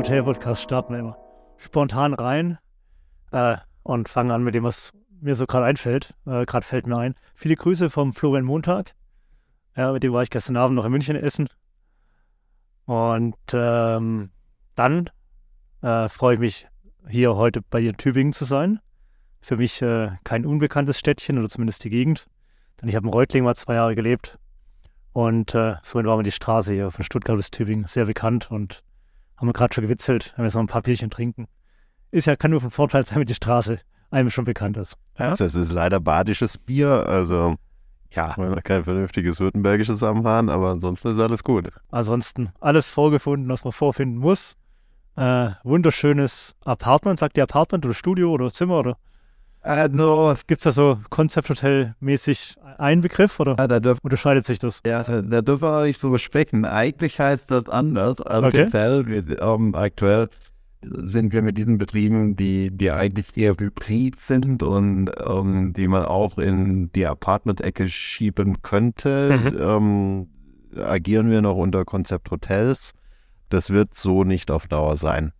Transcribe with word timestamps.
Hotel-Podcast 0.00 0.62
starten 0.62 0.94
wir 0.94 1.00
immer 1.00 1.18
spontan 1.58 2.14
rein 2.14 2.56
äh, 3.32 3.58
und 3.82 4.08
fangen 4.08 4.30
an 4.30 4.42
mit 4.42 4.54
dem, 4.54 4.64
was 4.64 4.94
mir 5.20 5.34
so 5.34 5.44
gerade 5.44 5.66
einfällt. 5.66 6.14
Äh, 6.24 6.46
gerade 6.46 6.64
fällt 6.64 6.86
mir 6.86 6.96
ein. 6.96 7.14
Viele 7.34 7.54
Grüße 7.54 7.90
vom 7.90 8.14
Florian 8.14 8.46
Montag. 8.46 8.94
Ja, 9.76 9.92
mit 9.92 10.02
dem 10.02 10.14
war 10.14 10.22
ich 10.22 10.30
gestern 10.30 10.56
Abend 10.56 10.76
noch 10.76 10.86
in 10.86 10.92
München 10.92 11.16
essen. 11.16 11.50
Und 12.86 13.36
ähm, 13.52 14.30
dann 14.74 15.10
äh, 15.82 16.08
freue 16.08 16.32
ich 16.32 16.40
mich, 16.40 16.68
hier 17.06 17.36
heute 17.36 17.60
bei 17.60 17.82
dir 17.82 17.90
in 17.90 17.98
Tübingen 17.98 18.32
zu 18.32 18.46
sein. 18.46 18.80
Für 19.42 19.58
mich 19.58 19.82
äh, 19.82 20.12
kein 20.24 20.46
unbekanntes 20.46 20.98
Städtchen 20.98 21.36
oder 21.36 21.50
zumindest 21.50 21.84
die 21.84 21.90
Gegend. 21.90 22.26
Denn 22.80 22.88
ich 22.88 22.96
habe 22.96 23.06
in 23.06 23.12
Reutling 23.12 23.44
mal 23.44 23.54
zwei 23.54 23.74
Jahre 23.74 23.94
gelebt. 23.94 24.38
Und 25.12 25.54
äh, 25.54 25.74
somit 25.82 26.06
war 26.06 26.16
mir 26.16 26.22
die 26.22 26.32
Straße 26.32 26.72
hier 26.72 26.90
von 26.90 27.04
Stuttgart 27.04 27.36
bis 27.36 27.50
Tübingen 27.50 27.86
sehr 27.86 28.06
bekannt 28.06 28.50
und 28.50 28.82
haben 29.40 29.48
wir 29.48 29.54
gerade 29.54 29.72
schon 29.72 29.82
gewitzelt, 29.82 30.34
wenn 30.36 30.44
wir 30.44 30.52
noch 30.52 30.60
ein 30.60 30.66
paar 30.66 30.82
Bierchen 30.82 31.08
trinken. 31.08 31.48
Ist 32.10 32.26
ja, 32.26 32.36
kann 32.36 32.50
nur 32.50 32.60
von 32.60 32.70
Vorteil 32.70 33.04
sein, 33.04 33.20
wenn 33.20 33.26
die 33.26 33.34
Straße 33.34 33.78
einem 34.10 34.28
schon 34.28 34.44
bekannt 34.44 34.76
ist. 34.76 34.96
Ja? 35.18 35.34
Das 35.34 35.54
ist 35.54 35.72
leider 35.72 35.98
badisches 35.98 36.58
Bier, 36.58 36.90
also 37.06 37.56
ja, 38.12 38.36
wir 38.36 38.46
haben 38.46 38.62
kein 38.62 38.84
vernünftiges 38.84 39.40
württembergisches 39.40 40.02
am 40.02 40.24
Fahren, 40.24 40.48
aber 40.48 40.70
ansonsten 40.70 41.14
ist 41.14 41.20
alles 41.20 41.44
gut. 41.44 41.70
Ansonsten 41.90 42.50
alles 42.60 42.90
vorgefunden, 42.90 43.48
was 43.48 43.64
man 43.64 43.72
vorfinden 43.72 44.18
muss. 44.18 44.56
Äh, 45.16 45.50
wunderschönes 45.62 46.56
Apartment, 46.64 47.18
sagt 47.18 47.36
ihr 47.38 47.44
Apartment 47.44 47.84
oder 47.86 47.94
Studio 47.94 48.32
oder 48.32 48.52
Zimmer 48.52 48.80
oder? 48.80 48.96
Äh, 49.62 49.88
no. 49.88 50.34
Gibt 50.46 50.60
es 50.60 50.64
da 50.64 50.72
so 50.72 50.98
Konzepthotel-mäßig 51.10 52.56
einen 52.78 53.02
Begriff 53.02 53.38
oder 53.40 53.56
ja, 53.58 53.68
da 53.68 53.80
dürf, 53.80 53.98
unterscheidet 54.02 54.46
sich 54.46 54.58
das? 54.58 54.80
Ja, 54.86 55.02
da, 55.02 55.20
da 55.20 55.42
dürfen 55.42 55.62
wir 55.68 55.84
nicht 55.84 56.02
drüber 56.02 56.18
sprechen. 56.18 56.64
Eigentlich 56.64 57.20
heißt 57.20 57.50
das 57.50 57.68
anders. 57.68 58.20
Also 58.20 58.48
Okay. 58.48 58.66
Hotel, 58.66 59.36
ähm, 59.40 59.74
aktuell 59.74 60.28
sind 60.82 61.32
wir 61.34 61.42
mit 61.42 61.58
diesen 61.58 61.76
Betrieben, 61.76 62.36
die, 62.36 62.70
die 62.70 62.90
eigentlich 62.90 63.36
eher 63.36 63.54
hybrid 63.58 64.18
sind 64.18 64.62
und 64.62 65.10
ähm, 65.26 65.74
die 65.74 65.88
man 65.88 66.06
auch 66.06 66.38
in 66.38 66.90
die 66.92 67.06
Apartment-Ecke 67.06 67.86
schieben 67.86 68.62
könnte, 68.62 69.38
ähm, 69.60 70.28
agieren 70.82 71.30
wir 71.30 71.42
noch 71.42 71.56
unter 71.56 71.84
Konzept 71.84 72.30
Hotels. 72.30 72.92
Das 73.50 73.70
wird 73.70 73.94
so 73.94 74.24
nicht 74.24 74.50
auf 74.50 74.68
Dauer 74.68 74.96
sein. 74.96 75.32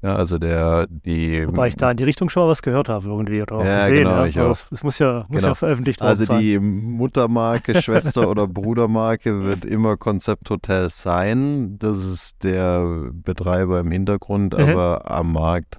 Ja, 0.00 0.14
also 0.14 0.38
der, 0.38 0.86
die. 0.88 1.44
Wobei 1.48 1.68
ich 1.68 1.76
da 1.76 1.90
in 1.90 1.96
die 1.96 2.04
Richtung 2.04 2.28
schon 2.28 2.44
mal 2.44 2.48
was 2.48 2.62
gehört 2.62 2.88
habe 2.88 3.08
irgendwie 3.08 3.42
oder 3.42 3.56
auch 3.56 3.64
Ja, 3.64 3.78
gesehen. 3.78 4.04
genau, 4.04 4.10
ja. 4.20 4.26
ich 4.26 4.38
Aber 4.38 4.46
auch. 4.48 4.52
Es, 4.52 4.66
es 4.70 4.82
muss 4.84 4.98
ja, 5.00 5.26
muss 5.28 5.40
Genau. 5.40 5.48
ja 5.48 5.54
veröffentlicht 5.54 6.00
worden 6.00 6.08
Also 6.10 6.24
sein. 6.24 6.40
die 6.40 6.58
Muttermarke, 6.60 7.82
Schwester 7.82 8.28
oder 8.30 8.46
Brudermarke 8.46 9.42
wird 9.44 9.64
immer 9.64 9.96
Konzept 9.96 10.48
Hotel 10.50 10.88
sein. 10.88 11.78
Das 11.80 11.98
ist 11.98 12.44
der 12.44 13.10
Betreiber 13.12 13.80
im 13.80 13.90
Hintergrund, 13.90 14.56
Mhm. 14.56 14.60
aber 14.64 15.10
am 15.10 15.32
Markt 15.32 15.78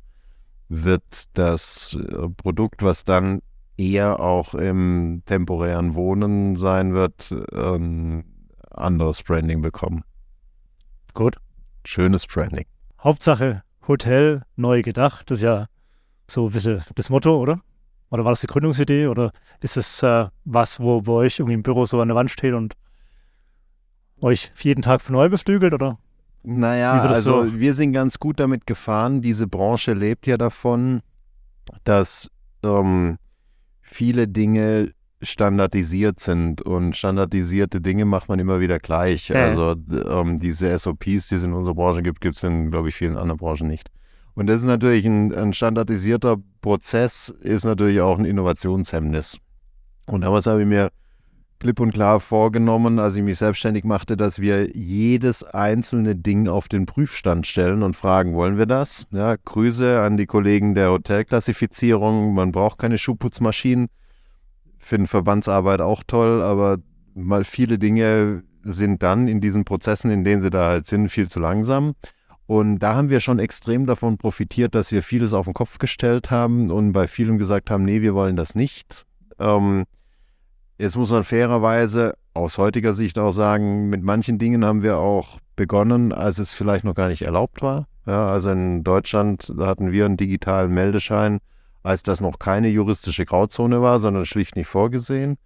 wird 0.68 1.04
das 1.36 1.98
äh, 1.98 2.28
Produkt, 2.36 2.84
was 2.84 3.06
dann 3.06 3.40
eher 3.78 4.20
auch 4.20 4.54
im 4.54 5.24
temporären 5.26 5.96
Wohnen 5.96 6.58
sein 6.58 6.94
wird, 6.94 7.34
ein 7.56 8.26
anderes 8.70 9.24
Branding 9.24 9.62
bekommen. 9.62 10.04
Gut. 11.14 11.38
Schönes 11.86 12.28
Branding. 12.28 12.66
Hauptsache 13.02 13.64
Hotel 13.90 14.44
neu 14.56 14.82
gedacht. 14.82 15.30
Das 15.30 15.40
ist 15.40 15.44
ja 15.44 15.68
so 16.28 16.46
ein 16.46 16.52
bisschen 16.52 16.82
das 16.96 17.10
Motto, 17.10 17.38
oder? 17.38 17.60
Oder 18.12 18.24
war 18.24 18.32
das 18.32 18.42
die 18.42 18.48
Gründungsidee? 18.48 19.08
Oder 19.08 19.32
ist 19.62 19.76
es 19.76 20.02
äh, 20.02 20.28
was, 20.46 20.80
wo 20.80 21.02
bei 21.02 21.12
euch 21.12 21.40
irgendwie 21.40 21.56
im 21.56 21.64
Büro 21.64 21.84
so 21.86 22.00
an 22.00 22.08
der 22.08 22.16
Wand 22.16 22.32
steht 22.32 22.54
und 22.54 22.76
euch 24.22 24.52
jeden 24.60 24.82
Tag 24.82 25.02
von 25.02 25.16
neu 25.16 25.28
beflügelt? 25.28 25.74
Oder? 25.74 25.98
Naja, 26.44 27.02
also 27.02 27.46
so? 27.46 27.60
wir 27.60 27.74
sind 27.74 27.92
ganz 27.94 28.18
gut 28.20 28.40
damit 28.40 28.66
gefahren. 28.66 29.22
Diese 29.22 29.48
Branche 29.48 29.94
lebt 29.94 30.26
ja 30.26 30.38
davon, 30.38 31.02
dass 31.84 32.30
ähm, 32.64 33.18
viele 33.82 34.28
Dinge 34.28 34.94
standardisiert 35.22 36.20
sind 36.20 36.62
und 36.62 36.96
standardisierte 36.96 37.82
Dinge 37.82 38.06
macht 38.06 38.30
man 38.30 38.40
immer 38.40 38.60
wieder 38.60 38.80
gleich. 38.80 39.30
Ja. 39.30 39.48
Also 39.48 39.76
ähm, 40.08 40.38
diese 40.38 40.78
SOPs, 40.78 41.28
die 41.28 41.36
es 41.36 41.44
in 41.44 41.54
unserer 41.54 41.76
Branche 41.76 42.02
gibt, 42.02 42.22
gibt 42.22 42.38
es 42.38 42.44
in, 42.44 42.72
glaube 42.72 42.90
ich, 42.90 42.96
vielen 42.96 43.18
anderen 43.18 43.38
Branchen 43.38 43.68
nicht. 43.68 43.90
Und 44.36 44.48
das 44.48 44.62
ist 44.62 44.68
natürlich 44.68 45.06
ein, 45.06 45.34
ein 45.34 45.54
standardisierter 45.54 46.38
Prozess, 46.62 47.30
ist 47.42 47.66
natürlich 47.66 48.00
auch 48.00 48.18
ein 48.18 48.26
Innovationshemmnis. 48.26 49.38
Und 50.06 50.22
damals 50.22 50.48
habe 50.48 50.62
ich 50.62 50.68
mir 50.68 50.92
klipp 51.60 51.82
und 51.82 51.92
klar 51.92 52.22
vorgenommen, 52.22 53.00
als 53.00 53.18
ich 53.18 53.24
mich 53.24 53.38
selbstständig 53.38 53.84
machte, 53.84 54.16
dass 54.16 54.40
wir 54.40 54.76
jedes 54.76 55.44
einzelne 55.44 56.16
Ding 56.16 56.48
auf 56.48 56.70
den 56.70 56.86
Prüfstand 56.86 57.46
stellen 57.48 57.84
und 57.84 57.98
fragen, 57.98 58.34
wollen 58.34 58.58
wir 58.58 58.66
das? 58.66 59.06
Ja, 59.12 59.36
Grüße 59.36 60.00
an 60.00 60.16
die 60.16 60.26
Kollegen 60.26 60.74
der 60.74 60.92
Hotelklassifizierung. 60.92 62.34
Man 62.34 62.54
braucht 62.54 62.80
keine 62.80 62.98
Schuhputzmaschinen. 62.98 63.90
Finden 64.90 65.08
Verbandsarbeit 65.08 65.82
auch 65.82 66.04
toll, 66.06 66.42
aber 66.42 66.78
mal 67.16 67.44
viele 67.44 67.80
Dinge 67.80 68.44
sind 68.64 69.02
dann 69.04 69.28
in 69.28 69.40
diesen 69.40 69.64
Prozessen, 69.64 70.12
in 70.12 70.24
denen 70.24 70.42
sie 70.42 70.50
da 70.50 70.70
halt 70.70 70.86
sind, 70.86 71.10
viel 71.10 71.30
zu 71.30 71.40
langsam. 71.40 71.94
Und 72.46 72.80
da 72.80 72.96
haben 72.96 73.10
wir 73.10 73.20
schon 73.20 73.40
extrem 73.40 73.86
davon 73.86 74.18
profitiert, 74.18 74.76
dass 74.76 74.92
wir 74.92 75.04
vieles 75.04 75.34
auf 75.34 75.46
den 75.46 75.54
Kopf 75.54 75.78
gestellt 75.78 76.32
haben 76.32 76.70
und 76.70 76.92
bei 76.92 77.08
vielem 77.08 77.38
gesagt 77.38 77.70
haben, 77.70 77.86
nee, 77.86 78.02
wir 78.02 78.16
wollen 78.16 78.36
das 78.36 78.56
nicht. 78.56 79.06
Ähm, 79.40 79.86
Jetzt 80.80 80.96
muss 80.96 81.12
man 81.12 81.26
fairerweise 81.26 82.16
aus 82.34 82.58
heutiger 82.58 82.94
Sicht 82.94 83.20
auch 83.20 83.32
sagen, 83.32 83.90
mit 83.90 84.02
manchen 84.02 84.40
Dingen 84.40 84.64
haben 84.64 84.82
wir 84.82 84.98
auch 84.98 85.40
begonnen, 85.58 86.14
als 86.14 86.40
es 86.40 86.54
vielleicht 86.54 86.86
noch 86.86 86.96
gar 86.96 87.10
nicht 87.10 87.24
erlaubt 87.24 87.62
war. 87.62 87.86
Ja, 88.06 88.30
also 88.30 88.50
in 88.52 88.86
Deutschland 88.86 89.54
hatten 89.60 89.92
wir 89.92 90.06
einen 90.06 90.16
digitalen 90.16 90.74
Meldeschein, 90.74 91.40
als 91.90 92.04
das 92.04 92.22
noch 92.22 92.38
keine 92.40 92.70
juristische 92.70 93.26
Grauzone 93.26 93.82
war, 93.82 94.00
sondern 94.00 94.26
schlicht 94.26 94.56
nicht 94.56 94.68
vorgesehen. 94.68 95.38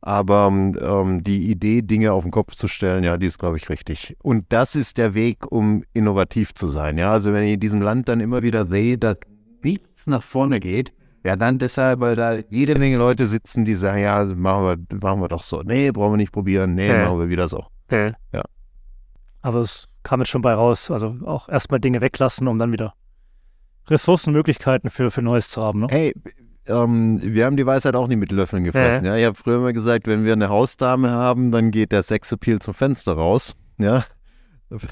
Aber 0.00 0.48
ähm, 0.48 1.24
die 1.24 1.50
Idee, 1.50 1.80
Dinge 1.80 2.12
auf 2.12 2.24
den 2.24 2.30
Kopf 2.30 2.54
zu 2.54 2.68
stellen, 2.68 3.04
ja, 3.04 3.16
die 3.16 3.24
ist, 3.26 3.38
glaube 3.38 3.56
ich, 3.56 3.70
richtig. 3.70 4.16
Und 4.22 4.44
das 4.50 4.74
ist 4.76 4.98
der 4.98 5.14
Weg, 5.14 5.50
um 5.50 5.82
innovativ 5.94 6.52
zu 6.54 6.66
sein. 6.66 6.98
Ja, 6.98 7.12
also 7.12 7.32
wenn 7.32 7.44
ich 7.44 7.52
in 7.54 7.60
diesem 7.60 7.80
Land 7.80 8.08
dann 8.08 8.20
immer 8.20 8.42
wieder 8.42 8.64
sehe, 8.64 8.98
dass 8.98 9.16
nichts 9.62 10.06
nach 10.06 10.22
vorne 10.22 10.60
geht, 10.60 10.92
ja, 11.24 11.36
dann 11.36 11.58
deshalb, 11.58 12.00
weil 12.00 12.16
da 12.16 12.36
jede 12.50 12.78
Menge 12.78 12.98
Leute 12.98 13.26
sitzen, 13.26 13.64
die 13.64 13.74
sagen, 13.74 14.02
ja, 14.02 14.22
machen 14.24 14.64
wir, 14.90 14.98
machen 15.00 15.20
wir 15.22 15.28
doch 15.28 15.42
so. 15.42 15.62
Nee, 15.62 15.90
brauchen 15.90 16.12
wir 16.12 16.16
nicht 16.18 16.32
probieren. 16.32 16.74
Nee, 16.74 16.88
Ja. 16.88 17.04
machen 17.06 17.20
wir 17.20 17.30
wieder 17.30 17.48
so. 17.48 17.64
Ja. 17.90 18.10
Ja. 18.32 18.42
Aber 19.40 19.60
es 19.60 19.88
kam 20.02 20.20
jetzt 20.20 20.28
schon 20.28 20.42
bei 20.42 20.52
raus. 20.52 20.90
Also 20.90 21.16
auch 21.24 21.48
erstmal 21.48 21.80
Dinge 21.80 22.02
weglassen, 22.02 22.46
um 22.46 22.58
dann 22.58 22.72
wieder 22.72 22.92
Ressourcenmöglichkeiten 23.88 24.90
für, 24.90 25.10
für 25.10 25.22
Neues 25.22 25.50
zu 25.50 25.62
haben. 25.62 25.80
Ne? 25.80 25.86
Hey, 25.90 26.14
ähm, 26.66 27.20
wir 27.22 27.44
haben 27.44 27.56
die 27.56 27.66
Weisheit 27.66 27.94
auch 27.94 28.06
nicht 28.06 28.18
mit 28.18 28.32
Löffeln 28.32 28.64
gefressen. 28.64 29.04
Ja. 29.04 29.16
Ich 29.16 29.24
habe 29.24 29.36
früher 29.36 29.56
immer 29.56 29.72
gesagt, 29.72 30.06
wenn 30.06 30.24
wir 30.24 30.32
eine 30.32 30.48
Hausdame 30.48 31.10
haben, 31.10 31.52
dann 31.52 31.70
geht 31.70 31.92
der 31.92 32.02
Sexappeal 32.02 32.58
zum 32.60 32.74
Fenster 32.74 33.14
raus. 33.14 33.54
Ja. 33.78 34.04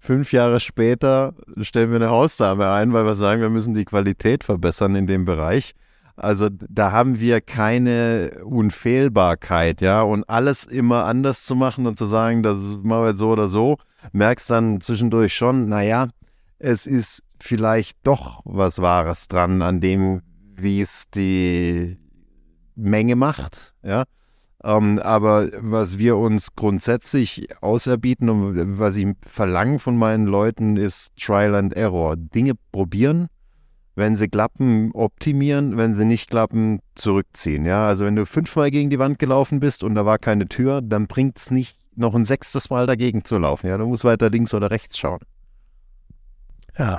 Fünf 0.00 0.32
Jahre 0.32 0.60
später 0.60 1.34
stellen 1.60 1.90
wir 1.90 1.96
eine 1.96 2.10
Hausdame 2.10 2.70
ein, 2.70 2.92
weil 2.92 3.04
wir 3.04 3.14
sagen, 3.14 3.42
wir 3.42 3.50
müssen 3.50 3.74
die 3.74 3.84
Qualität 3.84 4.42
verbessern 4.42 4.94
in 4.94 5.06
dem 5.06 5.24
Bereich. 5.24 5.74
Also 6.16 6.48
da 6.50 6.90
haben 6.90 7.20
wir 7.20 7.40
keine 7.40 8.40
Unfehlbarkeit, 8.44 9.80
ja. 9.80 10.02
Und 10.02 10.28
alles 10.28 10.64
immer 10.64 11.04
anders 11.04 11.44
zu 11.44 11.54
machen 11.54 11.86
und 11.86 11.96
zu 11.96 12.06
sagen, 12.06 12.42
das 12.42 12.58
machen 12.82 13.02
wir 13.02 13.08
jetzt 13.10 13.18
so 13.18 13.30
oder 13.30 13.48
so, 13.48 13.76
merkst 14.12 14.50
dann 14.50 14.80
zwischendurch 14.80 15.34
schon, 15.34 15.68
naja, 15.68 16.08
es 16.58 16.86
ist 16.86 17.22
vielleicht 17.40 17.98
doch 18.02 18.42
was 18.44 18.80
Wahres 18.80 19.28
dran 19.28 19.62
an 19.62 19.80
dem, 19.80 20.22
wie 20.56 20.80
es 20.80 21.04
die 21.10 21.98
Menge 22.74 23.16
macht, 23.16 23.74
ja. 23.82 24.04
Ähm, 24.64 24.98
aber 24.98 25.50
was 25.60 25.98
wir 25.98 26.16
uns 26.16 26.56
grundsätzlich 26.56 27.48
auserbieten 27.62 28.28
und 28.28 28.78
was 28.78 28.96
ich 28.96 29.06
verlange 29.22 29.78
von 29.78 29.96
meinen 29.96 30.26
Leuten 30.26 30.76
ist 30.76 31.14
Trial 31.16 31.54
and 31.54 31.74
Error. 31.74 32.16
Dinge 32.16 32.54
probieren, 32.72 33.28
wenn 33.94 34.16
sie 34.16 34.28
klappen, 34.28 34.90
optimieren, 34.92 35.76
wenn 35.76 35.94
sie 35.94 36.04
nicht 36.04 36.28
klappen, 36.28 36.80
zurückziehen. 36.96 37.66
Ja, 37.66 37.86
also 37.86 38.04
wenn 38.04 38.16
du 38.16 38.26
fünfmal 38.26 38.72
gegen 38.72 38.90
die 38.90 38.98
Wand 38.98 39.20
gelaufen 39.20 39.60
bist 39.60 39.84
und 39.84 39.94
da 39.94 40.04
war 40.04 40.18
keine 40.18 40.46
Tür, 40.46 40.82
dann 40.82 41.06
bringt 41.06 41.38
es 41.38 41.52
nicht 41.52 41.76
noch 41.96 42.14
ein 42.14 42.24
sechstes 42.24 42.70
Mal 42.70 42.86
dagegen 42.86 43.24
zu 43.24 43.38
laufen. 43.38 43.68
Ja, 43.68 43.76
du 43.76 43.86
musst 43.86 44.04
weiter 44.04 44.28
links 44.30 44.54
oder 44.54 44.70
rechts 44.70 44.98
schauen. 44.98 45.20
Ja. 46.76 46.98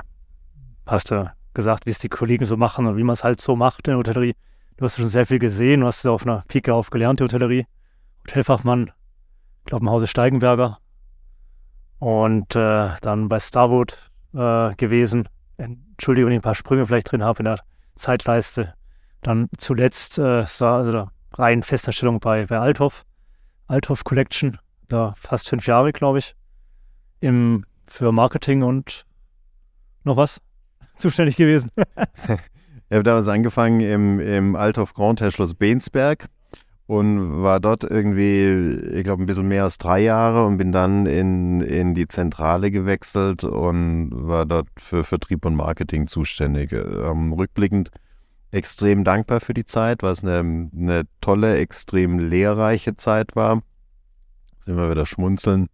Hast 0.86 1.10
du 1.10 1.30
gesagt, 1.54 1.86
wie 1.86 1.90
es 1.90 1.98
die 1.98 2.08
Kollegen 2.08 2.44
so 2.44 2.56
machen 2.56 2.86
und 2.86 2.96
wie 2.96 3.02
man 3.02 3.14
es 3.14 3.24
halt 3.24 3.40
so 3.40 3.56
macht 3.56 3.86
in 3.88 3.92
der 3.92 3.98
Hotellerie. 3.98 4.34
Du 4.76 4.84
hast 4.84 4.96
schon 4.96 5.08
sehr 5.08 5.26
viel 5.26 5.38
gesehen, 5.38 5.80
du 5.80 5.86
hast 5.86 6.06
auf 6.06 6.26
einer 6.26 6.44
Pike 6.48 6.72
auf 6.72 6.90
gelernt, 6.90 7.20
die 7.20 7.24
Hotellerie. 7.24 7.66
Hotelfachmann, 8.26 8.92
ich 9.60 9.64
glaube 9.66 9.84
im 9.84 9.90
Hause 9.90 10.06
Steigenberger. 10.06 10.78
Und 11.98 12.56
äh, 12.56 12.90
dann 13.02 13.28
bei 13.28 13.40
Starwood 13.40 14.10
äh, 14.32 14.74
gewesen. 14.76 15.28
Entschuldigung, 15.58 16.28
wenn 16.28 16.34
ich 16.34 16.38
ein 16.38 16.42
paar 16.42 16.54
Sprünge 16.54 16.86
vielleicht 16.86 17.12
drin 17.12 17.22
habe 17.22 17.40
in 17.40 17.44
der 17.44 17.60
Zeitleiste. 17.94 18.74
Dann 19.20 19.48
zuletzt 19.58 20.18
äh, 20.18 20.44
also 20.46 20.92
da 20.92 21.10
rein 21.34 21.62
Festanstellung 21.62 22.20
bei, 22.20 22.46
bei 22.46 22.58
Althoff. 22.58 23.04
Althoff 23.66 24.04
Collection, 24.04 24.58
da 24.88 25.14
fast 25.16 25.48
fünf 25.48 25.66
Jahre, 25.66 25.92
glaube 25.92 26.18
ich. 26.18 26.34
Im, 27.20 27.66
für 27.84 28.12
Marketing 28.12 28.62
und 28.62 29.04
noch 30.04 30.16
was 30.16 30.40
zuständig 31.00 31.36
gewesen? 31.36 31.70
ich 31.76 32.92
habe 32.92 33.02
damals 33.02 33.28
angefangen 33.28 33.80
im, 33.80 34.20
im 34.20 34.56
Althoff 34.56 34.94
Grand 34.94 35.20
Herr 35.20 35.30
Schloss 35.30 35.54
Bensberg 35.54 36.26
und 36.90 37.42
war 37.44 37.60
dort 37.60 37.84
irgendwie, 37.84 38.96
ich 38.96 39.04
glaube, 39.04 39.22
ein 39.22 39.26
bisschen 39.26 39.46
mehr 39.46 39.62
als 39.62 39.78
drei 39.78 40.00
Jahre 40.00 40.44
und 40.44 40.58
bin 40.58 40.72
dann 40.72 41.06
in, 41.06 41.60
in 41.60 41.94
die 41.94 42.08
Zentrale 42.08 42.72
gewechselt 42.72 43.44
und 43.44 44.10
war 44.12 44.44
dort 44.44 44.66
für 44.76 45.04
Vertrieb 45.04 45.44
und 45.44 45.54
Marketing 45.54 46.08
zuständig. 46.08 46.72
Ähm, 46.72 47.32
rückblickend 47.32 47.92
extrem 48.50 49.04
dankbar 49.04 49.38
für 49.38 49.54
die 49.54 49.64
Zeit, 49.64 50.02
weil 50.02 50.14
es 50.14 50.24
eine, 50.24 50.68
eine 50.76 51.04
tolle, 51.20 51.58
extrem 51.58 52.18
lehrreiche 52.18 52.96
Zeit 52.96 53.36
war. 53.36 53.62
Sind 54.64 54.76
wir 54.76 54.90
wieder 54.90 55.06
schmunzeln, 55.06 55.68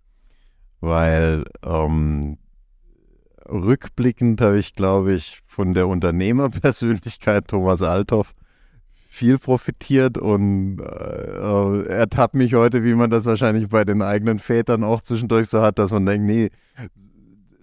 weil 0.81 1.45
ähm, 1.65 2.37
rückblickend 3.49 4.41
habe 4.41 4.59
ich, 4.59 4.75
glaube 4.75 5.13
ich, 5.13 5.41
von 5.47 5.73
der 5.73 5.89
Unternehmerpersönlichkeit 5.89 7.49
Thomas 7.49 7.83
Althoff 7.83 8.35
viel 9.09 9.39
profitiert 9.39 10.19
und 10.19 10.79
äh, 10.79 11.87
ertappt 11.87 12.35
mich 12.35 12.55
heute, 12.55 12.85
wie 12.85 12.95
man 12.95 13.09
das 13.09 13.25
wahrscheinlich 13.25 13.69
bei 13.71 13.85
den 13.85 14.03
eigenen 14.03 14.39
Vätern 14.39 14.85
auch 14.85 15.01
zwischendurch 15.01 15.49
so 15.49 15.63
hat, 15.63 15.79
dass 15.79 15.91
man 15.91 16.05
denkt, 16.05 16.27
nee, 16.27 16.51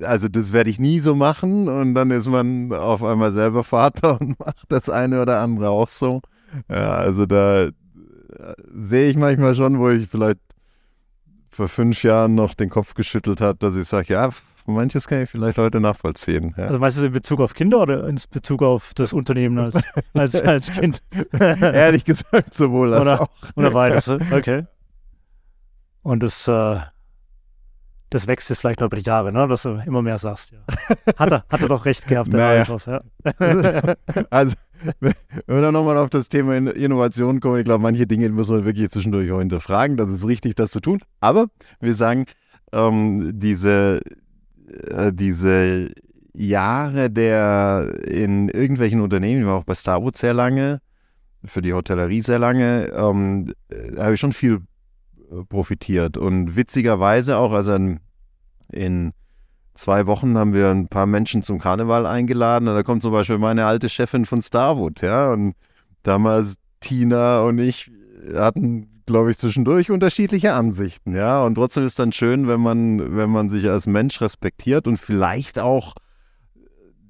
also 0.01 0.27
das 0.27 0.51
werde 0.51 0.71
ich 0.71 0.79
nie 0.79 0.99
so 0.99 1.15
machen 1.15 1.67
und 1.67 1.93
dann 1.93 2.09
ist 2.09 2.27
man 2.27 2.73
auf 2.73 3.03
einmal 3.03 3.31
selber 3.31 3.63
Vater 3.63 4.19
und 4.21 4.39
macht 4.39 4.65
das 4.69 4.89
eine 4.89 5.21
oder 5.21 5.41
andere 5.41 5.69
auch 5.69 5.89
so. 5.89 6.21
Ja, 6.69 6.95
also 6.95 7.25
da 7.25 7.65
äh, 7.65 7.71
sehe 8.75 9.09
ich 9.11 9.17
manchmal 9.17 9.53
schon, 9.53 9.77
wo 9.79 9.89
ich 9.89 10.07
vielleicht 10.07 10.39
vor 11.51 11.67
fünf 11.67 12.01
Jahren 12.03 12.33
noch 12.33 12.55
den 12.55 12.69
Kopf 12.69 12.95
geschüttelt 12.95 13.41
habe, 13.41 13.59
dass 13.59 13.75
ich 13.75 13.87
sage, 13.87 14.13
ja, 14.13 14.29
manches 14.65 15.07
kann 15.07 15.23
ich 15.23 15.29
vielleicht 15.29 15.57
heute 15.57 15.79
nachvollziehen. 15.79 16.53
Ja. 16.57 16.65
Also 16.65 16.79
meinst 16.79 16.99
du 16.99 17.05
in 17.05 17.11
Bezug 17.11 17.39
auf 17.39 17.53
Kinder 17.53 17.81
oder 17.81 18.07
in 18.07 18.19
Bezug 18.31 18.61
auf 18.61 18.93
das 18.95 19.13
Unternehmen 19.13 19.57
als, 19.59 19.81
als, 20.13 20.35
als 20.35 20.71
Kind? 20.71 21.01
Ehrlich 21.39 22.05
gesagt, 22.05 22.53
sowohl 22.53 22.93
als 22.93 23.01
oder, 23.01 23.21
auch. 23.21 23.29
Oder 23.55 23.71
beides, 23.71 24.07
okay. 24.31 24.65
Und 26.01 26.23
das, 26.23 26.47
äh, 26.47 26.79
das 28.09 28.27
wächst 28.27 28.49
jetzt 28.49 28.59
vielleicht 28.59 28.79
noch 28.79 28.87
über 28.87 28.97
die 28.97 29.03
Jahre, 29.03 29.31
ne? 29.31 29.47
dass 29.47 29.63
du 29.63 29.81
immer 29.85 30.01
mehr 30.01 30.17
sagst. 30.17 30.51
Ja. 30.51 30.59
Hat, 31.17 31.31
er, 31.31 31.45
hat 31.49 31.61
er 31.61 31.67
doch 31.67 31.85
recht 31.85 32.07
gehabt, 32.07 32.33
der 32.33 32.39
naja. 32.39 32.59
Althoff, 32.59 32.87
ja. 32.87 32.99
also, 34.29 34.55
wenn 34.99 35.13
wir 35.47 35.61
dann 35.61 35.73
nochmal 35.73 35.97
auf 35.97 36.09
das 36.09 36.29
Thema 36.29 36.55
Innovation 36.55 37.39
kommen, 37.39 37.57
ich 37.59 37.65
glaube, 37.65 37.81
manche 37.81 38.05
Dinge 38.05 38.29
muss 38.29 38.49
man 38.49 38.65
wirklich 38.65 38.91
zwischendurch 38.91 39.31
auch 39.31 39.39
hinterfragen. 39.39 39.97
Das 39.97 40.09
ist 40.11 40.27
richtig, 40.27 40.55
das 40.55 40.71
zu 40.71 40.81
tun. 40.81 40.99
Aber 41.21 41.47
wir 41.79 41.95
sagen, 41.95 42.25
ähm, 42.73 43.31
diese, 43.39 44.01
äh, 44.89 45.13
diese 45.13 45.89
Jahre 46.33 47.09
der 47.09 47.93
in 48.05 48.49
irgendwelchen 48.49 49.01
Unternehmen, 49.01 49.41
ich 49.41 49.47
war 49.47 49.55
auch 49.55 49.63
bei 49.63 49.75
Starwood 49.75 50.17
sehr 50.17 50.33
lange, 50.33 50.79
für 51.45 51.61
die 51.61 51.73
Hotellerie 51.73 52.21
sehr 52.21 52.39
lange, 52.39 52.87
ähm, 52.95 53.53
da 53.69 54.05
habe 54.05 54.13
ich 54.15 54.19
schon 54.19 54.33
viel 54.33 54.61
äh, 55.31 55.43
profitiert. 55.43 56.17
Und 56.17 56.55
witzigerweise 56.55 57.37
auch, 57.37 57.51
also 57.51 57.73
in, 57.73 57.99
in 58.71 59.13
zwei 59.73 60.07
Wochen 60.07 60.37
haben 60.37 60.53
wir 60.53 60.69
ein 60.69 60.87
paar 60.87 61.05
Menschen 61.05 61.43
zum 61.43 61.59
Karneval 61.59 62.05
eingeladen. 62.05 62.67
Und 62.67 62.75
da 62.75 62.83
kommt 62.83 63.01
zum 63.01 63.11
Beispiel 63.11 63.37
meine 63.37 63.65
alte 63.65 63.89
Chefin 63.89 64.25
von 64.25 64.41
Starwood, 64.41 65.01
ja. 65.01 65.33
Und 65.33 65.55
damals 66.03 66.55
Tina 66.79 67.41
und 67.41 67.59
ich 67.59 67.91
hatten 68.33 68.92
glaube 69.05 69.31
ich, 69.31 69.37
zwischendurch 69.37 69.91
unterschiedliche 69.91 70.53
Ansichten, 70.53 71.15
ja. 71.15 71.43
Und 71.43 71.55
trotzdem 71.55 71.85
ist 71.85 71.99
dann 71.99 72.11
schön, 72.11 72.47
wenn 72.47 72.61
man, 72.61 73.15
wenn 73.15 73.29
man 73.29 73.49
sich 73.49 73.69
als 73.69 73.87
Mensch 73.87 74.21
respektiert 74.21 74.87
und 74.87 74.97
vielleicht 74.97 75.59
auch 75.59 75.93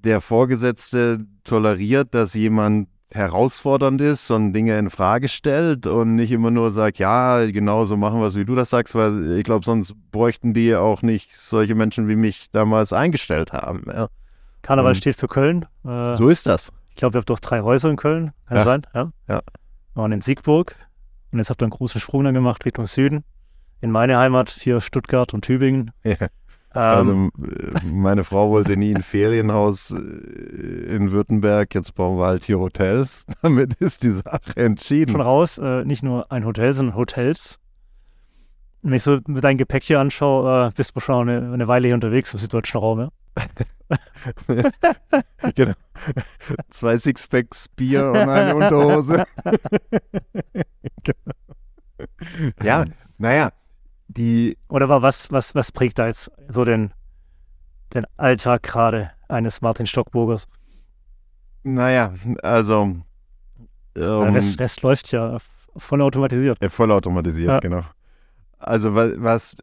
der 0.03 0.21
Vorgesetzte 0.21 1.19
toleriert, 1.43 2.13
dass 2.13 2.33
jemand 2.33 2.89
herausfordernd 3.13 4.01
ist 4.01 4.31
und 4.31 4.53
Dinge 4.53 4.77
in 4.77 4.89
Frage 4.89 5.27
stellt 5.27 5.85
und 5.85 6.15
nicht 6.15 6.31
immer 6.31 6.51
nur 6.51 6.71
sagt, 6.71 6.97
ja, 6.97 7.45
genau 7.45 7.85
so 7.85 7.95
machen 7.95 8.19
wir 8.19 8.27
es, 8.27 8.35
wie 8.35 8.45
du 8.45 8.55
das 8.55 8.71
sagst, 8.71 8.95
weil 8.95 9.37
ich 9.37 9.43
glaube, 9.43 9.63
sonst 9.63 9.93
bräuchten 10.11 10.53
die 10.53 10.75
auch 10.75 11.03
nicht 11.03 11.35
solche 11.35 11.75
Menschen 11.75 12.07
wie 12.07 12.15
mich 12.15 12.49
damals 12.51 12.91
eingestellt 12.91 13.53
haben. 13.53 13.83
Ja. 13.87 14.07
Karneval 14.63 14.91
und 14.91 14.95
steht 14.95 15.15
für 15.15 15.27
Köln. 15.27 15.65
Äh, 15.85 16.15
so 16.15 16.29
ist 16.29 16.47
das. 16.47 16.71
Ich 16.89 16.95
glaube, 16.95 17.13
wir 17.13 17.19
haben 17.19 17.25
doch 17.25 17.39
drei 17.39 17.61
Häuser 17.61 17.89
in 17.89 17.97
Köln, 17.97 18.31
kann 18.47 18.57
ja. 18.57 18.63
sein? 18.63 18.81
Ja. 18.93 19.11
ja. 19.27 19.41
Und 19.93 20.11
in 20.11 20.21
Siegburg, 20.21 20.75
und 21.33 21.39
jetzt 21.39 21.50
habt 21.50 21.62
ihr 21.62 21.65
einen 21.65 21.71
großen 21.71 22.00
Sprung 22.00 22.24
dann 22.24 22.33
gemacht 22.33 22.65
Richtung 22.65 22.85
Süden. 22.85 23.24
In 23.81 23.91
meine 23.91 24.18
Heimat, 24.18 24.50
hier 24.50 24.80
Stuttgart 24.80 25.33
und 25.33 25.44
Tübingen. 25.44 25.91
Ja. 26.03 26.27
Also 26.69 27.12
ähm, 27.12 27.31
meine 27.91 28.24
Frau 28.24 28.50
wollte 28.50 28.77
nie 28.77 28.95
ein 28.95 29.01
Ferienhaus 29.03 29.91
äh, 29.91 29.95
in 29.95 31.12
Württemberg, 31.12 31.75
jetzt 31.75 31.94
bauen 31.94 32.18
wir 32.18 32.25
halt 32.25 32.45
hier 32.45 32.59
Hotels. 32.59 33.25
Damit 33.41 33.75
ist 33.75 34.03
die 34.03 34.09
Sache 34.09 34.56
entschieden. 34.56 35.12
Schon 35.12 35.21
raus, 35.21 35.59
äh, 35.59 35.85
nicht 35.85 36.03
nur 36.03 36.31
ein 36.31 36.45
Hotel, 36.45 36.74
sondern 36.74 36.95
Hotels. 36.95 37.59
Wenn 38.81 38.94
ich 38.94 39.03
so 39.03 39.19
mit 39.27 39.44
deinem 39.44 39.57
Gepäck 39.57 39.83
hier 39.83 40.00
anschaue, 40.00 40.68
äh, 40.68 40.71
bist 40.75 40.95
du 40.95 41.00
schon 41.00 41.29
eine, 41.29 41.53
eine, 41.53 41.68
Weile 41.68 41.88
hier 41.88 41.95
unterwegs 41.95 42.33
im 42.33 42.39
süddeutschen 42.39 42.79
Raum, 42.79 43.00
ja? 43.00 43.09
genau. 45.56 45.74
Zwei 46.69 46.97
Sixpacks 46.97 47.68
Bier 47.69 48.12
und 48.12 48.18
eine 48.18 48.56
Unterhose. 48.56 49.25
genau. 51.03 51.33
Ja, 52.63 52.85
naja, 53.18 53.51
die. 54.07 54.57
Oder 54.69 54.89
war 54.89 55.01
was, 55.01 55.31
was, 55.31 55.56
was 55.56 55.71
prägt 55.71 56.00
da 56.00 56.07
jetzt 56.07 56.31
so 56.47 56.65
den, 56.65 56.94
den 57.94 58.06
Alltag 58.18 58.63
gerade 58.63 59.12
eines 59.27 59.62
Martin 59.62 59.86
Stockburgers? 59.86 60.47
Naja, 61.63 62.13
also. 62.41 62.83
Ähm, 62.83 63.03
Der 63.95 64.33
Rest, 64.33 64.59
Rest 64.59 64.81
läuft 64.81 65.12
ja 65.12 65.38
voll 65.77 66.01
automatisiert. 66.01 66.57
Ja, 66.62 66.69
voll 66.69 66.91
automatisiert, 66.91 67.50
ja. 67.50 67.59
genau. 67.59 67.83
Also 68.57 68.95
was, 68.95 69.12
was 69.18 69.56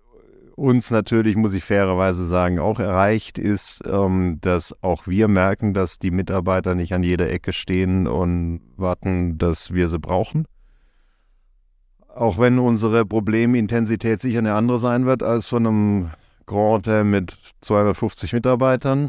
uns 0.61 0.91
natürlich, 0.91 1.37
muss 1.37 1.55
ich 1.55 1.65
fairerweise 1.65 2.27
sagen, 2.27 2.59
auch 2.59 2.79
erreicht 2.81 3.39
ist, 3.39 3.83
ähm, 3.87 4.39
dass 4.43 4.75
auch 4.83 5.07
wir 5.07 5.27
merken, 5.27 5.73
dass 5.73 5.99
die 5.99 6.11
Mitarbeiter 6.11 6.75
nicht 6.75 6.93
an 6.93 7.03
jeder 7.03 7.31
Ecke 7.31 7.55
stehen 7.55 8.07
und 8.07 8.61
warten, 8.77 9.39
dass 9.39 9.73
wir 9.73 9.89
sie 9.89 9.99
brauchen. 9.99 10.47
Auch 12.15 12.39
wenn 12.39 12.59
unsere 12.59 13.07
Problemintensität 13.07 14.21
sicher 14.21 14.41
eine 14.41 14.53
andere 14.53 14.79
sein 14.79 15.07
wird 15.07 15.23
als 15.23 15.47
von 15.47 15.67
einem 15.67 16.11
Grand 16.45 16.87
Hotel 16.87 17.05
mit 17.05 17.35
250 17.63 18.35
Mitarbeitern. 18.35 19.09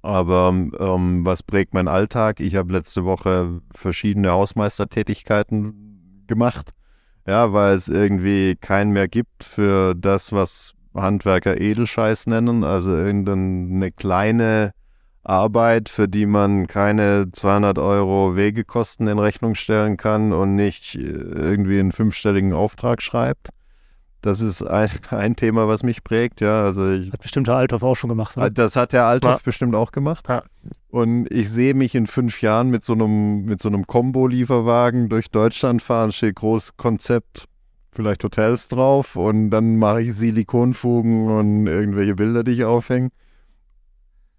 Aber 0.00 0.48
ähm, 0.48 1.26
was 1.26 1.42
prägt 1.42 1.74
mein 1.74 1.88
Alltag? 1.88 2.40
Ich 2.40 2.56
habe 2.56 2.72
letzte 2.72 3.04
Woche 3.04 3.60
verschiedene 3.74 4.30
Hausmeistertätigkeiten 4.30 6.24
gemacht 6.26 6.72
ja, 7.26 7.52
weil 7.52 7.74
es 7.74 7.88
irgendwie 7.88 8.56
keinen 8.56 8.92
mehr 8.92 9.08
gibt 9.08 9.44
für 9.44 9.94
das, 9.94 10.32
was 10.32 10.74
Handwerker 10.94 11.60
Edelscheiß 11.60 12.26
nennen, 12.26 12.64
also 12.64 12.90
irgendeine 12.90 13.90
kleine 13.90 14.72
Arbeit, 15.24 15.88
für 15.88 16.06
die 16.06 16.26
man 16.26 16.66
keine 16.66 17.32
200 17.32 17.78
Euro 17.78 18.36
Wegekosten 18.36 19.08
in 19.08 19.18
Rechnung 19.18 19.54
stellen 19.54 19.96
kann 19.96 20.32
und 20.32 20.54
nicht 20.54 20.94
äh, 20.94 21.00
irgendwie 21.00 21.80
einen 21.80 21.92
fünfstelligen 21.92 22.52
Auftrag 22.52 23.00
schreibt. 23.00 23.48
Das 24.24 24.40
ist 24.40 24.62
ein, 24.62 24.88
ein 25.10 25.36
Thema, 25.36 25.68
was 25.68 25.82
mich 25.82 26.02
prägt, 26.02 26.40
ja. 26.40 26.64
Also 26.64 26.90
ich, 26.90 27.12
hat 27.12 27.20
bestimmt 27.20 27.46
der 27.46 27.56
Althoff 27.56 27.82
auch 27.82 27.94
schon 27.94 28.08
gemacht. 28.08 28.36
Ne? 28.38 28.50
Das 28.50 28.74
hat 28.74 28.92
der 28.92 29.04
Althoff 29.04 29.32
ja. 29.32 29.40
bestimmt 29.44 29.74
auch 29.74 29.92
gemacht. 29.92 30.28
Ja. 30.28 30.42
Und 30.88 31.30
ich 31.30 31.50
sehe 31.50 31.74
mich 31.74 31.94
in 31.94 32.06
fünf 32.06 32.40
Jahren 32.40 32.70
mit 32.70 32.84
so 32.84 32.94
einem, 32.94 33.44
mit 33.44 33.60
so 33.60 33.68
einem 33.68 33.86
Combo-Lieferwagen 33.86 35.10
durch 35.10 35.30
Deutschland 35.30 35.82
fahren, 35.82 36.10
steht 36.10 36.36
groß 36.36 36.78
Konzept, 36.78 37.48
vielleicht 37.92 38.24
Hotels 38.24 38.68
drauf 38.68 39.14
und 39.14 39.50
dann 39.50 39.76
mache 39.76 40.02
ich 40.02 40.14
Silikonfugen 40.14 41.28
und 41.28 41.66
irgendwelche 41.66 42.14
Bilder, 42.14 42.44
die 42.44 42.52
ich 42.52 42.64
aufhänge. 42.64 43.10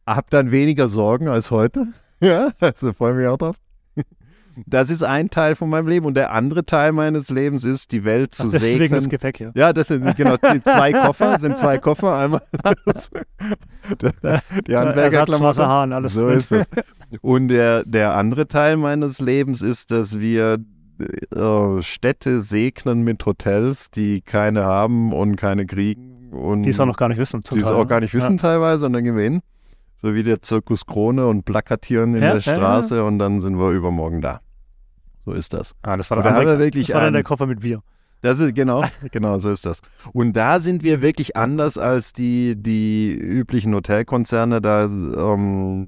Hab 0.07 0.31
dann 0.31 0.49
weniger 0.49 0.87
Sorgen 0.87 1.27
als 1.27 1.51
heute. 1.51 1.87
Ja, 2.21 2.53
also 2.61 2.93
freue 2.93 3.13
mich 3.13 3.27
auch 3.27 3.37
drauf. 3.37 3.57
Das 4.65 4.89
ist 4.89 5.03
ein 5.03 5.29
Teil 5.29 5.55
von 5.55 5.69
meinem 5.69 5.87
Leben. 5.87 6.05
Und 6.05 6.15
der 6.15 6.33
andere 6.33 6.65
Teil 6.65 6.91
meines 6.91 7.29
Lebens 7.29 7.63
ist, 7.63 7.91
die 7.91 8.03
Welt 8.05 8.33
zu 8.33 8.47
Ach, 8.47 8.51
deswegen 8.51 8.77
segnen. 8.79 8.99
das 8.99 9.09
Gepäck, 9.09 9.39
ja. 9.39 9.51
Ja, 9.55 9.73
das 9.73 9.87
sind 9.87 10.15
genau 10.15 10.37
zwei 10.37 10.93
Koffer, 10.93 11.39
sind 11.39 11.57
zwei 11.57 11.77
Koffer. 11.77 12.17
Einmal 12.17 12.41
das, 12.85 13.09
das, 14.21 14.43
die 14.67 14.75
Handwerkerklamotten. 14.75 15.93
alles 15.93 16.13
so 16.13 16.29
ist 16.29 16.51
es. 16.51 16.65
Und 17.21 17.49
der, 17.49 17.83
der 17.85 18.15
andere 18.15 18.47
Teil 18.47 18.77
meines 18.77 19.19
Lebens 19.19 19.61
ist, 19.61 19.91
dass 19.91 20.19
wir 20.19 20.57
äh, 20.99 21.81
Städte 21.81 22.41
segnen 22.41 23.03
mit 23.03 23.25
Hotels, 23.25 23.91
die 23.91 24.21
keine 24.21 24.63
haben 24.63 25.13
und 25.13 25.35
keine 25.35 25.65
kriegen. 25.65 26.31
Und 26.31 26.63
die 26.63 26.69
es 26.69 26.79
auch 26.79 26.85
noch 26.85 26.97
gar 26.97 27.09
nicht 27.09 27.17
wissen. 27.17 27.41
Die 27.51 27.59
es 27.59 27.65
auch 27.65 27.87
gar 27.87 27.99
nicht 27.99 28.13
wissen 28.13 28.37
ja. 28.37 28.41
teilweise. 28.41 28.85
Und 28.85 28.93
dann 28.93 29.03
gehen 29.03 29.15
wir 29.15 29.23
hin 29.23 29.41
so 30.05 30.13
wie 30.13 30.23
der 30.23 30.41
Zirkus 30.41 30.85
Krone 30.85 31.25
und 31.25 31.45
plakatieren 31.45 32.15
in 32.15 32.21
ja, 32.21 32.33
der 32.33 32.41
Straße 32.41 32.95
ja, 32.95 33.01
ja. 33.01 33.07
und 33.07 33.17
dann 33.17 33.41
sind 33.41 33.57
wir 33.57 33.71
übermorgen 33.71 34.21
da. 34.21 34.41
So 35.25 35.31
ist 35.31 35.53
das. 35.53 35.75
Ah, 35.81 35.97
das 35.97 36.09
war, 36.11 36.21
dann, 36.21 36.45
der, 36.45 36.59
wirklich 36.59 36.87
das 36.87 36.95
war 36.95 37.01
dann 37.03 37.13
der 37.13 37.23
Koffer 37.23 37.47
mit 37.47 37.61
Bier. 37.61 37.81
Das 38.21 38.39
ist 38.39 38.55
genau, 38.55 38.83
genau 39.11 39.39
so 39.39 39.49
ist 39.49 39.65
das. 39.65 39.81
Und 40.13 40.33
da 40.33 40.59
sind 40.59 40.83
wir 40.83 41.01
wirklich 41.01 41.35
anders 41.35 41.77
als 41.77 42.13
die, 42.13 42.55
die 42.55 43.11
üblichen 43.11 43.73
Hotelkonzerne. 43.73 44.61
Da 44.61 44.85
ähm, 44.85 45.87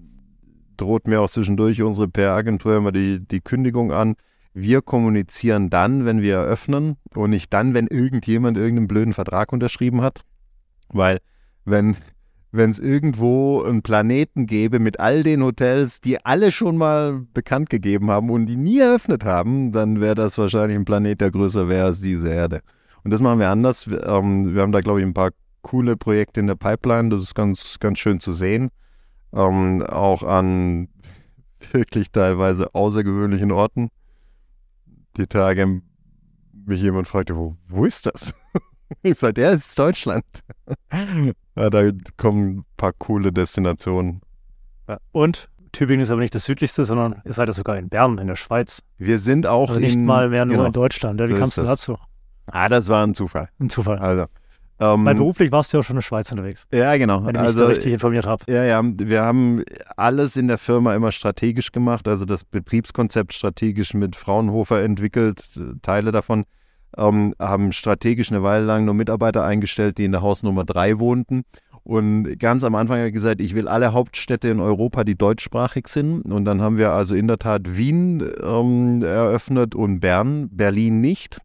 droht 0.77 1.08
mir 1.08 1.22
auch 1.22 1.29
zwischendurch 1.29 1.82
unsere 1.82 2.08
PR-Agentur 2.08 2.77
immer 2.77 2.91
die, 2.91 3.20
die 3.20 3.41
Kündigung 3.41 3.91
an. 3.91 4.15
Wir 4.53 4.82
kommunizieren 4.82 5.70
dann, 5.70 6.06
wenn 6.06 6.22
wir 6.22 6.36
eröffnen 6.36 6.98
und 7.13 7.29
nicht 7.29 7.53
dann, 7.53 7.74
wenn 7.74 7.88
irgendjemand 7.88 8.58
irgendeinen 8.58 8.88
blöden 8.88 9.13
Vertrag 9.13 9.53
unterschrieben 9.53 10.01
hat. 10.01 10.22
Weil 10.89 11.20
wenn 11.65 11.96
wenn 12.51 12.69
es 12.69 12.79
irgendwo 12.79 13.63
einen 13.63 13.81
Planeten 13.81 14.47
gäbe 14.47 14.79
mit 14.79 14.99
all 14.99 15.23
den 15.23 15.43
Hotels, 15.43 16.01
die 16.01 16.23
alle 16.25 16.51
schon 16.51 16.77
mal 16.77 17.21
bekannt 17.33 17.69
gegeben 17.69 18.09
haben 18.09 18.29
und 18.29 18.45
die 18.45 18.55
nie 18.55 18.79
eröffnet 18.79 19.25
haben, 19.25 19.71
dann 19.71 19.99
wäre 19.99 20.15
das 20.15 20.37
wahrscheinlich 20.37 20.77
ein 20.77 20.85
Planet, 20.85 21.21
der 21.21 21.31
größer 21.31 21.67
wäre 21.67 21.85
als 21.85 21.99
diese 21.99 22.29
Erde. 22.29 22.61
Und 23.03 23.11
das 23.11 23.21
machen 23.21 23.39
wir 23.39 23.49
anders. 23.49 23.89
Wir, 23.89 24.05
ähm, 24.05 24.53
wir 24.53 24.61
haben 24.61 24.71
da, 24.71 24.81
glaube 24.81 24.99
ich, 25.01 25.05
ein 25.05 25.13
paar 25.13 25.31
coole 25.61 25.97
Projekte 25.97 26.39
in 26.39 26.47
der 26.47 26.55
Pipeline. 26.55 27.09
Das 27.09 27.21
ist 27.21 27.35
ganz, 27.35 27.77
ganz 27.79 27.99
schön 27.99 28.19
zu 28.19 28.31
sehen. 28.31 28.69
Ähm, 29.33 29.83
auch 29.83 30.23
an 30.23 30.87
wirklich 31.71 32.11
teilweise 32.11 32.73
außergewöhnlichen 32.73 33.51
Orten. 33.51 33.89
Die 35.17 35.27
Tage 35.27 35.81
mich 36.65 36.81
jemand 36.81 37.07
fragte, 37.07 37.35
wo, 37.35 37.55
wo 37.67 37.85
ist 37.85 38.05
das? 38.05 38.33
Ich 39.03 39.17
sage, 39.17 39.41
ja, 39.41 39.51
es 39.51 39.65
ist 39.65 39.79
Deutschland. 39.79 40.24
ja, 41.56 41.70
da 41.70 41.91
kommen 42.15 42.60
ein 42.60 42.65
paar 42.77 42.94
coole 42.94 43.32
Destinationen. 43.32 44.22
Ja. 44.88 44.98
Und 45.12 45.50
Tübingen 45.72 46.01
ist 46.01 46.12
aber 46.12 46.22
nicht 46.22 46.34
das 46.34 46.46
südlichste, 46.46 46.86
sondern 46.86 47.22
ihr 47.25 47.34
seid 47.34 47.48
ja 47.48 47.53
sogar 47.53 47.77
in 47.77 47.89
Bern, 47.89 48.17
in 48.17 48.27
der 48.27 48.36
Schweiz. 48.36 48.82
Wir 48.98 49.20
sind 49.20 49.46
auch 49.46 49.70
also 49.70 49.82
nicht 49.82 49.96
in, 49.96 50.06
mal 50.06 50.29
mehr 50.29 50.46
nur 50.46 50.56
genau. 50.56 50.67
in 50.67 50.74
Deutschland. 50.74 51.20
Ja, 51.20 51.27
wie 51.27 51.34
so 51.34 51.38
kamst 51.38 51.58
du 51.58 51.63
dazu? 51.63 51.98
Ah, 52.48 52.70
das 52.70 52.88
war 52.88 53.06
ein 53.06 53.13
Zufall. 53.13 53.50
Ein 53.60 53.70
Zufall. 53.70 54.00
Also, 54.00 54.25
ähm, 54.79 55.06
Weil 55.06 55.15
beruflich 55.15 55.51
warst 55.51 55.74
du 55.74 55.77
ja 55.77 55.84
schon 55.84 55.96
in 55.96 55.98
der 55.98 56.03
Schweiz 56.03 56.32
unterwegs. 56.32 56.67
Ja, 56.72 56.96
genau. 56.98 57.25
Wenn 57.25 57.36
ich 57.36 57.41
mich 57.41 57.48
also, 57.48 57.60
da 57.62 57.67
richtig 57.67 57.94
informiert 57.94 58.25
habe. 58.25 58.44
Ja, 58.48 58.63
ja. 58.63 58.82
Wir 58.84 59.24
haben 59.24 59.63
alles 59.96 60.36
in 60.36 60.48
der 60.48 60.58
Firma 60.58 60.96
immer 60.96 61.12
strategisch 61.12 61.72
gemacht, 61.72 62.08
also 62.08 62.25
das 62.25 62.44
Betriebskonzept 62.44 63.34
strategisch 63.34 63.94
mit 63.94 64.15
Fraunhofer 64.15 64.82
entwickelt, 64.84 65.50
Teile 65.82 66.12
davon 66.12 66.46
ähm, 66.97 67.33
haben 67.39 67.71
strategisch 67.71 68.31
eine 68.31 68.43
Weile 68.43 68.65
lang 68.65 68.85
nur 68.85 68.93
Mitarbeiter 68.93 69.43
eingestellt, 69.43 69.97
die 69.97 70.05
in 70.05 70.11
der 70.11 70.21
Hausnummer 70.21 70.65
3 70.65 70.99
wohnten. 70.99 71.43
Und 71.83 72.37
ganz 72.39 72.65
am 72.65 72.75
Anfang 72.75 72.97
habe 72.97 73.07
ich 73.07 73.13
gesagt, 73.13 73.39
ich 73.39 73.55
will 73.55 73.69
alle 73.69 73.93
Hauptstädte 73.93 74.49
in 74.49 74.59
Europa, 74.59 75.05
die 75.05 75.15
deutschsprachig 75.15 75.87
sind. 75.87 76.23
Und 76.23 76.43
dann 76.43 76.61
haben 76.61 76.77
wir 76.77 76.91
also 76.91 77.15
in 77.15 77.27
der 77.27 77.37
Tat 77.37 77.77
Wien 77.77 78.29
ähm, 78.43 79.01
eröffnet 79.03 79.73
und 79.73 80.01
Bern, 80.01 80.49
Berlin 80.51 80.99
nicht. 80.99 81.39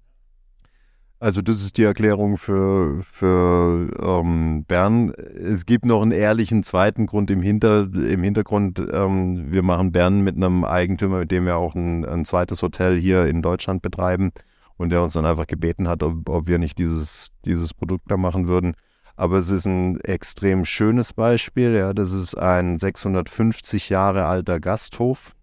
Also 1.21 1.41
das 1.43 1.63
ist 1.63 1.77
die 1.77 1.85
Erklärung 1.85 2.39
für, 2.39 3.01
für 3.05 3.89
ähm, 4.03 4.65
Bern. 4.67 5.13
Es 5.13 5.65
gibt 5.65 5.85
noch 5.85 6.03
einen 6.03 6.11
ehrlichen 6.11 6.65
zweiten 6.65 7.07
Grund 7.07 7.31
im, 7.31 7.41
Hinter, 7.41 7.89
im 7.95 8.25
Hintergrund. 8.25 8.83
Ähm, 8.93 9.53
wir 9.53 9.63
machen 9.63 9.93
Bern 9.93 10.23
mit 10.23 10.35
einem 10.35 10.65
Eigentümer, 10.65 11.21
mit 11.21 11.31
dem 11.31 11.47
wir 11.47 11.57
auch 11.57 11.77
ein, 11.77 12.05
ein 12.05 12.25
zweites 12.25 12.63
Hotel 12.63 12.99
hier 12.99 13.27
in 13.27 13.43
Deutschland 13.43 13.83
betreiben 13.83 14.33
und 14.77 14.91
der 14.91 15.03
uns 15.03 15.13
dann 15.13 15.27
einfach 15.27 15.47
gebeten 15.47 15.89
hat, 15.89 16.03
ob, 16.03 16.29
ob 16.29 16.47
wir 16.47 16.59
nicht 16.59 16.79
dieses, 16.79 17.31
dieses 17.45 17.75
Produkt 17.75 18.11
da 18.11 18.17
machen 18.17 18.49
würden. 18.49 18.75
Aber 19.17 19.39
es 19.39 19.51
ist 19.51 19.67
ein 19.67 20.01
extrem 20.01 20.65
schönes 20.65 21.13
Beispiel. 21.13 21.75
Ja, 21.75 21.93
das 21.93 22.13
ist 22.13 22.35
ein 22.37 22.79
650 22.79 23.89
Jahre 23.89 24.25
alter 24.25 24.59
Gasthof, 24.59 25.35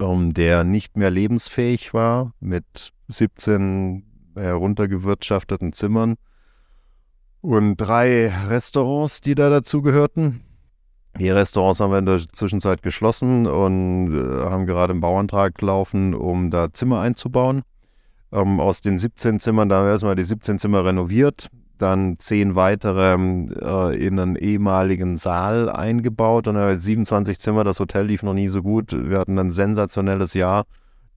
ähm, 0.00 0.34
der 0.34 0.64
nicht 0.64 0.96
mehr 0.96 1.10
lebensfähig 1.10 1.94
war, 1.94 2.32
mit 2.40 2.92
17 3.08 4.04
heruntergewirtschafteten 4.36 5.72
Zimmern 5.72 6.16
und 7.40 7.76
drei 7.76 8.28
Restaurants, 8.48 9.20
die 9.20 9.34
da 9.34 9.50
dazugehörten. 9.50 10.42
Die 11.18 11.28
Restaurants 11.28 11.80
haben 11.80 11.90
wir 11.90 11.98
in 11.98 12.06
der 12.06 12.20
Zwischenzeit 12.32 12.82
geschlossen 12.82 13.46
und 13.46 14.14
äh, 14.14 14.44
haben 14.48 14.64
gerade 14.64 14.92
einen 14.92 15.00
Bauantrag 15.02 15.60
laufen, 15.60 16.14
um 16.14 16.50
da 16.50 16.72
Zimmer 16.72 17.00
einzubauen 17.00 17.62
ähm, 18.32 18.60
aus 18.60 18.80
den 18.80 18.98
17 18.98 19.38
Zimmern, 19.38 19.68
da 19.68 19.78
haben 19.78 19.86
wir 19.86 19.92
erstmal 19.92 20.16
die 20.16 20.24
17 20.24 20.58
Zimmer 20.58 20.84
renoviert, 20.84 21.48
dann 21.78 22.18
zehn 22.18 22.54
weitere 22.54 23.14
äh, 23.14 24.06
in 24.06 24.18
einen 24.18 24.36
ehemaligen 24.36 25.16
Saal 25.16 25.68
eingebaut 25.68 26.46
und 26.48 26.56
äh, 26.56 26.76
27 26.76 27.38
Zimmer. 27.40 27.64
Das 27.64 27.80
Hotel 27.80 28.06
lief 28.06 28.22
noch 28.22 28.34
nie 28.34 28.48
so 28.48 28.62
gut. 28.62 28.92
Wir 28.92 29.18
hatten 29.18 29.38
ein 29.38 29.50
sensationelles 29.50 30.34
Jahr. 30.34 30.64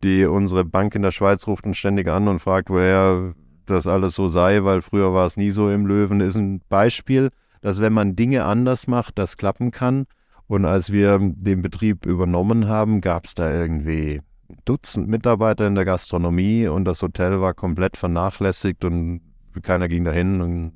Die 0.03 0.25
unsere 0.25 0.65
Bank 0.65 0.95
in 0.95 1.03
der 1.03 1.11
Schweiz 1.11 1.47
ruft 1.47 1.65
uns 1.65 1.77
ständig 1.77 2.07
an 2.07 2.27
und 2.27 2.39
fragt, 2.39 2.69
woher 2.69 3.33
das 3.65 3.87
alles 3.87 4.15
so 4.15 4.27
sei, 4.27 4.63
weil 4.63 4.81
früher 4.81 5.13
war 5.13 5.27
es 5.27 5.37
nie 5.37 5.51
so 5.51 5.69
im 5.69 5.85
Löwen. 5.85 6.19
Ist 6.19 6.35
ein 6.35 6.61
Beispiel, 6.67 7.29
dass 7.61 7.79
wenn 7.79 7.93
man 7.93 8.15
Dinge 8.15 8.45
anders 8.45 8.87
macht, 8.87 9.17
das 9.17 9.37
klappen 9.37 9.71
kann. 9.71 10.05
Und 10.47 10.65
als 10.65 10.91
wir 10.91 11.17
den 11.19 11.61
Betrieb 11.61 12.05
übernommen 12.05 12.67
haben, 12.67 13.01
gab 13.01 13.25
es 13.25 13.33
da 13.33 13.51
irgendwie 13.51 14.21
Dutzend 14.65 15.07
Mitarbeiter 15.07 15.67
in 15.67 15.75
der 15.75 15.85
Gastronomie 15.85 16.67
und 16.67 16.85
das 16.85 17.01
Hotel 17.01 17.41
war 17.41 17.53
komplett 17.53 17.97
vernachlässigt 17.97 18.85
und 18.85 19.21
keiner 19.61 19.87
ging 19.87 20.03
dahin 20.03 20.41
und 20.41 20.73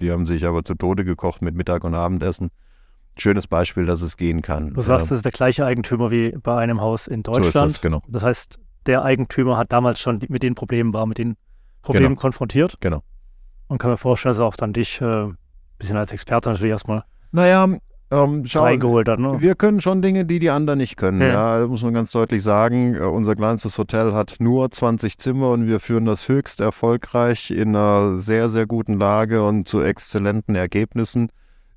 die 0.00 0.12
haben 0.12 0.26
sich 0.26 0.44
aber 0.46 0.62
zu 0.62 0.74
Tode 0.74 1.04
gekocht 1.04 1.42
mit 1.42 1.54
Mittag 1.54 1.84
und 1.84 1.94
Abendessen. 1.94 2.50
Schönes 3.16 3.46
Beispiel, 3.46 3.86
dass 3.86 4.02
es 4.02 4.16
gehen 4.16 4.42
kann. 4.42 4.74
Du 4.74 4.82
sagst, 4.82 5.10
das 5.10 5.18
ist 5.18 5.24
der 5.24 5.32
gleiche 5.32 5.64
Eigentümer 5.64 6.10
wie 6.10 6.32
bei 6.32 6.58
einem 6.58 6.80
Haus 6.80 7.06
in 7.06 7.22
Deutschland. 7.22 7.52
So 7.52 7.64
ist 7.64 7.76
das, 7.76 7.80
genau. 7.80 8.02
Das 8.08 8.22
heißt, 8.22 8.58
der 8.84 9.02
Eigentümer 9.02 9.56
hat 9.56 9.72
damals 9.72 9.98
schon 9.98 10.20
mit 10.28 10.42
den 10.42 10.54
Problemen 10.54 10.92
war, 10.92 11.06
mit 11.06 11.16
den 11.16 11.36
Problemen 11.80 12.08
genau. 12.08 12.20
konfrontiert. 12.20 12.76
Genau. 12.80 13.02
Und 13.68 13.78
kann 13.78 13.90
mir 13.90 13.96
vorstellen, 13.96 14.30
dass 14.30 14.40
er 14.40 14.46
auch 14.46 14.56
dann 14.56 14.74
dich 14.74 15.00
ein 15.00 15.30
äh, 15.30 15.34
bisschen 15.78 15.96
als 15.96 16.12
Experte 16.12 16.50
natürlich 16.50 16.72
erstmal 16.72 17.04
naja, 17.36 17.68
ähm, 18.10 18.44
schau, 18.46 18.62
reingeholt 18.62 19.08
hat. 19.08 19.18
Ne? 19.18 19.40
Wir 19.40 19.54
können 19.54 19.80
schon 19.80 20.00
Dinge, 20.00 20.24
die 20.24 20.38
die 20.38 20.50
anderen 20.50 20.78
nicht 20.78 20.96
können. 20.96 21.20
Ja. 21.20 21.58
ja 21.58 21.66
muss 21.66 21.82
man 21.82 21.94
ganz 21.94 22.12
deutlich 22.12 22.42
sagen. 22.42 22.94
Äh, 22.94 23.00
unser 23.00 23.34
kleinstes 23.34 23.78
Hotel 23.78 24.12
hat 24.12 24.36
nur 24.38 24.70
20 24.70 25.18
Zimmer 25.18 25.50
und 25.50 25.66
wir 25.66 25.80
führen 25.80 26.04
das 26.04 26.28
höchst 26.28 26.60
erfolgreich 26.60 27.50
in 27.50 27.74
einer 27.74 28.16
sehr, 28.18 28.48
sehr 28.48 28.66
guten 28.66 28.98
Lage 28.98 29.44
und 29.44 29.66
zu 29.66 29.82
exzellenten 29.82 30.54
Ergebnissen. 30.54 31.30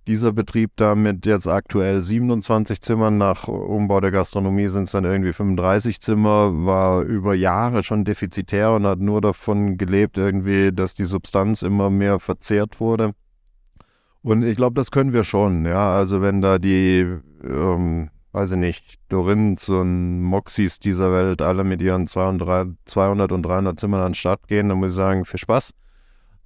Dieser 0.07 0.31
Betrieb 0.31 0.71
da 0.75 0.95
mit 0.95 1.25
jetzt 1.25 1.47
aktuell 1.47 2.01
27 2.01 2.81
Zimmern, 2.81 3.17
nach 3.19 3.47
Umbau 3.47 3.99
der 3.99 4.09
Gastronomie 4.09 4.67
sind 4.67 4.83
es 4.83 4.91
dann 4.91 5.05
irgendwie 5.05 5.33
35 5.33 6.01
Zimmer, 6.01 6.65
war 6.65 7.03
über 7.03 7.35
Jahre 7.35 7.83
schon 7.83 8.05
defizitär 8.05 8.71
und 8.71 8.87
hat 8.87 8.99
nur 8.99 9.21
davon 9.21 9.77
gelebt, 9.77 10.17
irgendwie, 10.17 10.71
dass 10.71 10.95
die 10.95 11.05
Substanz 11.05 11.61
immer 11.61 11.91
mehr 11.91 12.19
verzehrt 12.19 12.79
wurde. 12.79 13.13
Und 14.21 14.43
ich 14.43 14.57
glaube, 14.57 14.75
das 14.75 14.91
können 14.91 15.13
wir 15.13 15.23
schon, 15.23 15.65
ja. 15.65 15.93
Also 15.93 16.21
wenn 16.21 16.41
da 16.41 16.59
die, 16.59 17.05
ähm, 17.43 18.09
weiß 18.33 18.51
ich 18.51 18.57
nicht, 18.57 18.99
Dorins 19.09 19.69
und 19.69 20.21
Moxis 20.21 20.79
dieser 20.79 21.11
Welt 21.11 21.41
alle 21.41 21.63
mit 21.63 21.81
ihren 21.81 22.07
200, 22.07 22.69
200 22.85 23.31
und 23.31 23.43
300 23.43 23.79
Zimmern 23.79 24.01
an 24.01 24.09
den 24.09 24.15
Start 24.15 24.47
gehen, 24.47 24.69
dann 24.69 24.79
muss 24.79 24.91
ich 24.91 24.95
sagen, 24.97 25.25
viel 25.25 25.39
Spaß. 25.39 25.73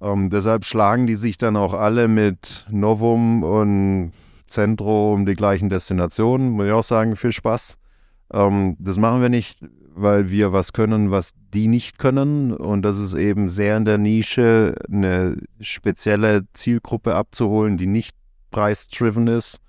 Ähm, 0.00 0.30
deshalb 0.30 0.64
schlagen 0.64 1.06
die 1.06 1.14
sich 1.16 1.38
dann 1.38 1.56
auch 1.56 1.74
alle 1.74 2.08
mit 2.08 2.66
Novum 2.70 3.42
und 3.42 4.12
Centro 4.46 5.12
um 5.12 5.26
die 5.26 5.34
gleichen 5.34 5.68
Destinationen. 5.68 6.50
Muss 6.50 6.66
ich 6.66 6.72
auch 6.72 6.84
sagen, 6.84 7.16
viel 7.16 7.32
Spaß. 7.32 7.78
Ähm, 8.32 8.76
das 8.78 8.98
machen 8.98 9.20
wir 9.20 9.28
nicht, 9.28 9.58
weil 9.94 10.28
wir 10.28 10.52
was 10.52 10.72
können, 10.72 11.10
was 11.10 11.30
die 11.52 11.68
nicht 11.68 11.98
können. 11.98 12.52
Und 12.52 12.82
das 12.82 12.98
ist 12.98 13.14
eben 13.14 13.48
sehr 13.48 13.76
in 13.76 13.84
der 13.84 13.98
Nische, 13.98 14.74
eine 14.90 15.36
spezielle 15.60 16.46
Zielgruppe 16.52 17.14
abzuholen, 17.14 17.78
die 17.78 17.86
nicht 17.86 18.16
preisdriven 18.50 19.28
ist 19.28 19.60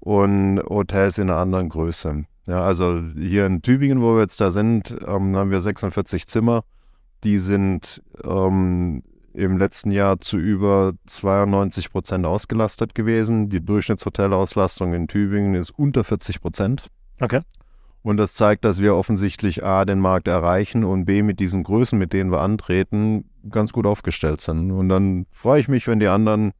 und 0.00 0.60
Hotels 0.68 1.18
in 1.18 1.30
einer 1.30 1.38
anderen 1.38 1.68
Größe. 1.68 2.24
Ja, 2.46 2.62
also 2.62 3.00
hier 3.16 3.46
in 3.46 3.62
Tübingen, 3.62 4.02
wo 4.02 4.14
wir 4.14 4.22
jetzt 4.22 4.40
da 4.40 4.50
sind, 4.50 4.94
ähm, 5.06 5.36
haben 5.36 5.50
wir 5.50 5.60
46 5.60 6.26
Zimmer. 6.26 6.64
Die 7.24 7.38
sind 7.38 8.02
ähm, 8.24 9.02
im 9.32 9.58
letzten 9.58 9.92
Jahr 9.92 10.20
zu 10.20 10.36
über 10.38 10.92
92 11.06 11.90
Prozent 11.90 12.26
ausgelastet 12.26 12.94
gewesen. 12.94 13.48
Die 13.48 13.64
Durchschnittshotelauslastung 13.64 14.92
in 14.92 15.08
Tübingen 15.08 15.54
ist 15.54 15.70
unter 15.70 16.04
40 16.04 16.40
Prozent. 16.40 16.88
Okay. 17.20 17.40
Und 18.02 18.16
das 18.16 18.34
zeigt, 18.34 18.64
dass 18.64 18.80
wir 18.80 18.96
offensichtlich 18.96 19.64
A, 19.64 19.84
den 19.84 20.00
Markt 20.00 20.26
erreichen 20.26 20.82
und 20.82 21.04
B, 21.04 21.22
mit 21.22 21.38
diesen 21.38 21.62
Größen, 21.62 21.96
mit 21.98 22.12
denen 22.12 22.32
wir 22.32 22.40
antreten, 22.40 23.30
ganz 23.48 23.72
gut 23.72 23.86
aufgestellt 23.86 24.40
sind. 24.40 24.72
Und 24.72 24.88
dann 24.88 25.26
freue 25.30 25.60
ich 25.60 25.68
mich, 25.68 25.86
wenn 25.86 26.00
die 26.00 26.08
anderen 26.08 26.52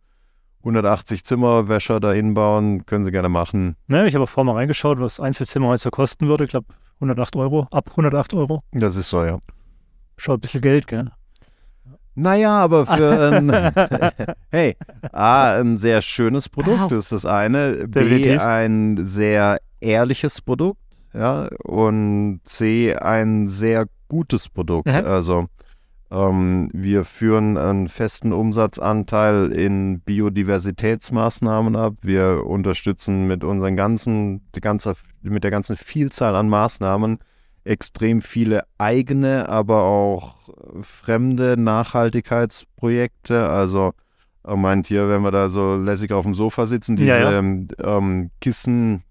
180 0.60 1.24
Zimmerwäscher 1.24 1.98
da 1.98 2.12
hinbauen, 2.12 2.86
können 2.86 3.04
sie 3.04 3.10
gerne 3.10 3.28
machen. 3.28 3.74
Ja, 3.88 4.04
ich 4.04 4.14
habe 4.14 4.28
vorher 4.28 4.52
mal 4.52 4.58
reingeschaut, 4.58 5.00
was 5.00 5.18
Einzelzimmer 5.18 5.68
heute 5.68 5.82
so 5.82 5.90
kosten 5.90 6.28
würde. 6.28 6.44
Ich 6.44 6.50
glaube 6.50 6.66
108 6.96 7.34
Euro, 7.34 7.66
ab 7.72 7.90
108 7.90 8.34
Euro. 8.34 8.62
Das 8.70 8.94
ist 8.94 9.10
so, 9.10 9.24
ja. 9.24 9.38
Schon 10.16 10.36
ein 10.36 10.40
bisschen 10.40 10.60
Geld, 10.60 10.86
gell? 10.86 11.10
Naja, 12.14 12.60
aber 12.60 12.86
für 12.86 13.32
ein, 13.32 13.50
hey, 14.50 14.76
A, 15.10 15.58
ein 15.58 15.76
sehr 15.78 16.00
schönes 16.02 16.48
Produkt 16.48 16.92
ist 16.92 17.10
das 17.10 17.26
eine, 17.26 17.88
B, 17.88 18.38
ein 18.38 19.04
sehr 19.04 19.58
ehrliches 19.80 20.40
Produkt 20.40 20.78
ja, 21.14 21.48
und 21.64 22.40
C, 22.44 22.94
ein 22.94 23.48
sehr 23.48 23.86
gutes 24.08 24.48
Produkt. 24.48 24.86
Mhm. 24.88 25.06
Also 25.06 25.46
Ähm, 26.12 26.68
wir 26.74 27.06
führen 27.06 27.56
einen 27.56 27.88
festen 27.88 28.34
Umsatzanteil 28.34 29.50
in 29.50 30.00
Biodiversitätsmaßnahmen 30.00 31.74
ab. 31.74 31.94
Wir 32.02 32.44
unterstützen 32.46 33.26
mit 33.26 33.44
unseren 33.44 33.76
ganzen, 33.76 34.42
ganze, 34.60 34.94
mit 35.22 35.42
der 35.42 35.50
ganzen 35.50 35.74
Vielzahl 35.74 36.36
an 36.36 36.50
Maßnahmen 36.50 37.18
extrem 37.64 38.20
viele 38.20 38.64
eigene, 38.76 39.48
aber 39.48 39.84
auch 39.84 40.36
fremde 40.82 41.56
Nachhaltigkeitsprojekte. 41.58 43.48
Also 43.48 43.92
meint 44.44 44.88
hier, 44.88 45.08
wenn 45.08 45.22
wir 45.22 45.30
da 45.30 45.48
so 45.48 45.76
lässig 45.76 46.12
auf 46.12 46.24
dem 46.24 46.34
Sofa 46.34 46.66
sitzen, 46.66 46.96
diese 46.96 47.08
ja, 47.08 47.32
ja. 47.32 47.38
Ähm, 47.38 48.30
Kissen 48.42 49.02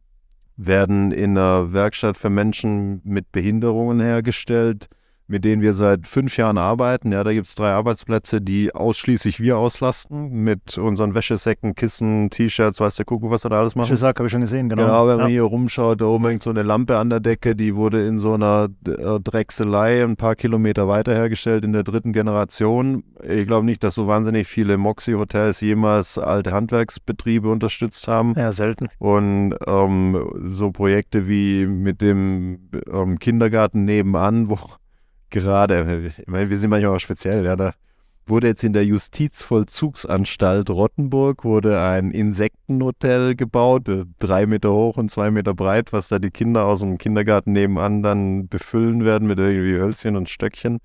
werden 0.65 1.11
in 1.11 1.37
einer 1.37 1.73
Werkstatt 1.73 2.17
für 2.17 2.29
Menschen 2.29 3.01
mit 3.03 3.31
Behinderungen 3.31 3.99
hergestellt 3.99 4.87
mit 5.31 5.45
denen 5.45 5.61
wir 5.61 5.73
seit 5.73 6.05
fünf 6.05 6.37
Jahren 6.37 6.57
arbeiten. 6.57 7.11
Ja, 7.11 7.23
da 7.23 7.31
gibt 7.33 7.47
es 7.47 7.55
drei 7.55 7.71
Arbeitsplätze, 7.71 8.41
die 8.41 8.75
ausschließlich 8.75 9.39
wir 9.39 9.57
auslasten 9.57 10.29
mit 10.43 10.77
unseren 10.77 11.15
Wäschesäcken, 11.15 11.73
Kissen, 11.73 12.29
T-Shirts, 12.29 12.79
weiß 12.79 12.97
der 12.97 13.05
Kuckuck, 13.05 13.31
was 13.31 13.45
wir 13.45 13.49
da 13.49 13.59
alles 13.59 13.75
machen. 13.75 13.89
Wäschesack 13.89 14.19
habe 14.19 14.27
ich 14.27 14.31
schon 14.31 14.41
gesehen, 14.41 14.69
genau. 14.69 14.83
Genau, 14.83 15.07
wenn 15.07 15.17
ja. 15.17 15.23
man 15.23 15.31
hier 15.31 15.43
rumschaut, 15.43 16.01
da 16.01 16.05
oben 16.05 16.27
hängt 16.27 16.43
so 16.43 16.49
eine 16.49 16.63
Lampe 16.63 16.97
an 16.97 17.09
der 17.09 17.21
Decke, 17.21 17.55
die 17.55 17.75
wurde 17.75 18.05
in 18.05 18.19
so 18.19 18.33
einer 18.33 18.69
äh, 18.85 19.19
Drechselei 19.19 20.03
ein 20.03 20.17
paar 20.17 20.35
Kilometer 20.35 20.87
weiter 20.87 21.13
hergestellt 21.13 21.63
in 21.63 21.73
der 21.73 21.83
dritten 21.83 22.11
Generation. 22.11 23.03
Ich 23.23 23.47
glaube 23.47 23.65
nicht, 23.65 23.83
dass 23.83 23.95
so 23.95 24.07
wahnsinnig 24.07 24.47
viele 24.47 24.77
Moxie-Hotels 24.77 25.61
jemals 25.61 26.17
alte 26.17 26.51
Handwerksbetriebe 26.51 27.49
unterstützt 27.49 28.07
haben. 28.07 28.35
Ja, 28.37 28.51
selten. 28.51 28.89
Und 28.99 29.55
ähm, 29.65 30.29
so 30.41 30.71
Projekte 30.71 31.27
wie 31.27 31.65
mit 31.65 32.01
dem 32.01 32.69
ähm, 32.91 33.17
Kindergarten 33.19 33.85
nebenan, 33.85 34.49
wo 34.49 34.57
gerade, 35.31 36.13
ich 36.17 36.27
meine, 36.27 36.49
wir 36.49 36.57
sind 36.57 36.69
manchmal 36.69 36.95
auch 36.95 36.99
speziell, 36.99 37.43
ja, 37.45 37.55
da 37.55 37.73
wurde 38.27 38.47
jetzt 38.47 38.63
in 38.63 38.73
der 38.73 38.85
Justizvollzugsanstalt 38.85 40.69
Rottenburg 40.69 41.43
wurde 41.43 41.81
ein 41.81 42.11
Insektenhotel 42.11 43.35
gebaut, 43.35 43.87
äh, 43.89 44.05
drei 44.19 44.45
Meter 44.45 44.71
hoch 44.71 44.97
und 44.97 45.09
zwei 45.09 45.31
Meter 45.31 45.53
breit, 45.53 45.91
was 45.91 46.07
da 46.07 46.19
die 46.19 46.29
Kinder 46.29 46.65
aus 46.65 46.81
dem 46.81 46.97
Kindergarten 46.97 47.51
nebenan 47.51 48.03
dann 48.03 48.47
befüllen 48.47 49.03
werden 49.03 49.27
mit 49.27 49.39
irgendwie 49.39 49.73
Hölzchen 49.73 50.15
und 50.15 50.29
Stöckchen. 50.29 50.79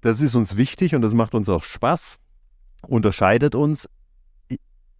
Das 0.00 0.20
ist 0.20 0.34
uns 0.34 0.56
wichtig 0.56 0.94
und 0.94 1.02
das 1.02 1.14
macht 1.14 1.34
uns 1.34 1.48
auch 1.48 1.62
Spaß, 1.62 2.18
unterscheidet 2.86 3.54
uns, 3.54 3.88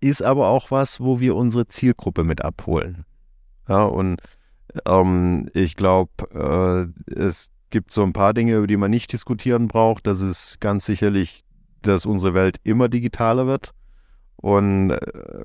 ist 0.01 0.23
aber 0.23 0.49
auch 0.49 0.71
was, 0.71 1.01
wo 1.01 1.21
wir 1.21 1.37
unsere 1.37 1.67
Zielgruppe 1.67 2.25
mit 2.25 2.43
abholen. 2.43 3.05
Ja, 3.69 3.85
und 3.85 4.21
ähm, 4.87 5.49
ich 5.53 5.77
glaube, 5.77 6.93
äh, 7.09 7.13
es 7.13 7.51
gibt 7.71 7.93
so 7.93 8.03
ein 8.03 8.13
paar 8.13 8.35
Dinge, 8.35 8.57
über 8.57 8.67
die 8.67 8.77
man 8.77 8.91
nicht 8.91 9.13
diskutieren 9.13 9.69
braucht. 9.69 10.07
Das 10.07 10.21
ist 10.21 10.61
ganz 10.61 10.85
sicherlich, 10.85 11.45
dass 11.83 12.07
unsere 12.07 12.35
Welt 12.35 12.59
immer 12.65 12.89
digitaler 12.89 13.47
wird. 13.47 13.73
Und 14.37 14.91
äh, 14.91 14.99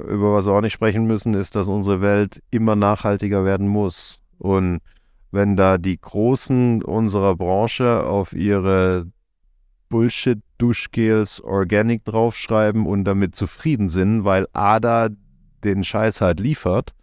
über 0.08 0.34
was 0.34 0.46
wir 0.46 0.54
auch 0.54 0.62
nicht 0.62 0.74
sprechen 0.74 1.06
müssen, 1.06 1.34
ist, 1.34 1.56
dass 1.56 1.68
unsere 1.68 2.01
Welt 2.01 2.42
immer 2.51 2.75
nachhaltiger 2.75 3.46
werden 3.46 3.68
muss. 3.68 4.22
Und 4.38 4.82
wenn 5.32 5.56
da 5.56 5.78
die 5.78 6.00
Großen 6.00 6.84
unserer 6.84 7.36
Branche 7.36 8.04
auf 8.04 8.34
ihre 8.34 9.08
Bullshit-Duschgels 9.90 11.42
Organic 11.42 12.06
draufschreiben 12.06 12.86
und 12.86 13.06
damit 13.06 13.36
zufrieden 13.36 13.90
sind, 13.90 14.24
weil 14.25 14.48
ADA 14.54 15.10
den 15.63 15.84
Scheiß 15.84 16.22
halt 16.22 16.40
liefert, 16.40 16.94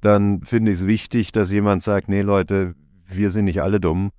dann 0.00 0.42
finde 0.42 0.72
ich 0.72 0.80
es 0.80 0.86
wichtig, 0.86 1.32
dass 1.32 1.50
jemand 1.50 1.82
sagt, 1.82 2.08
nee 2.08 2.22
Leute, 2.22 2.74
wir 3.06 3.30
sind 3.30 3.44
nicht 3.44 3.62
alle 3.62 3.80
dumm 3.80 4.10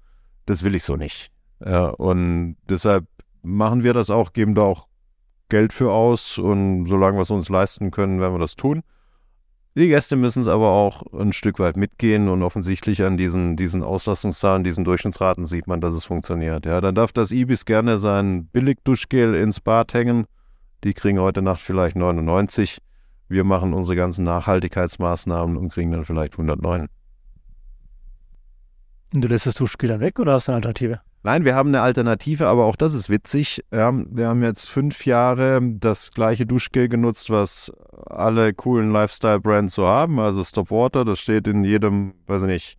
das 0.45 0.63
will 0.63 0.75
ich 0.75 0.83
so 0.83 0.95
nicht. 0.95 1.31
Und 1.59 2.57
deshalb 2.67 3.05
machen 3.41 3.83
wir 3.83 3.93
das 3.93 4.09
auch, 4.09 4.33
geben 4.33 4.55
da 4.55 4.63
auch 4.63 4.87
Geld 5.49 5.73
für 5.73 5.91
aus 5.91 6.37
und 6.37 6.87
solange 6.87 7.17
wir 7.17 7.21
es 7.21 7.31
uns 7.31 7.49
leisten 7.49 7.91
können, 7.91 8.19
werden 8.19 8.33
wir 8.33 8.39
das 8.39 8.55
tun. 8.55 8.81
Die 9.75 9.87
Gäste 9.87 10.15
müssen 10.15 10.41
es 10.41 10.47
aber 10.47 10.69
auch 10.69 11.01
ein 11.13 11.33
Stück 11.33 11.57
weit 11.57 11.77
mitgehen 11.77 12.29
und 12.29 12.43
offensichtlich 12.43 13.03
an 13.03 13.17
diesen, 13.17 13.55
diesen 13.55 13.81
Auslastungszahlen, 13.81 14.63
diesen 14.63 14.83
Durchschnittsraten 14.83 15.47
sieht 15.47 15.65
man, 15.65 15.81
dass 15.81 15.93
es 15.93 16.05
funktioniert. 16.05 16.65
Ja, 16.65 16.79
dann 16.79 16.93
darf 16.93 17.11
das 17.11 17.31
Ibis 17.31 17.65
gerne 17.65 17.97
sein 17.97 18.45
Billigduschgel 18.45 19.33
ins 19.33 19.59
Bad 19.59 19.95
hängen. 19.95 20.25
Die 20.83 20.93
kriegen 20.93 21.19
heute 21.19 21.41
Nacht 21.41 21.61
vielleicht 21.61 21.95
99. 21.95 22.77
Wir 23.29 23.43
machen 23.43 23.73
unsere 23.73 23.95
ganzen 23.95 24.23
Nachhaltigkeitsmaßnahmen 24.25 25.57
und 25.57 25.73
kriegen 25.73 25.91
dann 25.91 26.05
vielleicht 26.05 26.33
109. 26.33 26.87
Und 29.13 29.21
du 29.21 29.27
lässt 29.27 29.45
das 29.45 29.53
Duschgel 29.53 29.89
dann 29.89 29.99
weg 29.99 30.19
oder 30.19 30.33
hast 30.33 30.47
du 30.47 30.51
eine 30.51 30.57
Alternative? 30.57 30.99
Nein, 31.25 31.45
wir 31.45 31.55
haben 31.55 31.69
eine 31.69 31.81
Alternative, 31.81 32.47
aber 32.47 32.65
auch 32.65 32.75
das 32.75 32.93
ist 32.93 33.09
witzig. 33.09 33.63
Ja, 33.71 33.93
wir 33.93 34.27
haben 34.27 34.43
jetzt 34.43 34.67
fünf 34.67 35.05
Jahre 35.05 35.61
das 35.79 36.11
gleiche 36.11 36.45
Duschgel 36.45 36.89
genutzt, 36.89 37.29
was 37.29 37.71
alle 38.07 38.53
coolen 38.53 38.91
Lifestyle-Brands 38.91 39.75
so 39.75 39.87
haben. 39.87 40.19
Also 40.19 40.43
Stop 40.43 40.69
Water, 40.69 41.05
das 41.05 41.19
steht 41.19 41.47
in 41.47 41.63
jedem, 41.63 42.13
weiß 42.27 42.41
ich 42.41 42.47
nicht, 42.47 42.77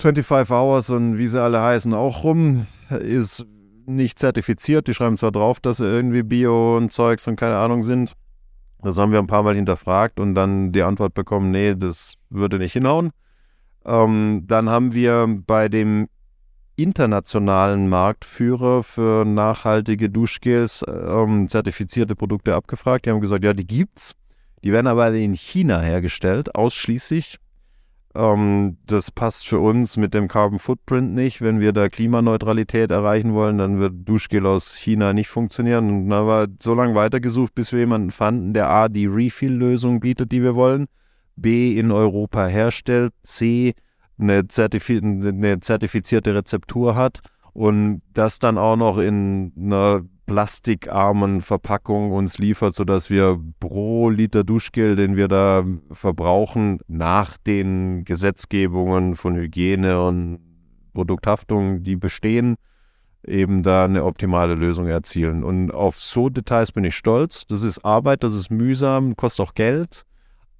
25 0.00 0.50
Hours 0.50 0.90
und 0.90 1.18
wie 1.18 1.28
sie 1.28 1.40
alle 1.40 1.60
heißen 1.60 1.94
auch 1.94 2.24
rum. 2.24 2.66
Ist 2.88 3.46
nicht 3.86 4.18
zertifiziert. 4.18 4.88
Die 4.88 4.94
schreiben 4.94 5.16
zwar 5.16 5.30
drauf, 5.30 5.60
dass 5.60 5.76
sie 5.76 5.84
irgendwie 5.84 6.22
Bio 6.22 6.76
und 6.76 6.92
Zeugs 6.92 7.28
und 7.28 7.36
keine 7.36 7.56
Ahnung 7.56 7.84
sind. 7.84 8.14
Das 8.82 8.98
haben 8.98 9.12
wir 9.12 9.18
ein 9.18 9.26
paar 9.26 9.42
Mal 9.42 9.54
hinterfragt 9.54 10.18
und 10.18 10.34
dann 10.34 10.72
die 10.72 10.82
Antwort 10.82 11.12
bekommen, 11.14 11.50
nee, 11.50 11.74
das 11.76 12.14
würde 12.30 12.58
nicht 12.58 12.72
hinhauen. 12.72 13.10
Ähm, 13.84 14.44
dann 14.46 14.68
haben 14.68 14.92
wir 14.92 15.26
bei 15.46 15.68
dem 15.68 16.08
internationalen 16.76 17.88
Marktführer 17.88 18.82
für 18.82 19.24
nachhaltige 19.24 20.08
Duschgels 20.08 20.84
ähm, 20.88 21.48
zertifizierte 21.48 22.16
Produkte 22.16 22.54
abgefragt. 22.54 23.04
Die 23.04 23.10
haben 23.10 23.20
gesagt, 23.20 23.44
ja, 23.44 23.52
die 23.52 23.66
gibt's. 23.66 24.14
Die 24.62 24.72
werden 24.72 24.86
aber 24.86 25.12
in 25.12 25.34
China 25.34 25.80
hergestellt, 25.80 26.54
ausschließlich. 26.54 27.36
Ähm, 28.14 28.78
das 28.86 29.10
passt 29.10 29.46
für 29.46 29.58
uns 29.58 29.96
mit 29.96 30.14
dem 30.14 30.28
Carbon 30.28 30.58
Footprint 30.58 31.14
nicht. 31.14 31.40
Wenn 31.42 31.60
wir 31.60 31.72
da 31.72 31.88
Klimaneutralität 31.88 32.90
erreichen 32.90 33.34
wollen, 33.34 33.58
dann 33.58 33.78
wird 33.78 34.08
Duschgel 34.08 34.46
aus 34.46 34.74
China 34.74 35.12
nicht 35.12 35.28
funktionieren. 35.28 35.90
Und 35.90 36.10
da 36.10 36.26
war 36.26 36.46
so 36.62 36.74
lange 36.74 36.94
weitergesucht, 36.94 37.54
bis 37.54 37.72
wir 37.72 37.80
jemanden 37.80 38.10
fanden, 38.10 38.54
der 38.54 38.68
A, 38.70 38.88
die 38.88 39.06
Refill-Lösung 39.06 40.00
bietet, 40.00 40.32
die 40.32 40.42
wir 40.42 40.54
wollen 40.54 40.86
B 41.40 41.78
in 41.78 41.90
Europa 41.90 42.46
herstellt, 42.46 43.12
C 43.22 43.74
eine, 44.18 44.48
zertifiz 44.48 45.02
eine 45.02 45.60
zertifizierte 45.60 46.34
Rezeptur 46.34 46.94
hat 46.94 47.20
und 47.52 48.02
das 48.12 48.38
dann 48.38 48.58
auch 48.58 48.76
noch 48.76 48.98
in 48.98 49.52
einer 49.56 50.02
plastikarmen 50.26 51.40
Verpackung 51.40 52.12
uns 52.12 52.38
liefert, 52.38 52.74
sodass 52.76 53.10
wir 53.10 53.40
pro 53.58 54.10
Liter 54.10 54.44
Duschgel, 54.44 54.94
den 54.94 55.16
wir 55.16 55.26
da 55.26 55.64
verbrauchen, 55.90 56.78
nach 56.86 57.36
den 57.36 58.04
Gesetzgebungen 58.04 59.16
von 59.16 59.34
Hygiene 59.34 60.00
und 60.00 60.38
Produkthaftung, 60.94 61.82
die 61.82 61.96
bestehen, 61.96 62.54
eben 63.26 63.64
da 63.64 63.84
eine 63.84 64.04
optimale 64.04 64.54
Lösung 64.54 64.86
erzielen. 64.86 65.42
Und 65.42 65.72
auf 65.72 65.98
so 65.98 66.28
Details 66.28 66.70
bin 66.70 66.84
ich 66.84 66.94
stolz. 66.94 67.46
Das 67.48 67.62
ist 67.62 67.84
Arbeit, 67.84 68.22
das 68.22 68.34
ist 68.34 68.50
mühsam, 68.50 69.16
kostet 69.16 69.46
auch 69.46 69.54
Geld. 69.54 70.04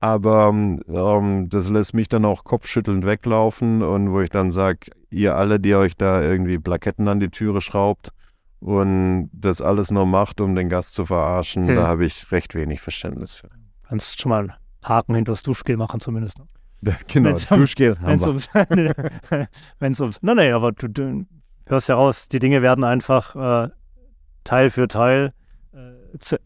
Aber 0.01 0.49
ähm, 0.49 1.49
das 1.51 1.69
lässt 1.69 1.93
mich 1.93 2.09
dann 2.09 2.25
auch 2.25 2.45
kopfschüttelnd 2.45 3.05
weglaufen 3.05 3.83
und 3.83 4.13
wo 4.13 4.21
ich 4.21 4.31
dann 4.31 4.51
sage, 4.51 4.91
ihr 5.11 5.37
alle, 5.37 5.61
die 5.61 5.75
euch 5.75 5.97
da 5.97 6.23
irgendwie 6.23 6.59
Plaketten 6.59 7.07
an 7.07 7.21
die 7.21 7.29
Türe 7.29 7.61
schraubt 7.61 8.11
und 8.61 9.29
das 9.33 9.61
alles 9.61 9.91
nur 9.91 10.07
macht, 10.07 10.41
um 10.41 10.55
den 10.55 10.71
Gast 10.71 10.95
zu 10.95 11.05
verarschen, 11.05 11.69
hm. 11.69 11.77
da 11.77 11.87
habe 11.87 12.07
ich 12.07 12.33
recht 12.33 12.55
wenig 12.55 12.81
Verständnis 12.81 13.35
für. 13.35 13.51
Kannst 13.89 14.21
schon 14.21 14.31
mal 14.31 14.39
einen 14.41 14.53
Haken 14.85 15.15
hinter 15.15 15.33
das 15.33 15.43
Duschgel 15.43 15.77
machen 15.77 16.01
zumindest. 16.01 16.39
Ne? 16.39 16.97
genau, 17.07 17.31
wenn's 17.31 17.47
Duschgel 17.47 17.93
um, 17.93 18.07
Wenn 18.07 18.17
es 18.17 18.27
ums... 18.27 20.23
Nein, 20.23 20.37
nein, 20.37 20.53
aber 20.55 20.73
du, 20.73 20.89
du, 20.89 21.27
hörst 21.67 21.89
ja 21.89 21.95
raus, 21.95 22.29
die 22.29 22.39
Dinge 22.39 22.63
werden 22.63 22.85
einfach 22.85 23.37
äh, 23.37 23.69
Teil 24.45 24.71
für 24.71 24.89
Teil 24.89 25.31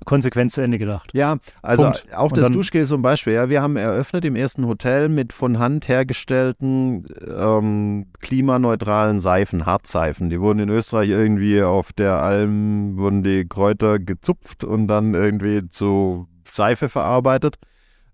konsequent 0.04 0.52
zu 0.52 0.60
Ende 0.60 0.78
gedacht. 0.78 1.10
Ja, 1.14 1.38
also 1.62 1.84
Punkt. 1.84 2.14
auch 2.14 2.32
das 2.32 2.50
Duschgel 2.50 2.86
zum 2.86 3.02
Beispiel. 3.02 3.34
Ja, 3.34 3.48
wir 3.48 3.62
haben 3.62 3.76
eröffnet 3.76 4.24
im 4.24 4.36
ersten 4.36 4.66
Hotel 4.66 5.08
mit 5.08 5.32
von 5.32 5.58
Hand 5.58 5.88
hergestellten 5.88 7.04
ähm, 7.26 8.06
klimaneutralen 8.20 9.20
Seifen, 9.20 9.66
Hartseifen. 9.66 10.30
Die 10.30 10.40
wurden 10.40 10.60
in 10.60 10.68
Österreich 10.68 11.08
irgendwie 11.08 11.62
auf 11.62 11.92
der 11.92 12.22
Alm, 12.22 12.96
wurden 12.96 13.22
die 13.22 13.46
Kräuter 13.46 13.98
gezupft 13.98 14.64
und 14.64 14.88
dann 14.88 15.14
irgendwie 15.14 15.62
zu 15.68 16.28
Seife 16.48 16.88
verarbeitet. 16.88 17.56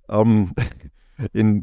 Ähm, 0.08 0.52
in, 1.32 1.62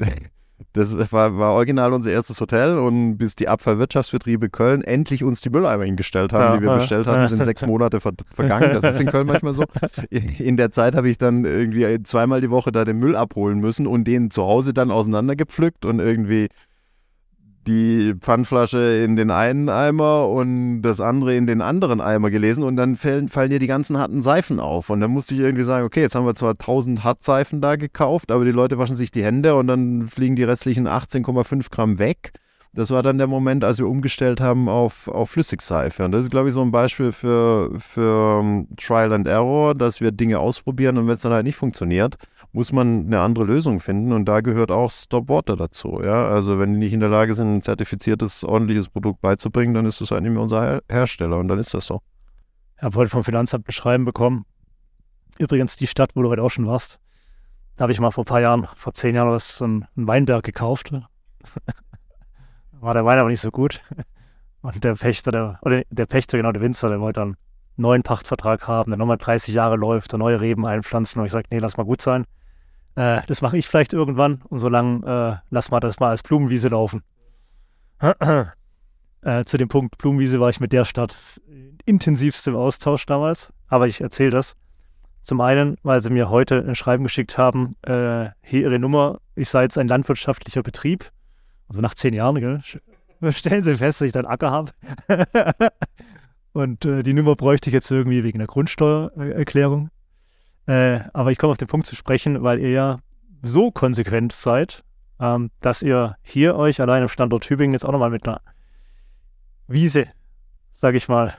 das 0.73 1.11
war, 1.11 1.37
war 1.37 1.53
original 1.53 1.93
unser 1.93 2.11
erstes 2.11 2.41
Hotel 2.41 2.77
und 2.77 3.17
bis 3.17 3.35
die 3.35 3.47
Abfallwirtschaftsbetriebe 3.47 4.49
Köln 4.49 4.83
endlich 4.83 5.23
uns 5.23 5.41
die 5.41 5.49
Mülleimer 5.49 5.83
hingestellt 5.83 6.33
haben, 6.33 6.43
ja, 6.43 6.55
die 6.57 6.61
wir 6.61 6.71
ja, 6.71 6.77
bestellt 6.77 7.05
hatten, 7.05 7.27
sind 7.27 7.43
sechs 7.43 7.65
Monate 7.65 7.99
ver 7.99 8.13
vergangen. 8.33 8.79
Das 8.79 8.95
ist 8.95 9.01
in 9.01 9.07
Köln 9.07 9.27
manchmal 9.27 9.53
so. 9.53 9.63
In 10.09 10.57
der 10.57 10.71
Zeit 10.71 10.95
habe 10.95 11.09
ich 11.09 11.17
dann 11.17 11.45
irgendwie 11.45 12.01
zweimal 12.03 12.41
die 12.41 12.49
Woche 12.49 12.71
da 12.71 12.85
den 12.85 12.97
Müll 12.97 13.15
abholen 13.15 13.59
müssen 13.59 13.85
und 13.85 14.05
den 14.05 14.31
zu 14.31 14.43
Hause 14.43 14.73
dann 14.73 14.91
auseinandergepflückt 14.91 15.85
und 15.85 15.99
irgendwie 15.99 16.47
die 17.67 18.15
Pfandflasche 18.19 19.01
in 19.03 19.15
den 19.15 19.29
einen 19.29 19.69
Eimer 19.69 20.29
und 20.29 20.81
das 20.81 21.01
andere 21.01 21.35
in 21.35 21.45
den 21.45 21.61
anderen 21.61 22.01
Eimer 22.01 22.29
gelesen 22.29 22.63
und 22.63 22.77
dann 22.77 22.95
fallen, 22.95 23.27
fallen 23.27 23.49
dir 23.49 23.59
die 23.59 23.67
ganzen 23.67 23.97
harten 23.97 24.21
Seifen 24.21 24.59
auf. 24.59 24.89
Und 24.89 25.01
dann 25.01 25.11
musste 25.11 25.35
ich 25.35 25.41
irgendwie 25.41 25.63
sagen, 25.63 25.85
okay, 25.85 26.01
jetzt 26.01 26.15
haben 26.15 26.25
wir 26.25 26.35
zwar 26.35 26.51
1000 26.51 27.03
Hartseifen 27.03 27.61
da 27.61 27.75
gekauft, 27.75 28.31
aber 28.31 28.45
die 28.45 28.51
Leute 28.51 28.77
waschen 28.77 28.95
sich 28.95 29.11
die 29.11 29.23
Hände 29.23 29.55
und 29.55 29.67
dann 29.67 30.07
fliegen 30.07 30.35
die 30.35 30.43
restlichen 30.43 30.87
18,5 30.87 31.69
Gramm 31.69 31.99
weg. 31.99 32.31
Das 32.73 32.91
war 32.91 33.01
dann 33.01 33.17
der 33.17 33.27
Moment, 33.27 33.63
als 33.63 33.79
wir 33.79 33.87
umgestellt 33.87 34.39
haben 34.39 34.69
auf, 34.69 35.07
auf 35.07 35.31
Flüssigseife. 35.31 36.05
Und 36.05 36.11
das 36.11 36.23
ist, 36.23 36.31
glaube 36.31 36.49
ich, 36.49 36.53
so 36.53 36.61
ein 36.61 36.71
Beispiel 36.71 37.11
für, 37.11 37.71
für 37.79 38.39
um, 38.39 38.67
Trial 38.77 39.13
and 39.13 39.27
Error, 39.27 39.73
dass 39.73 39.99
wir 39.99 40.11
Dinge 40.11 40.39
ausprobieren 40.39 40.97
und 40.97 41.07
wenn 41.07 41.15
es 41.15 41.21
dann 41.21 41.33
halt 41.33 41.45
nicht 41.45 41.55
funktioniert, 41.55 42.17
muss 42.57 42.71
man 42.71 43.05
eine 43.05 43.19
andere 43.19 43.45
Lösung 43.45 43.79
finden. 43.79 44.11
Und 44.11 44.25
da 44.25 44.41
gehört 44.41 44.71
auch 44.71 44.89
Stop 44.89 45.29
Water 45.29 45.55
dazu. 45.55 46.01
Ja? 46.03 46.27
Also 46.27 46.57
wenn 46.57 46.73
die 46.73 46.79
nicht 46.79 46.93
in 46.93 46.99
der 46.99 47.09
Lage 47.09 47.35
sind, 47.35 47.53
ein 47.53 47.61
zertifiziertes, 47.61 48.43
ordentliches 48.43 48.89
Produkt 48.89 49.21
beizubringen, 49.21 49.75
dann 49.75 49.85
ist 49.85 50.01
das 50.01 50.09
nicht 50.09 50.23
mehr 50.23 50.41
unser 50.41 50.63
Her 50.63 50.81
Hersteller 50.89 51.37
und 51.37 51.49
dann 51.49 51.59
ist 51.59 51.75
das 51.75 51.85
so. 51.85 52.01
Ich 52.75 52.81
habe 52.81 52.97
heute 52.97 53.11
vom 53.11 53.23
Finanzamt 53.23 53.69
ein 53.69 53.71
Schreiben 53.71 54.05
bekommen. 54.05 54.47
Übrigens 55.37 55.75
die 55.75 55.85
Stadt, 55.85 56.15
wo 56.15 56.23
du 56.23 56.29
heute 56.29 56.41
auch 56.41 56.49
schon 56.49 56.65
warst. 56.65 56.97
Da 57.75 57.83
habe 57.83 57.91
ich 57.91 57.99
mal 57.99 58.09
vor 58.09 58.23
ein 58.23 58.25
paar 58.25 58.41
Jahren, 58.41 58.67
vor 58.75 58.91
zehn 58.95 59.13
Jahren, 59.13 59.29
was, 59.29 59.55
so 59.55 59.65
einen 59.65 59.87
Weinberg 59.93 60.43
gekauft 60.43 60.91
war 62.71 62.95
der 62.95 63.05
Wein 63.05 63.19
aber 63.19 63.29
nicht 63.29 63.41
so 63.41 63.51
gut. 63.51 63.81
Und 64.61 64.83
der 64.83 64.95
Pächter, 64.95 65.31
der, 65.31 65.59
oder 65.61 65.83
der 65.91 66.07
Pächter, 66.07 66.37
genau, 66.37 66.51
der 66.51 66.63
Winzer, 66.63 66.89
der 66.89 66.99
wollte 66.99 67.19
dann 67.19 67.27
einen 67.29 67.37
neuen 67.77 68.01
Pachtvertrag 68.01 68.67
haben, 68.67 68.89
der 68.89 68.97
nochmal 68.97 69.19
30 69.19 69.53
Jahre 69.53 69.75
läuft, 69.75 70.11
der 70.11 70.17
neue 70.17 70.41
Reben 70.41 70.65
einpflanzen. 70.65 71.19
Und 71.19 71.27
ich 71.27 71.31
sagte, 71.31 71.53
nee, 71.53 71.59
lass 71.59 71.77
mal 71.77 71.83
gut 71.83 72.01
sein. 72.01 72.25
Äh, 72.97 73.21
das 73.27 73.41
mache 73.41 73.57
ich 73.57 73.67
vielleicht 73.67 73.93
irgendwann. 73.93 74.41
Und 74.49 74.59
solange 74.59 75.05
äh, 75.05 75.47
lass 75.49 75.71
mal 75.71 75.79
das 75.79 75.99
mal 75.99 76.09
als 76.09 76.23
Blumenwiese 76.23 76.67
laufen. 76.67 77.03
äh, 78.01 79.43
zu 79.45 79.57
dem 79.57 79.69
Punkt 79.69 79.97
Blumenwiese 79.97 80.41
war 80.41 80.49
ich 80.49 80.59
mit 80.59 80.73
der 80.73 80.83
Stadt 80.83 81.41
intensivst 81.85 82.45
im 82.47 82.55
Austausch 82.55 83.05
damals. 83.05 83.53
Aber 83.67 83.87
ich 83.87 84.01
erzähle 84.01 84.31
das. 84.31 84.55
Zum 85.21 85.39
einen, 85.39 85.77
weil 85.83 86.01
sie 86.01 86.09
mir 86.09 86.29
heute 86.29 86.59
ein 86.59 86.75
Schreiben 86.75 87.03
geschickt 87.03 87.37
haben, 87.37 87.75
äh, 87.83 88.29
hier 88.41 88.61
ihre 88.61 88.79
Nummer, 88.79 89.19
ich 89.35 89.49
sei 89.49 89.63
jetzt 89.63 89.77
ein 89.77 89.87
landwirtschaftlicher 89.87 90.63
Betrieb 90.63 91.11
also 91.69 91.81
nach 91.81 91.93
zehn 91.95 92.13
Jahren, 92.13 92.39
gell, 92.39 92.61
stellen 93.31 93.63
sie 93.63 93.75
fest, 93.75 94.01
dass 94.01 94.05
ich 94.05 94.11
dann 94.11 94.25
Acker 94.25 94.51
habe. 94.51 94.71
Und 96.53 96.85
äh, 96.85 97.03
die 97.03 97.13
Nummer 97.13 97.35
bräuchte 97.35 97.69
ich 97.69 97.73
jetzt 97.73 97.91
irgendwie 97.91 98.23
wegen 98.23 98.39
der 98.39 98.47
Grundsteuererklärung. 98.47 99.89
Äh, 100.67 100.99
aber 101.13 101.31
ich 101.31 101.37
komme 101.37 101.51
auf 101.51 101.57
den 101.57 101.67
Punkt 101.67 101.87
zu 101.87 101.95
sprechen, 101.95 102.43
weil 102.43 102.59
ihr 102.59 102.69
ja 102.69 102.99
so 103.41 103.71
konsequent 103.71 104.33
seid, 104.33 104.83
ähm, 105.19 105.49
dass 105.61 105.81
ihr 105.81 106.15
hier 106.21 106.55
euch 106.55 106.81
allein 106.81 107.03
im 107.03 107.09
Standort 107.09 107.43
Tübingen 107.43 107.73
jetzt 107.73 107.85
auch 107.85 107.91
nochmal 107.91 108.09
mit 108.09 108.27
einer 108.27 108.41
Wiese, 109.67 110.05
sage 110.71 110.97
ich 110.97 111.07
mal, 111.07 111.33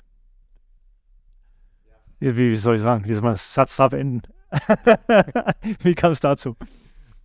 wie, 2.20 2.36
wie, 2.36 2.56
soll 2.56 2.76
ich 2.76 2.82
sagen, 2.82 3.04
wie 3.04 3.12
soll 3.12 3.22
man 3.22 3.36
Satz 3.36 3.76
da 3.76 3.88
beenden? 3.88 4.22
wie 5.82 5.94
kam 5.94 6.12
es 6.12 6.20
dazu? 6.20 6.56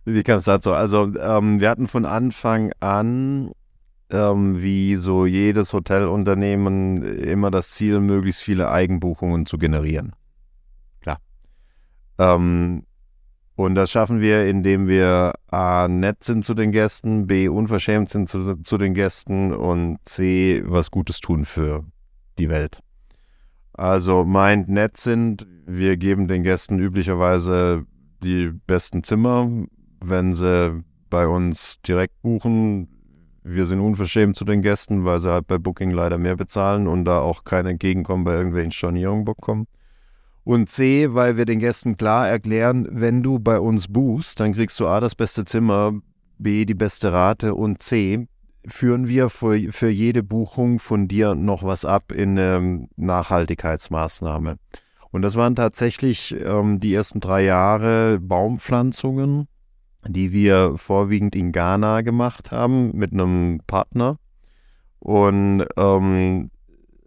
Wie 0.04 0.22
kam 0.22 0.38
es 0.38 0.44
dazu? 0.44 0.72
Also 0.72 1.12
ähm, 1.18 1.60
wir 1.60 1.70
hatten 1.70 1.88
von 1.88 2.04
Anfang 2.04 2.72
an, 2.80 3.52
ähm, 4.10 4.62
wie 4.62 4.96
so 4.96 5.24
jedes 5.26 5.72
Hotelunternehmen, 5.72 7.02
immer 7.18 7.50
das 7.50 7.70
Ziel, 7.70 8.00
möglichst 8.00 8.42
viele 8.42 8.70
Eigenbuchungen 8.70 9.46
zu 9.46 9.58
generieren. 9.58 10.12
Ähm, 12.18 12.84
und 13.56 13.76
das 13.76 13.90
schaffen 13.90 14.20
wir, 14.20 14.46
indem 14.46 14.88
wir 14.88 15.34
A, 15.48 15.86
nett 15.88 16.24
sind 16.24 16.44
zu 16.44 16.54
den 16.54 16.72
Gästen, 16.72 17.26
B, 17.26 17.48
unverschämt 17.48 18.10
sind 18.10 18.28
zu, 18.28 18.56
zu 18.56 18.78
den 18.78 18.94
Gästen 18.94 19.52
und 19.52 19.98
C, 20.04 20.62
was 20.66 20.90
Gutes 20.90 21.20
tun 21.20 21.44
für 21.44 21.84
die 22.38 22.48
Welt. 22.48 22.80
Also 23.72 24.24
meint 24.24 24.68
nett 24.68 24.96
sind, 24.96 25.46
wir 25.66 25.96
geben 25.96 26.26
den 26.26 26.42
Gästen 26.42 26.78
üblicherweise 26.78 27.86
die 28.22 28.50
besten 28.66 29.04
Zimmer, 29.04 29.48
wenn 30.00 30.32
sie 30.32 30.82
bei 31.10 31.26
uns 31.28 31.80
direkt 31.82 32.20
buchen. 32.22 32.88
Wir 33.44 33.66
sind 33.66 33.80
unverschämt 33.80 34.36
zu 34.36 34.44
den 34.44 34.62
Gästen, 34.62 35.04
weil 35.04 35.20
sie 35.20 35.30
halt 35.30 35.46
bei 35.46 35.58
Booking 35.58 35.90
leider 35.90 36.18
mehr 36.18 36.34
bezahlen 36.34 36.88
und 36.88 37.04
da 37.04 37.20
auch 37.20 37.44
kein 37.44 37.66
Entgegenkommen 37.66 38.24
bei 38.24 38.34
irgendwelchen 38.34 38.72
Stornierungen 38.72 39.24
bekommen. 39.24 39.66
Und 40.44 40.68
C, 40.68 41.14
weil 41.14 41.38
wir 41.38 41.46
den 41.46 41.58
Gästen 41.58 41.96
klar 41.96 42.28
erklären, 42.28 42.86
wenn 42.90 43.22
du 43.22 43.38
bei 43.38 43.58
uns 43.58 43.88
buchst, 43.88 44.40
dann 44.40 44.52
kriegst 44.52 44.78
du 44.78 44.86
A, 44.86 45.00
das 45.00 45.14
beste 45.14 45.46
Zimmer, 45.46 45.94
B, 46.38 46.66
die 46.66 46.74
beste 46.74 47.12
Rate 47.12 47.54
und 47.54 47.82
C, 47.82 48.28
führen 48.66 49.08
wir 49.08 49.30
für, 49.30 49.72
für 49.72 49.88
jede 49.88 50.22
Buchung 50.22 50.78
von 50.78 51.08
dir 51.08 51.34
noch 51.34 51.62
was 51.62 51.84
ab 51.84 52.12
in 52.12 52.38
eine 52.38 52.88
Nachhaltigkeitsmaßnahme. 52.96 54.56
Und 55.10 55.22
das 55.22 55.36
waren 55.36 55.54
tatsächlich 55.54 56.34
ähm, 56.44 56.80
die 56.80 56.92
ersten 56.92 57.20
drei 57.20 57.44
Jahre 57.44 58.18
Baumpflanzungen, 58.20 59.48
die 60.06 60.32
wir 60.32 60.74
vorwiegend 60.76 61.36
in 61.36 61.52
Ghana 61.52 62.02
gemacht 62.02 62.50
haben 62.50 62.90
mit 62.94 63.12
einem 63.12 63.60
Partner. 63.66 64.18
Und 64.98 65.64
ähm, 65.76 66.50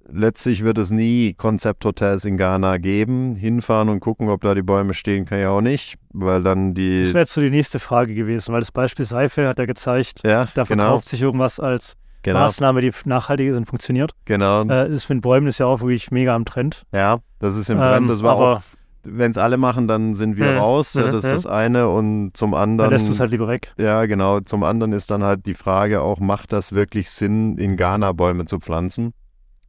letztlich 0.09 0.63
wird 0.63 0.77
es 0.77 0.91
nie 0.91 1.33
Konzepthotels 1.33 2.25
in 2.25 2.37
Ghana 2.37 2.77
geben. 2.77 3.35
Hinfahren 3.35 3.89
und 3.89 3.99
gucken, 3.99 4.29
ob 4.29 4.41
da 4.41 4.55
die 4.55 4.61
Bäume 4.61 4.93
stehen, 4.93 5.25
kann 5.25 5.39
ja 5.39 5.49
auch 5.49 5.61
nicht, 5.61 5.95
weil 6.13 6.43
dann 6.43 6.73
die. 6.73 7.01
Das 7.01 7.13
wäre 7.13 7.23
jetzt 7.23 7.33
so 7.33 7.41
die 7.41 7.49
nächste 7.49 7.79
Frage 7.79 8.13
gewesen, 8.13 8.53
weil 8.53 8.61
das 8.61 8.71
Beispiel 8.71 9.05
Seife 9.05 9.47
hat 9.47 9.59
ja 9.59 9.65
gezeigt, 9.65 10.21
ja, 10.25 10.47
da 10.53 10.63
genau. 10.63 10.83
verkauft 10.83 11.09
sich 11.09 11.21
irgendwas 11.21 11.59
als 11.59 11.95
genau. 12.23 12.39
Maßnahme, 12.39 12.81
die 12.81 12.91
nachhaltig 13.05 13.47
ist 13.49 13.55
und 13.55 13.65
funktioniert. 13.65 14.11
Genau. 14.25 14.63
Äh, 14.63 14.89
das 14.89 15.09
mit 15.09 15.21
Bäumen 15.21 15.47
ist 15.47 15.59
ja 15.59 15.65
auch 15.65 15.81
wirklich 15.81 16.11
mega 16.11 16.35
am 16.35 16.45
Trend. 16.45 16.83
Ja, 16.91 17.19
das 17.39 17.55
ist 17.55 17.69
im 17.69 17.77
Trend. 17.77 18.09
Das 18.09 18.23
war 18.23 18.31
aber 18.33 18.57
auch 18.57 18.61
wenn 19.09 19.31
es 19.31 19.37
alle 19.37 19.55
machen, 19.55 19.87
dann 19.87 20.15
sind 20.15 20.35
wir 20.35 20.49
Hm, 20.49 20.57
raus. 20.57 20.93
Ja, 20.93 21.05
hm, 21.05 21.11
das 21.13 21.23
ist 21.23 21.29
hm. 21.29 21.35
das 21.37 21.45
eine. 21.45 21.87
Und 21.87 22.31
zum 22.33 22.53
anderen. 22.53 22.89
Dann 22.89 22.89
lässt 22.89 23.07
du 23.07 23.13
es 23.13 23.21
halt 23.21 23.31
lieber 23.31 23.47
weg. 23.47 23.73
Ja, 23.77 24.05
genau. 24.05 24.41
Zum 24.41 24.63
anderen 24.63 24.91
ist 24.91 25.09
dann 25.11 25.23
halt 25.23 25.45
die 25.45 25.53
Frage 25.53 26.01
auch, 26.01 26.19
macht 26.19 26.51
das 26.51 26.73
wirklich 26.73 27.09
Sinn, 27.09 27.57
in 27.57 27.77
Ghana 27.77 28.11
Bäume 28.11 28.45
zu 28.45 28.59
pflanzen? 28.59 29.13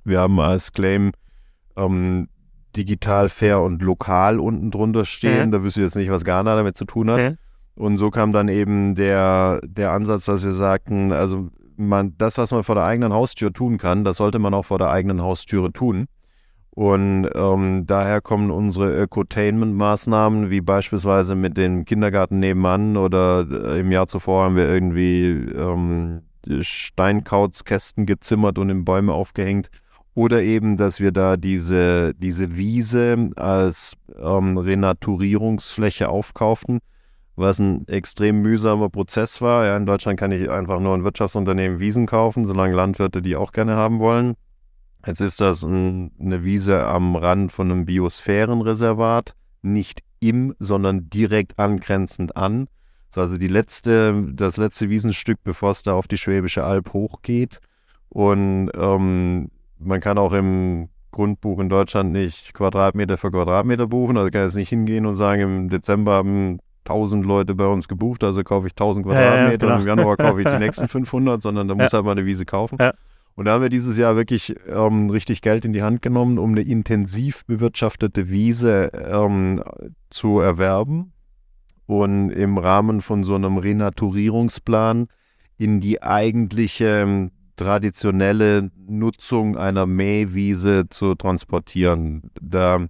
Wir 0.09 0.21
haben 0.21 0.39
als 0.41 0.73
Claim 0.73 1.13
ähm, 1.77 2.29
digital, 2.77 3.29
fair 3.29 3.61
und 3.61 3.83
lokal 3.83 4.41
unten 4.41 4.71
drunter 4.71 5.05
stehen. 5.05 5.49
Mhm. 5.49 5.53
Da 5.53 5.63
wüsste 5.63 5.81
ich 5.81 5.85
jetzt 5.85 5.97
nicht, 5.97 6.11
was 6.11 6.25
Ghana 6.25 6.55
damit 6.55 6.77
zu 6.77 6.85
tun 6.85 7.11
hat. 7.11 7.21
Mhm. 7.21 7.37
Und 7.75 7.97
so 7.97 8.11
kam 8.11 8.33
dann 8.33 8.49
eben 8.49 8.95
der, 8.95 9.61
der 9.65 9.93
Ansatz, 9.93 10.25
dass 10.25 10.45
wir 10.45 10.53
sagten, 10.53 11.13
also 11.13 11.49
man, 11.77 12.15
das, 12.19 12.37
was 12.37 12.51
man 12.51 12.65
vor 12.65 12.75
der 12.75 12.85
eigenen 12.85 13.13
Haustür 13.13 13.53
tun 13.53 13.79
kann, 13.79 14.03
das 14.05 14.17
sollte 14.17 14.41
man 14.41 14.53
auch 14.53 14.65
vor 14.65 14.79
der 14.79 14.91
eigenen 14.91 15.23
Haustüre 15.23 15.73
tun. 15.73 16.07
Und 16.71 17.29
ähm, 17.35 17.87
daher 17.87 18.21
kommen 18.21 18.51
unsere 18.51 18.97
Ökotainment-Maßnahmen, 19.03 20.51
wie 20.51 20.61
beispielsweise 20.61 21.35
mit 21.35 21.57
dem 21.57 21.85
Kindergarten 21.85 22.39
nebenan 22.39 22.97
oder 22.97 23.47
äh, 23.51 23.81
im 23.81 23.91
Jahr 23.91 24.07
zuvor 24.07 24.45
haben 24.45 24.57
wir 24.57 24.69
irgendwie 24.69 25.31
ähm, 25.31 26.23
Steinkautskästen 26.61 28.07
gezimmert 28.07 28.59
und 28.59 28.71
in 28.71 28.85
Bäume 28.85 29.13
aufgehängt. 29.13 29.71
Oder 30.19 30.43
eben, 30.43 30.77
dass 30.77 30.99
wir 30.99 31.13
da 31.13 31.37
diese, 31.37 32.13
diese 32.17 32.57
Wiese 32.57 33.31
als 33.37 33.93
ähm, 34.21 34.59
Renaturierungsfläche 34.59 36.09
aufkauften, 36.09 36.81
was 37.37 37.61
ein 37.61 37.87
extrem 37.87 38.43
mühsamer 38.43 38.89
Prozess 38.89 39.41
war. 39.41 39.65
Ja, 39.65 39.77
in 39.77 39.87
Deutschland 39.87 40.19
kann 40.19 40.33
ich 40.33 40.51
einfach 40.51 40.81
nur 40.81 40.97
ein 40.97 41.05
Wirtschaftsunternehmen 41.05 41.79
Wiesen 41.79 42.07
kaufen, 42.07 42.45
solange 42.45 42.75
Landwirte 42.75 43.23
die 43.23 43.37
auch 43.37 43.53
gerne 43.53 43.77
haben 43.77 44.01
wollen. 44.01 44.35
Jetzt 45.07 45.21
ist 45.21 45.41
das 45.41 45.63
ein, 45.63 46.11
eine 46.19 46.43
Wiese 46.43 46.85
am 46.85 47.15
Rand 47.15 47.53
von 47.53 47.71
einem 47.71 47.85
Biosphärenreservat, 47.85 49.37
nicht 49.63 50.01
im, 50.19 50.53
sondern 50.59 51.11
direkt 51.11 51.61
angrenzend 51.61 52.37
an. 52.37 52.67
Das 53.11 53.19
ist 53.19 53.19
also 53.19 53.39
die 53.39 53.47
letzte, 53.47 54.33
das 54.33 54.57
letzte 54.57 54.91
Wiesenstück, 54.91 55.39
bevor 55.45 55.71
es 55.71 55.85
da 55.85 55.93
auf 55.93 56.09
die 56.09 56.19
Schwäbische 56.19 56.65
Alb 56.65 56.93
hochgeht. 56.93 57.61
Und 58.09 58.73
ähm, 58.75 59.51
man 59.79 60.01
kann 60.01 60.19
auch 60.19 60.33
im 60.33 60.89
Grundbuch 61.11 61.59
in 61.61 61.69
Deutschland 61.69 62.13
nicht 62.13 62.53
Quadratmeter 62.55 63.17
für 63.17 63.31
Quadratmeter 63.31 63.87
buchen. 63.87 64.17
Also 64.17 64.31
kann 64.31 64.43
jetzt 64.45 64.57
nicht 64.57 64.69
hingehen 64.69 65.07
und 65.07 65.15
sagen, 65.15 65.41
im 65.43 65.69
Dezember 65.69 66.13
haben 66.15 66.59
1000 66.85 67.25
Leute 67.27 67.55
bei 67.55 67.67
uns 67.67 67.89
gebucht, 67.89 68.25
also 68.25 68.43
kaufe 68.45 68.67
ich 68.67 68.73
1000 68.73 69.07
Ja, 69.07 69.13
ja, 69.13 69.19
Quadratmeter 69.21 69.59
genau. 69.59 69.75
und 69.75 69.81
im 69.83 69.87
Januar 69.87 70.17
kaufe 70.19 70.41
ich 70.43 70.49
die 70.49 70.59
nächsten 70.59 70.89
500, 70.89 71.43
sondern 71.43 71.69
da 71.69 71.75
muss 71.75 71.93
Ja. 71.93 71.97
halt 71.99 72.05
mal 72.07 72.13
eine 72.13 72.25
Wiese 72.27 72.45
kaufen. 72.47 72.79
Und 73.35 73.45
da 73.45 73.53
haben 73.53 73.63
wir 73.63 73.69
dieses 73.69 73.97
Jahr 73.97 74.17
wirklich 74.17 74.57
ähm, 74.69 75.11
richtig 75.11 75.43
Geld 75.43 75.65
in 75.65 75.73
die 75.73 75.83
Hand 75.83 76.03
genommen, 76.03 76.39
um 76.39 76.51
eine 76.53 76.63
intensiv 76.63 77.45
bewirtschaftete 77.47 78.31
Wiese 78.31 78.91
ähm, 78.95 79.63
zu 80.11 80.41
erwerben 80.41 81.13
und 81.87 82.31
im 82.31 82.59
Rahmen 82.59 83.01
von 83.01 83.23
so 83.23 83.35
einem 83.37 83.59
Renaturierungsplan 83.59 85.07
in 85.57 85.81
die 85.81 86.03
eigentliche 86.03 87.03
ähm, 87.03 87.31
traditionelle 87.59 88.71
Nutzung 88.87 89.59
einer 89.59 89.85
Mähwiese 89.85 90.89
zu 90.89 91.15
transportieren. 91.15 92.31
Da 92.41 92.87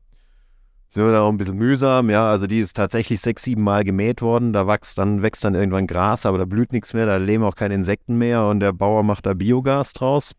sind 0.89 1.05
wir 1.05 1.13
da 1.13 1.23
auch 1.23 1.31
ein 1.31 1.37
bisschen 1.37 1.57
mühsam. 1.57 2.11
Ja, 2.11 2.31
also 2.31 2.47
die 2.47 2.61
ist 2.61 2.77
tatsächlich 2.77 3.21
sechs, 3.21 3.43
sieben 3.43 3.63
Mal 3.63 3.83
gemäht 3.83 4.23
worden. 4.23 4.53
Da 4.53 4.67
wächst 4.67 4.99
dann, 4.99 5.23
wächst 5.23 5.45
dann 5.45 5.55
irgendwann 5.55 5.87
Gras, 5.87 6.27
aber 6.27 6.39
da 6.39 6.45
blüht 6.45 6.73
nichts 6.73 6.95
mehr, 6.95 7.07
da 7.07 7.17
leben 7.17 7.43
auch 7.43 7.57
keine 7.57 7.75
Insekten 7.75 8.17
mehr 8.17 8.47
und 8.47 8.61
der 8.61 8.73
Bauer 8.73 9.03
macht 9.03 9.27
da 9.27 9.35
Biogas 9.35 9.93
draus. 9.93 10.33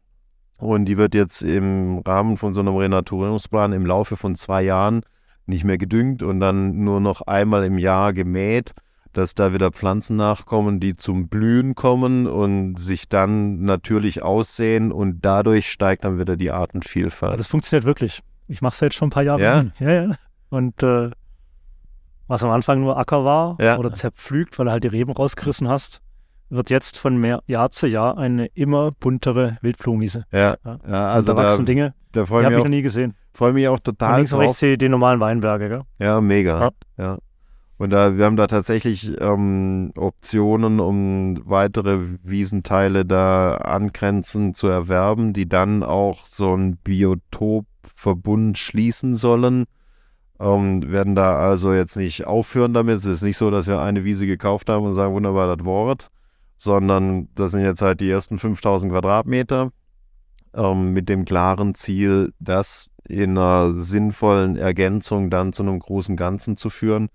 Und 0.60 0.86
die 0.86 0.98
wird 0.98 1.16
jetzt 1.16 1.42
im 1.42 2.00
Rahmen 2.00 2.38
von 2.38 2.54
so 2.54 2.60
einem 2.60 2.76
Renaturierungsplan 2.76 3.74
im 3.74 3.86
Laufe 3.86 4.16
von 4.16 4.36
zwei 4.36 4.62
Jahren 4.62 5.02
nicht 5.46 5.64
mehr 5.64 5.78
gedüngt 5.78 6.22
und 6.22 6.40
dann 6.40 6.84
nur 6.84 7.00
noch 7.00 7.22
einmal 7.22 7.64
im 7.64 7.78
Jahr 7.78 8.14
gemäht, 8.14 8.74
dass 9.14 9.36
da 9.36 9.54
wieder 9.54 9.72
Pflanzen 9.72 10.16
nachkommen, 10.16 10.80
die 10.80 10.96
zum 10.96 11.28
Blühen 11.28 11.76
kommen 11.76 12.28
und 12.28 12.78
sich 12.78 13.10
dann 13.10 13.62
natürlich 13.64 14.22
aussehen 14.22 14.92
und 14.92 15.22
dadurch 15.22 15.70
steigt 15.72 16.04
dann 16.04 16.20
wieder 16.20 16.38
die 16.38 16.52
Artenvielfalt. 16.52 17.40
Das 17.40 17.48
funktioniert 17.48 17.86
wirklich. 17.86 18.22
Ich 18.48 18.62
mache 18.62 18.74
es 18.74 18.80
jetzt 18.80 18.96
schon 18.96 19.08
ein 19.08 19.12
paar 19.12 19.24
Jahre. 19.24 19.42
Ja? 19.42 19.66
ja, 19.80 19.92
ja. 19.92 20.16
Und 20.50 20.82
äh, 20.84 21.12
was 22.28 22.44
am 22.44 22.52
Anfang 22.52 22.80
nur 22.82 22.98
Acker 22.98 23.26
war 23.26 23.58
Ja. 23.60 23.78
oder 23.78 23.94
zerpflügt, 23.94 24.58
weil 24.60 24.66
du 24.66 24.72
halt 24.72 24.84
die 24.84 24.88
Reben 24.90 25.12
rausgerissen 25.12 25.68
hast, 25.68 26.02
wird 26.50 26.70
jetzt 26.70 26.98
von 26.98 27.18
mehr 27.18 27.42
Jahr 27.48 27.70
zu 27.72 27.88
Jahr 27.88 28.18
eine 28.18 28.48
immer 28.48 28.92
buntere 29.00 29.58
Wildblumenwiese. 29.62 30.26
Ja, 30.32 30.56
Ja. 30.66 30.80
ja 30.88 31.10
also 31.10 31.32
und 31.32 31.38
da 31.38 31.44
da, 31.44 31.50
wachsen 31.50 31.66
Dinge, 31.66 31.94
da 32.12 32.22
die 32.22 32.28
freue 32.28 32.42
ich 32.42 32.46
habe 32.46 32.56
ich 32.56 32.64
noch 32.64 32.70
nie 32.70 32.82
gesehen. 32.82 33.16
freu 33.34 33.54
mich 33.54 33.68
auch 33.68 33.74
Und 33.74 33.84
total 33.84 34.18
links 34.18 34.34
und 34.34 34.40
rechts 34.40 34.60
die, 34.60 34.78
die 34.78 34.90
normalen 34.90 35.20
Weinberge, 35.20 35.70
gell? 35.70 35.82
Ja, 36.00 36.22
mega. 36.22 36.72
Ja. 36.98 37.18
Und 37.80 37.92
da, 37.92 38.18
wir 38.18 38.26
haben 38.26 38.36
da 38.36 38.48
tatsächlich 38.48 39.10
ähm, 39.22 39.94
Optionen, 39.96 40.82
um 40.82 41.40
weitere 41.50 42.00
Wiesenteile 42.24 43.06
da 43.06 43.56
angrenzend 43.56 44.58
zu 44.58 44.68
erwerben, 44.68 45.32
die 45.32 45.48
dann 45.48 45.82
auch 45.84 46.26
so 46.26 46.54
ein 46.58 46.76
Biotopverbund 46.76 48.58
schließen 48.58 49.16
sollen. 49.16 49.64
Ähm, 50.42 50.92
werden 50.92 51.16
da 51.16 51.38
also 51.38 51.74
jetzt 51.74 51.96
nicht 51.96 52.28
aufhören 52.28 52.74
damit. 52.74 52.98
Es 52.98 53.06
ist 53.06 53.22
nicht 53.22 53.38
so, 53.38 53.50
dass 53.50 53.68
wir 53.68 53.80
eine 53.80 54.04
Wiese 54.04 54.28
gekauft 54.28 54.70
haben 54.70 54.86
und 54.86 54.92
sagen, 54.92 55.14
wunderbar, 55.14 55.56
das 55.56 55.66
Wort, 55.66 56.10
sondern 56.58 57.30
das 57.36 57.52
sind 57.52 57.62
jetzt 57.62 57.82
halt 57.82 58.02
die 58.02 58.10
ersten 58.10 58.40
5000 58.40 58.92
Quadratmeter 58.92 59.72
ähm, 60.54 60.92
mit 60.92 61.08
dem 61.08 61.24
klaren 61.24 61.76
Ziel, 61.76 62.34
das 62.40 62.92
in 63.08 63.38
einer 63.38 63.74
sinnvollen 63.74 64.58
Ergänzung 64.58 65.30
dann 65.30 65.54
zu 65.54 65.64
einem 65.64 65.80
großen 65.80 66.18
Ganzen 66.18 66.58
zu 66.58 66.70
führen. 66.70 67.08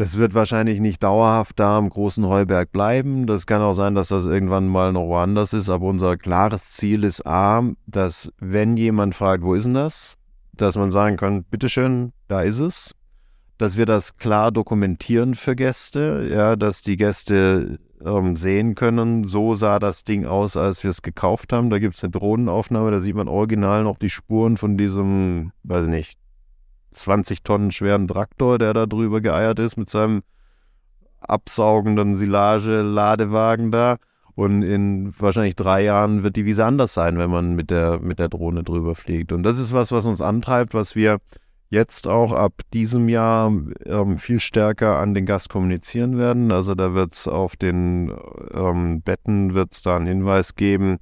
Das 0.00 0.16
wird 0.16 0.32
wahrscheinlich 0.32 0.80
nicht 0.80 1.02
dauerhaft 1.02 1.60
da 1.60 1.76
am 1.76 1.90
großen 1.90 2.26
Heuberg 2.26 2.72
bleiben. 2.72 3.26
Das 3.26 3.46
kann 3.46 3.60
auch 3.60 3.74
sein, 3.74 3.94
dass 3.94 4.08
das 4.08 4.24
irgendwann 4.24 4.66
mal 4.66 4.94
noch 4.94 5.06
woanders 5.08 5.52
ist. 5.52 5.68
Aber 5.68 5.88
unser 5.88 6.16
klares 6.16 6.72
Ziel 6.72 7.04
ist 7.04 7.26
A, 7.26 7.62
dass 7.86 8.32
wenn 8.38 8.78
jemand 8.78 9.14
fragt, 9.14 9.44
wo 9.44 9.52
ist 9.52 9.64
denn 9.64 9.74
das, 9.74 10.16
dass 10.54 10.78
man 10.78 10.90
sagen 10.90 11.18
kann, 11.18 11.44
bitteschön, 11.44 12.14
da 12.28 12.40
ist 12.40 12.60
es. 12.60 12.94
Dass 13.58 13.76
wir 13.76 13.84
das 13.84 14.16
klar 14.16 14.50
dokumentieren 14.50 15.34
für 15.34 15.54
Gäste, 15.54 16.30
ja, 16.32 16.56
dass 16.56 16.80
die 16.80 16.96
Gäste 16.96 17.78
ähm, 18.02 18.36
sehen 18.36 18.76
können, 18.76 19.24
so 19.24 19.54
sah 19.54 19.78
das 19.78 20.04
Ding 20.04 20.24
aus, 20.24 20.56
als 20.56 20.82
wir 20.82 20.88
es 20.88 21.02
gekauft 21.02 21.52
haben. 21.52 21.68
Da 21.68 21.78
gibt 21.78 21.96
es 21.96 22.02
eine 22.02 22.12
Drohnenaufnahme, 22.12 22.90
da 22.90 23.00
sieht 23.00 23.16
man 23.16 23.28
original 23.28 23.84
noch 23.84 23.98
die 23.98 24.08
Spuren 24.08 24.56
von 24.56 24.78
diesem, 24.78 25.52
weiß 25.62 25.84
ich 25.84 25.90
nicht, 25.90 26.19
20 26.90 27.42
Tonnen 27.42 27.70
schweren 27.70 28.08
Traktor, 28.08 28.58
der 28.58 28.74
da 28.74 28.86
drüber 28.86 29.20
geeiert 29.20 29.58
ist 29.58 29.76
mit 29.76 29.88
seinem 29.88 30.22
absaugenden 31.20 32.16
Silage-Ladewagen 32.16 33.70
da. 33.70 33.96
Und 34.34 34.62
in 34.62 35.12
wahrscheinlich 35.18 35.56
drei 35.56 35.82
Jahren 35.82 36.22
wird 36.22 36.36
die 36.36 36.46
Wiese 36.46 36.64
anders 36.64 36.94
sein, 36.94 37.18
wenn 37.18 37.30
man 37.30 37.54
mit 37.54 37.70
der, 37.70 38.00
mit 38.00 38.18
der 38.18 38.28
Drohne 38.28 38.62
drüber 38.62 38.94
fliegt. 38.94 39.32
Und 39.32 39.42
das 39.42 39.58
ist 39.58 39.72
was, 39.72 39.92
was 39.92 40.06
uns 40.06 40.22
antreibt, 40.22 40.72
was 40.72 40.96
wir 40.96 41.18
jetzt 41.68 42.08
auch 42.08 42.32
ab 42.32 42.62
diesem 42.72 43.08
Jahr 43.08 43.52
ähm, 43.86 44.18
viel 44.18 44.40
stärker 44.40 44.98
an 44.98 45.14
den 45.14 45.24
Gast 45.24 45.48
kommunizieren 45.48 46.18
werden. 46.18 46.50
Also 46.52 46.74
da 46.74 46.94
wird 46.94 47.12
es 47.12 47.28
auf 47.28 47.56
den 47.56 48.12
ähm, 48.52 49.02
Betten 49.02 49.54
wird's 49.54 49.82
da 49.82 49.96
einen 49.96 50.06
Hinweis 50.06 50.56
geben, 50.56 50.98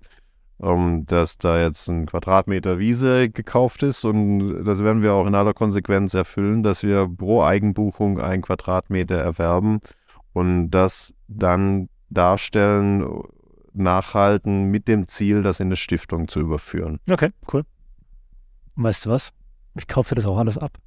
ähm, 0.63 1.07
dass 1.07 1.39
da 1.39 1.61
jetzt 1.61 1.89
ein 1.89 2.07
Quadratmeter 2.07 2.79
Wiese 2.79 3.31
gekauft 3.31 3.83
ist 3.83 4.05
und 4.05 4.65
das 4.65 4.83
werden 4.83 5.03
wir 5.03 5.15
auch 5.15 5.27
in 5.27 5.35
aller 5.35 5.55
Konsequenz 5.55 6.15
erfüllen, 6.15 6.63
dass 6.63 6.83
wir 6.83 7.09
pro 7.09 7.43
Eigenbuchung 7.43 8.21
ein 8.21 8.43
Quadratmeter 8.43 9.17
erwerben 9.17 9.81
und 10.33 10.71
das 10.71 11.15
dann 11.29 11.89
darstellen, 12.11 13.23
nachhalten 13.73 14.65
mit 14.65 14.89
dem 14.89 15.07
Ziel, 15.07 15.43
das 15.43 15.61
in 15.61 15.69
eine 15.69 15.77
Stiftung 15.77 16.29
zu 16.29 16.41
überführen. 16.41 16.99
Okay, 17.09 17.31
cool. 17.53 17.65
Und 18.77 18.85
weißt 18.85 19.07
du 19.07 19.11
was? 19.11 19.33
Ich 19.77 19.87
kaufe 19.87 20.15
das 20.15 20.27
auch 20.27 20.39
alles 20.39 20.59
ab. 20.59 20.79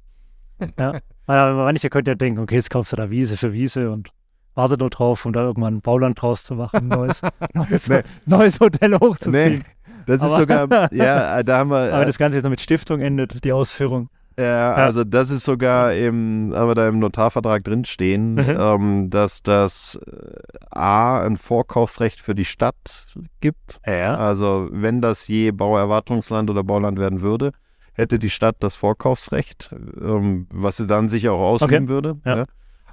ja. 0.78 1.00
Manche 1.26 1.88
könnten 1.88 2.10
ja 2.10 2.14
denken, 2.14 2.40
okay, 2.40 2.56
jetzt 2.56 2.70
kaufst 2.70 2.92
du 2.92 2.96
da 2.96 3.10
Wiese 3.10 3.36
für 3.36 3.52
Wiese 3.52 3.90
und 3.90 4.10
wartet 4.54 4.80
nur 4.80 4.90
drauf, 4.90 5.24
um 5.26 5.32
da 5.32 5.40
irgendwann 5.42 5.76
ein 5.76 5.80
Bauland 5.80 6.20
draus 6.20 6.44
zu 6.44 6.54
machen, 6.54 6.88
neues, 6.88 7.20
neues, 7.54 7.88
Nee. 7.88 8.02
neues 8.26 8.60
Hotel 8.60 8.94
hochzuziehen. 8.98 9.64
das 10.06 10.16
ist 10.16 10.22
Aber- 10.32 10.40
sogar, 10.68 10.68
ja, 10.92 11.42
da 11.42 11.58
haben 11.58 11.70
wir, 11.70 11.92
Aber 11.94 12.04
das 12.04 12.18
Ganze 12.18 12.36
jetzt 12.36 12.44
noch 12.44 12.50
mit 12.50 12.60
Stiftung 12.60 13.00
endet, 13.00 13.44
die 13.44 13.52
Ausführung. 13.52 14.08
Ja, 14.40 14.72
also 14.72 15.04
das 15.04 15.30
ist 15.30 15.44
sogar 15.44 15.92
im, 15.92 16.54
haben 16.56 16.68
wir 16.68 16.74
da 16.74 16.88
im 16.88 16.98
Notarvertrag 17.00 17.62
drinstehen, 17.64 18.36
Mhm. 18.36 18.56
ähm, 18.58 19.10
dass 19.10 19.42
das 19.42 20.00
äh, 20.06 20.38
A 20.70 21.20
ein 21.22 21.36
Vorkaufsrecht 21.36 22.18
für 22.18 22.34
die 22.34 22.46
Stadt 22.46 23.04
gibt. 23.40 23.78
Ja. 23.86 24.14
Also 24.14 24.68
wenn 24.72 25.02
das 25.02 25.28
je 25.28 25.50
Bauerwartungsland 25.50 26.48
oder 26.48 26.64
Bauland 26.64 26.98
werden 26.98 27.20
würde, 27.20 27.52
hätte 27.92 28.18
die 28.18 28.30
Stadt 28.30 28.56
das 28.60 28.74
Vorkaufsrecht, 28.74 29.70
ähm, 30.00 30.46
was 30.50 30.78
sie 30.78 30.86
dann 30.86 31.10
sicher 31.10 31.32
auch 31.34 31.42
ausüben 31.52 31.74
Okay. 31.74 31.88
würde. 31.88 32.16
Ja. 32.24 32.44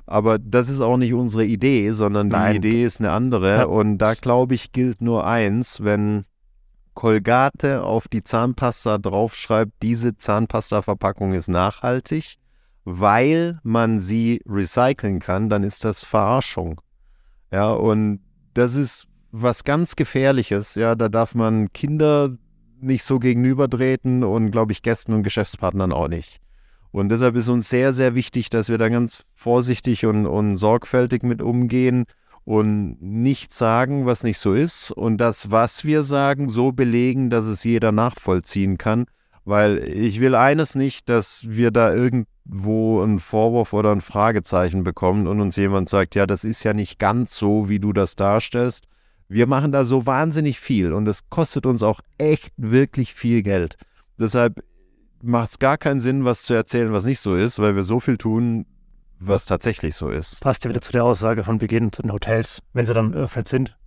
Aber 0.09 0.39
das 0.39 0.69
ist 0.69 0.81
auch 0.81 0.97
nicht 0.97 1.13
unsere 1.13 1.45
Idee, 1.45 1.91
sondern 1.91 2.29
die 2.29 2.35
Nein. 2.35 2.55
Idee 2.55 2.83
ist 2.83 2.99
eine 2.99 3.11
andere. 3.11 3.57
Ja. 3.57 3.63
Und 3.65 3.99
da 3.99 4.15
glaube 4.15 4.55
ich, 4.55 4.71
gilt 4.71 5.01
nur 5.01 5.27
eins, 5.27 5.83
wenn 5.83 6.25
Colgate 6.95 7.83
auf 7.83 8.07
die 8.07 8.23
Zahnpasta 8.23 8.97
draufschreibt, 8.97 9.71
diese 9.83 10.17
Zahnpasta-Verpackung 10.17 11.33
ist 11.33 11.47
nachhaltig, 11.47 12.37
weil 12.85 13.59
man 13.61 13.99
sie 13.99 14.41
recyceln 14.47 15.19
kann, 15.19 15.47
dann 15.47 15.61
ist 15.61 15.85
das 15.85 16.03
Verarschung. 16.03 16.81
Ja, 17.51 17.69
und 17.69 18.21
das 18.55 18.73
ist 18.73 19.07
was 19.31 19.63
ganz 19.63 19.95
Gefährliches. 19.95 20.73
Ja, 20.73 20.95
da 20.95 21.07
darf 21.07 21.35
man 21.35 21.71
Kinder 21.71 22.35
nicht 22.81 23.03
so 23.03 23.19
gegenübertreten 23.19 24.23
und, 24.23 24.49
glaube 24.49 24.71
ich, 24.71 24.81
Gästen 24.81 25.13
und 25.13 25.21
Geschäftspartnern 25.21 25.93
auch 25.93 26.07
nicht. 26.07 26.41
Und 26.91 27.09
deshalb 27.09 27.35
ist 27.35 27.49
uns 27.49 27.69
sehr, 27.69 27.93
sehr 27.93 28.15
wichtig, 28.15 28.49
dass 28.49 28.69
wir 28.69 28.77
da 28.77 28.89
ganz 28.89 29.23
vorsichtig 29.35 30.05
und, 30.05 30.25
und 30.25 30.57
sorgfältig 30.57 31.23
mit 31.23 31.41
umgehen 31.41 32.05
und 32.45 32.97
nicht 32.99 33.53
sagen, 33.53 34.07
was 34.07 34.23
nicht 34.23 34.39
so 34.39 34.53
ist 34.55 34.89
und 34.91 35.17
das, 35.17 35.51
was 35.51 35.85
wir 35.85 36.03
sagen, 36.03 36.49
so 36.49 36.71
belegen, 36.71 37.29
dass 37.29 37.45
es 37.45 37.63
jeder 37.63 37.91
nachvollziehen 37.91 38.79
kann. 38.79 39.05
Weil 39.45 39.77
ich 39.87 40.19
will 40.19 40.35
eines 40.35 40.73
nicht, 40.73 41.09
dass 41.09 41.43
wir 41.47 41.71
da 41.71 41.93
irgendwo 41.93 43.01
einen 43.01 43.19
Vorwurf 43.19 43.73
oder 43.73 43.91
ein 43.91 44.01
Fragezeichen 44.01 44.83
bekommen 44.83 45.27
und 45.27 45.41
uns 45.41 45.55
jemand 45.57 45.89
sagt, 45.89 46.15
ja, 46.15 46.25
das 46.25 46.43
ist 46.43 46.63
ja 46.63 46.73
nicht 46.73 46.97
ganz 46.97 47.37
so, 47.37 47.69
wie 47.69 47.79
du 47.79 47.93
das 47.93 48.15
darstellst. 48.15 48.85
Wir 49.27 49.45
machen 49.45 49.71
da 49.71 49.85
so 49.85 50.07
wahnsinnig 50.07 50.59
viel 50.59 50.91
und 50.91 51.07
es 51.07 51.29
kostet 51.29 51.67
uns 51.67 51.83
auch 51.83 52.01
echt 52.17 52.51
wirklich 52.57 53.13
viel 53.13 53.43
Geld. 53.43 53.75
Deshalb 54.17 54.63
macht 55.21 55.49
es 55.51 55.59
gar 55.59 55.77
keinen 55.77 55.99
Sinn, 55.99 56.25
was 56.25 56.43
zu 56.43 56.53
erzählen, 56.53 56.91
was 56.93 57.05
nicht 57.05 57.19
so 57.19 57.35
ist, 57.35 57.59
weil 57.59 57.75
wir 57.75 57.83
so 57.83 57.99
viel 57.99 58.17
tun, 58.17 58.65
was 59.19 59.45
tatsächlich 59.45 59.95
so 59.95 60.09
ist. 60.09 60.41
Passt 60.41 60.63
ja 60.63 60.69
wieder 60.69 60.81
zu 60.81 60.91
der 60.91 61.03
Aussage 61.03 61.43
von 61.43 61.57
Beginn 61.57 61.91
zu 61.91 62.01
den 62.01 62.13
Hotels, 62.13 62.61
wenn 62.73 62.85
sie 62.85 62.93
dann 62.93 63.13
eröffnet 63.13 63.47
sind. 63.47 63.77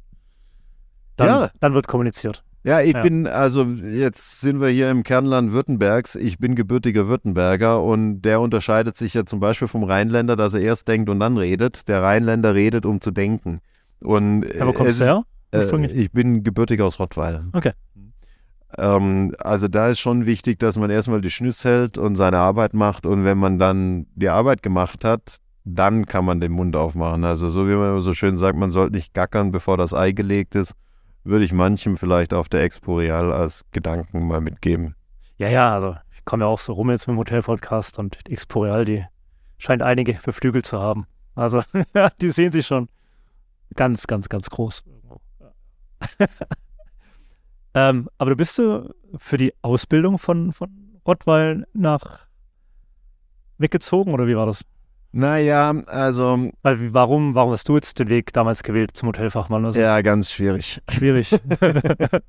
Dann, 1.16 1.26
Ja. 1.28 1.50
dann 1.60 1.74
wird 1.74 1.88
kommuniziert. 1.88 2.44
Ja, 2.64 2.80
ich 2.80 2.94
Ja. 2.94 3.02
bin, 3.02 3.26
also 3.26 3.64
jetzt 3.64 4.40
sind 4.40 4.60
wir 4.60 4.68
hier 4.68 4.90
im 4.90 5.02
Kernland 5.02 5.52
Württembergs. 5.52 6.14
Ich 6.14 6.38
bin 6.38 6.54
gebürtiger 6.54 7.08
Württemberger 7.08 7.82
und 7.82 8.22
der 8.22 8.40
unterscheidet 8.40 8.96
sich 8.96 9.14
ja 9.14 9.24
zum 9.26 9.40
Beispiel 9.40 9.68
vom 9.68 9.82
Rheinländer, 9.82 10.36
dass 10.36 10.54
er 10.54 10.60
erst 10.60 10.86
denkt 10.86 11.10
und 11.10 11.18
dann 11.18 11.36
redet. 11.36 11.88
Der 11.88 12.02
Rheinländer 12.02 12.54
redet, 12.54 12.86
um 12.86 13.00
zu 13.00 13.10
denken. 13.10 13.60
Und 14.00 14.44
Ja, 14.44 14.66
wo 14.66 14.72
kommst 14.72 15.00
du 15.00 15.04
her? 15.04 15.22
Äh, 15.52 15.86
ich 15.92 16.12
bin 16.12 16.44
gebürtig 16.44 16.80
aus 16.80 16.98
Rottweil. 17.00 17.44
Okay. 17.52 17.72
Ähm, 18.78 19.34
also 19.38 19.68
da 19.68 19.88
ist 19.88 20.00
schon 20.00 20.26
wichtig, 20.26 20.58
dass 20.58 20.76
man 20.76 20.90
erstmal 20.90 21.20
die 21.20 21.30
Schnüss 21.30 21.64
hält 21.64 21.98
und 21.98 22.16
seine 22.16 22.38
Arbeit 22.38 22.74
macht 22.74 23.06
und 23.06 23.24
wenn 23.24 23.38
man 23.38 23.58
dann 23.58 24.06
die 24.14 24.28
Arbeit 24.28 24.62
gemacht 24.62 25.04
hat, 25.04 25.38
dann 25.64 26.06
kann 26.06 26.24
man 26.24 26.40
den 26.40 26.52
Mund 26.52 26.74
aufmachen. 26.74 27.24
Also 27.24 27.48
so 27.48 27.68
wie 27.68 27.74
man 27.74 27.90
immer 27.90 28.00
so 28.00 28.14
schön 28.14 28.38
sagt, 28.38 28.56
man 28.58 28.70
sollte 28.70 28.96
nicht 28.96 29.14
gackern, 29.14 29.52
bevor 29.52 29.76
das 29.76 29.94
Ei 29.94 30.12
gelegt 30.12 30.54
ist, 30.54 30.74
würde 31.24 31.44
ich 31.44 31.52
manchem 31.52 31.96
vielleicht 31.96 32.34
auf 32.34 32.48
der 32.48 32.62
Expo 32.62 32.96
Real 32.96 33.32
als 33.32 33.64
Gedanken 33.72 34.26
mal 34.26 34.40
mitgeben. 34.40 34.96
Ja, 35.36 35.48
ja, 35.48 35.70
also 35.70 35.96
ich 36.12 36.24
komme 36.24 36.44
ja 36.44 36.48
auch 36.48 36.58
so 36.58 36.72
rum 36.72 36.90
jetzt 36.90 37.06
mit 37.06 37.14
dem 37.14 37.18
Hotel-Podcast 37.18 37.98
und 37.98 38.18
Expo 38.28 38.62
Real, 38.62 38.84
die 38.84 39.04
scheint 39.58 39.82
einige 39.82 40.14
beflügelt 40.14 40.66
zu 40.66 40.78
haben. 40.78 41.06
Also, 41.34 41.60
die 42.20 42.28
sehen 42.30 42.52
sich 42.52 42.66
schon 42.66 42.88
ganz, 43.74 44.06
ganz, 44.06 44.28
ganz 44.28 44.50
groß. 44.50 44.84
ähm, 47.74 48.08
aber 48.18 48.30
du 48.30 48.36
bist 48.36 48.58
du 48.58 48.94
für 49.16 49.36
die 49.36 49.52
Ausbildung 49.62 50.18
von, 50.18 50.52
von 50.52 50.70
Rottweil 51.06 51.66
nach 51.72 52.26
weggezogen 53.58 54.12
oder 54.12 54.26
wie 54.26 54.36
war 54.36 54.46
das? 54.46 54.62
Naja, 55.12 55.74
also. 55.86 56.50
Weil, 56.62 56.94
warum, 56.94 57.34
warum 57.34 57.52
hast 57.52 57.68
du 57.68 57.74
jetzt 57.74 57.98
den 57.98 58.08
Weg 58.08 58.32
damals 58.32 58.62
gewählt 58.62 58.96
zum 58.96 59.10
Hotelfachmann? 59.10 59.62
Das 59.62 59.76
ja, 59.76 60.00
ganz 60.00 60.32
schwierig. 60.32 60.80
Schwierig. 60.90 61.38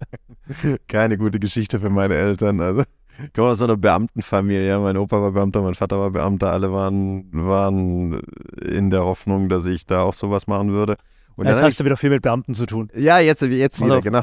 Keine 0.90 1.18
gute 1.18 1.40
Geschichte 1.40 1.80
für 1.80 1.90
meine 1.90 2.16
Eltern. 2.16 2.60
Also, 2.60 2.84
ich 3.24 3.32
komme 3.32 3.50
aus 3.50 3.62
einer 3.62 3.78
Beamtenfamilie. 3.78 4.78
Mein 4.80 4.98
Opa 4.98 5.22
war 5.22 5.32
Beamter, 5.32 5.62
mein 5.62 5.76
Vater 5.76 5.98
war 5.98 6.12
Beamter. 6.12 6.52
Alle 6.52 6.74
waren, 6.74 7.30
waren 7.32 8.20
in 8.62 8.90
der 8.90 9.06
Hoffnung, 9.06 9.48
dass 9.48 9.66
ich 9.66 9.86
da 9.86 10.02
auch 10.02 10.14
sowas 10.14 10.48
machen 10.48 10.74
würde. 10.74 10.98
Und 11.36 11.48
jetzt 11.48 11.62
hast 11.62 11.72
ich, 11.72 11.78
du 11.78 11.86
wieder 11.86 11.98
viel 11.98 12.10
mit 12.10 12.22
Beamten 12.22 12.54
zu 12.54 12.66
tun. 12.66 12.90
Ja, 12.96 13.20
jetzt, 13.20 13.42
jetzt 13.42 13.80
wieder, 13.80 13.96
also. 13.96 14.02
genau. 14.02 14.22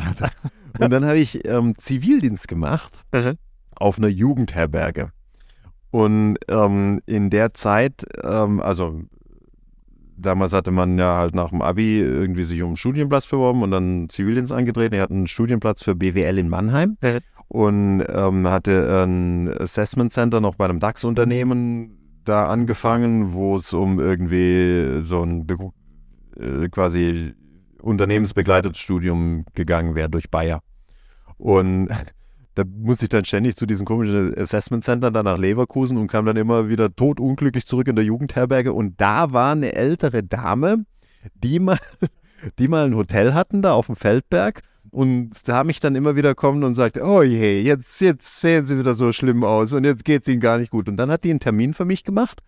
Und 0.78 0.90
dann 0.90 1.04
habe 1.04 1.18
ich 1.18 1.44
ähm, 1.46 1.76
Zivildienst 1.76 2.48
gemacht 2.48 2.92
mhm. 3.12 3.36
auf 3.76 3.98
einer 3.98 4.08
Jugendherberge. 4.08 5.12
Und 5.90 6.38
ähm, 6.48 7.00
in 7.06 7.30
der 7.30 7.54
Zeit, 7.54 8.04
ähm, 8.22 8.60
also 8.60 9.02
damals 10.16 10.52
hatte 10.52 10.70
man 10.70 10.98
ja 10.98 11.16
halt 11.16 11.34
nach 11.34 11.50
dem 11.50 11.62
Abi 11.62 11.98
irgendwie 11.98 12.44
sich 12.44 12.62
um 12.62 12.68
einen 12.68 12.76
Studienplatz 12.76 13.26
beworben 13.26 13.62
und 13.62 13.70
dann 13.70 14.08
Zivildienst 14.08 14.52
angetreten. 14.52 14.94
Ich 14.94 15.00
hatte 15.00 15.14
einen 15.14 15.26
Studienplatz 15.26 15.82
für 15.82 15.94
BWL 15.94 16.38
in 16.38 16.48
Mannheim 16.48 16.96
mhm. 17.00 17.18
und 17.48 18.04
ähm, 18.08 18.48
hatte 18.48 19.04
ein 19.04 19.48
Assessment 19.60 20.12
Center 20.12 20.40
noch 20.40 20.54
bei 20.54 20.66
einem 20.66 20.80
DAX-Unternehmen 20.80 21.96
da 22.24 22.46
angefangen, 22.46 23.32
wo 23.32 23.56
es 23.56 23.72
um 23.72 23.98
irgendwie 23.98 25.00
so 25.00 25.22
ein 25.22 25.46
äh, 26.38 26.68
quasi 26.68 27.34
unternehmensbegleitetes 27.80 28.78
Studium 28.78 29.44
gegangen 29.54 29.94
wäre 29.94 30.08
durch 30.08 30.30
Bayer. 30.30 30.62
Und 31.36 31.88
da 32.54 32.64
musste 32.64 33.06
ich 33.06 33.08
dann 33.08 33.24
ständig 33.24 33.56
zu 33.56 33.66
diesem 33.66 33.86
komischen 33.86 34.36
Assessment 34.36 34.84
Center 34.84 35.10
dann 35.10 35.24
nach 35.24 35.38
Leverkusen 35.38 35.96
und 35.96 36.08
kam 36.08 36.26
dann 36.26 36.36
immer 36.36 36.68
wieder 36.68 36.94
totunglücklich 36.94 37.66
zurück 37.66 37.88
in 37.88 37.96
der 37.96 38.04
Jugendherberge. 38.04 38.72
Und 38.72 39.00
da 39.00 39.32
war 39.32 39.52
eine 39.52 39.74
ältere 39.74 40.22
Dame, 40.22 40.84
die 41.34 41.58
mal, 41.58 41.78
die 42.58 42.68
mal 42.68 42.86
ein 42.86 42.96
Hotel 42.96 43.34
hatten 43.34 43.62
da 43.62 43.72
auf 43.72 43.86
dem 43.86 43.96
Feldberg. 43.96 44.62
Und 44.92 45.30
da 45.46 45.62
mich 45.62 45.78
dann 45.78 45.94
immer 45.94 46.16
wieder 46.16 46.34
kommen 46.34 46.64
und 46.64 46.74
sagt, 46.74 46.98
oh 46.98 47.22
je, 47.22 47.62
jetzt, 47.62 48.00
jetzt 48.00 48.40
sehen 48.40 48.66
sie 48.66 48.76
wieder 48.76 48.94
so 48.94 49.12
schlimm 49.12 49.44
aus 49.44 49.72
und 49.72 49.84
jetzt 49.84 50.04
geht 50.04 50.22
es 50.22 50.28
ihnen 50.28 50.40
gar 50.40 50.58
nicht 50.58 50.72
gut. 50.72 50.88
Und 50.88 50.96
dann 50.96 51.12
hat 51.12 51.22
die 51.22 51.30
einen 51.30 51.38
Termin 51.38 51.74
für 51.74 51.84
mich 51.84 52.02
gemacht 52.02 52.42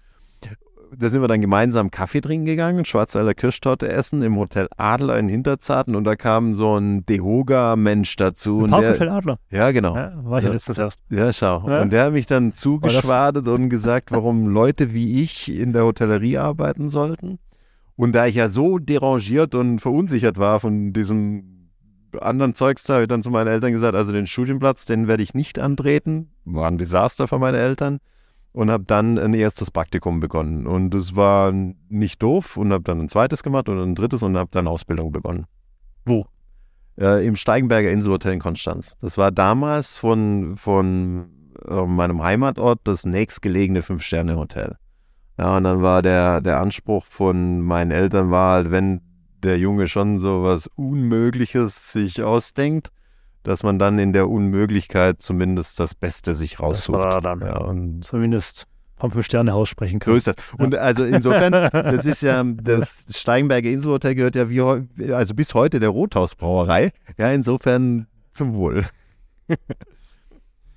da 0.96 1.09
sind 1.09 1.20
wir 1.20 1.28
dann 1.28 1.40
gemeinsam 1.40 1.90
Kaffee 1.90 2.20
trinken 2.20 2.44
gegangen, 2.44 2.85
Schwarzwälder 2.85 3.35
Kirschtorte 3.35 3.88
essen 3.88 4.22
im 4.22 4.37
Hotel 4.37 4.68
Adler 4.76 5.18
in 5.18 5.28
Hinterzarten 5.28 5.94
und 5.94 6.05
da 6.05 6.16
kam 6.16 6.55
so 6.55 6.78
ein 6.78 7.07
Dehoga-Mensch 7.07 8.16
dazu. 8.16 8.66
Parkhotel 8.68 9.09
Adler? 9.09 9.38
Ja, 9.50 9.70
genau. 9.70 9.96
Ja, 9.96 10.12
war 10.24 10.38
ich 10.38 10.44
ja 10.44 10.52
letztens 10.52 10.78
erst. 10.78 11.00
Ja, 11.11 11.33
schau. 11.33 11.68
Ja. 11.68 11.83
Und 11.83 11.92
der 11.92 12.07
hat 12.07 12.12
mich 12.12 12.26
dann 12.26 12.52
zugeschwadet 12.52 13.48
und 13.48 13.68
gesagt, 13.68 14.12
warum 14.12 14.46
Leute 14.52 14.92
wie 14.92 15.22
ich 15.22 15.50
in 15.50 15.72
der 15.72 15.85
Hotellerie 15.85 16.38
arbeiten 16.38 16.90
sollten. 16.90 17.38
Und 17.96 18.12
da 18.12 18.26
ich 18.26 18.35
ja 18.35 18.48
so 18.48 18.78
derangiert 18.78 19.55
und 19.55 19.78
verunsichert 19.78 20.38
war 20.38 20.61
von 20.61 20.92
diesem 20.92 21.70
anderen 22.20 22.55
Zeugs, 22.55 22.85
da 22.85 22.94
habe 22.94 23.05
ich 23.05 23.09
dann 23.09 23.22
zu 23.22 23.31
meinen 23.31 23.48
Eltern 23.48 23.72
gesagt, 23.72 23.94
also 23.94 24.12
den 24.12 24.26
Studienplatz, 24.26 24.85
den 24.85 25.09
werde 25.09 25.22
ich 25.22 25.33
nicht 25.33 25.59
antreten. 25.59 26.33
War 26.44 26.68
ein 26.68 26.78
Desaster 26.78 27.28
für 27.28 27.38
meine 27.38 27.59
Eltern 27.59 28.00
und 28.53 28.71
habe 28.71 28.85
dann 28.85 29.19
ein 29.19 29.35
erstes 29.35 29.71
Praktikum 29.71 30.21
begonnen. 30.21 30.67
Und 30.67 30.91
das 30.91 31.17
war 31.17 31.53
nicht 31.53 32.23
doof 32.23 32.57
und 32.57 32.73
habe 32.73 32.85
dann 32.85 33.01
ein 33.01 33.09
zweites 33.09 33.43
gemacht 33.43 33.69
und 33.69 33.79
ein 33.79 33.95
drittes 33.95 34.23
und 34.23 34.37
habe 34.37 34.51
dann 34.53 34.69
Ausbildung 34.69 35.11
begonnen. 35.12 35.47
Wo? 36.05 36.27
Äh, 36.99 37.27
Im 37.27 37.37
Steigenberger 37.37 37.91
Inselhotel 37.91 38.35
in 38.35 38.41
Konstanz. 38.41 38.97
Das 39.01 39.17
war 39.17 39.31
damals 39.31 39.97
von, 39.97 40.57
von 40.57 41.31
äh, 41.67 41.87
meinem 41.87 42.23
Heimatort 42.23 42.81
das 42.85 43.07
nächstgelegene 43.07 43.83
Fünf-Sterne-Hotel. 43.83 44.77
Ja, 45.38 45.57
und 45.57 45.65
dann 45.65 45.81
war 45.81 46.03
der, 46.03 46.43
der 46.43 46.61
Anspruch 46.61 47.07
von 47.07 47.61
meinen 47.61 47.91
Eltern 47.91 48.31
war 48.31 48.53
halt, 48.53 48.71
wenn 48.71 49.01
der 49.43 49.59
Junge 49.59 49.88
schon 49.88 50.19
so 50.19 50.43
was 50.43 50.69
Unmögliches 50.77 51.93
sich 51.93 52.23
ausdenkt, 52.23 52.91
dass 53.42 53.62
man 53.62 53.78
dann 53.78 53.98
in 53.98 54.12
der 54.12 54.28
Unmöglichkeit 54.28 55.20
zumindest 55.22 55.81
das 55.81 55.94
Beste 55.94 56.35
sich 56.35 56.61
raussucht. 56.61 56.98
Das 56.98 57.14
war 57.14 57.20
dann 57.20 57.40
ja, 57.40 57.59
und 57.59 58.05
zumindest 58.05 58.66
vom 58.96 59.11
Fünf-Sterne-Haus 59.11 59.68
sprechen 59.68 59.98
können. 59.98 60.20
So 60.20 60.31
ist 60.31 60.38
das. 60.38 60.55
Und 60.59 60.76
also 60.76 61.05
insofern, 61.05 61.52
das 61.52 62.07
ist 62.07 62.22
ja, 62.22 62.42
das 62.62 63.05
Steigenberger 63.11 63.68
Inselhotel 63.68 64.14
gehört 64.14 64.37
ja 64.37 64.48
wie, 64.48 65.12
also 65.12 65.35
bis 65.35 65.55
heute 65.55 65.81
der 65.81 65.88
Rothausbrauerei. 65.88 66.92
Ja, 67.18 67.33
insofern 67.33 68.07
zum 68.33 68.55
Wohl. 68.55 68.85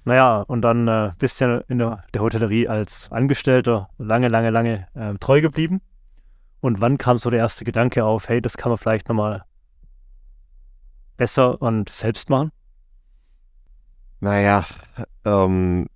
Naja, 0.08 0.42
und 0.42 0.62
dann 0.62 0.88
äh, 0.88 1.14
bist 1.18 1.42
du 1.42 1.46
ja 1.46 1.58
in 1.68 1.80
der, 1.80 2.04
der, 2.14 2.22
Hotellerie 2.22 2.68
als 2.68 3.12
Angestellter 3.12 3.90
lange, 3.98 4.28
lange, 4.28 4.52
lange 4.52 4.88
äh, 4.94 5.16
treu 5.20 5.42
geblieben. 5.42 5.82
Und 6.62 6.80
wann 6.80 7.00
kam 7.00 7.18
so 7.18 7.32
der 7.32 7.40
erste 7.40 7.66
Gedanke 7.66 8.06
auf, 8.06 8.30
hey, 8.30 8.40
das 8.40 8.56
kann 8.56 8.70
man 8.70 8.78
vielleicht 8.78 9.10
nochmal 9.10 9.46
besser 11.18 11.62
und 11.62 11.90
selbst 11.90 12.30
machen? 12.30 12.52
Naja, 14.20 14.66
ähm, 15.26 15.88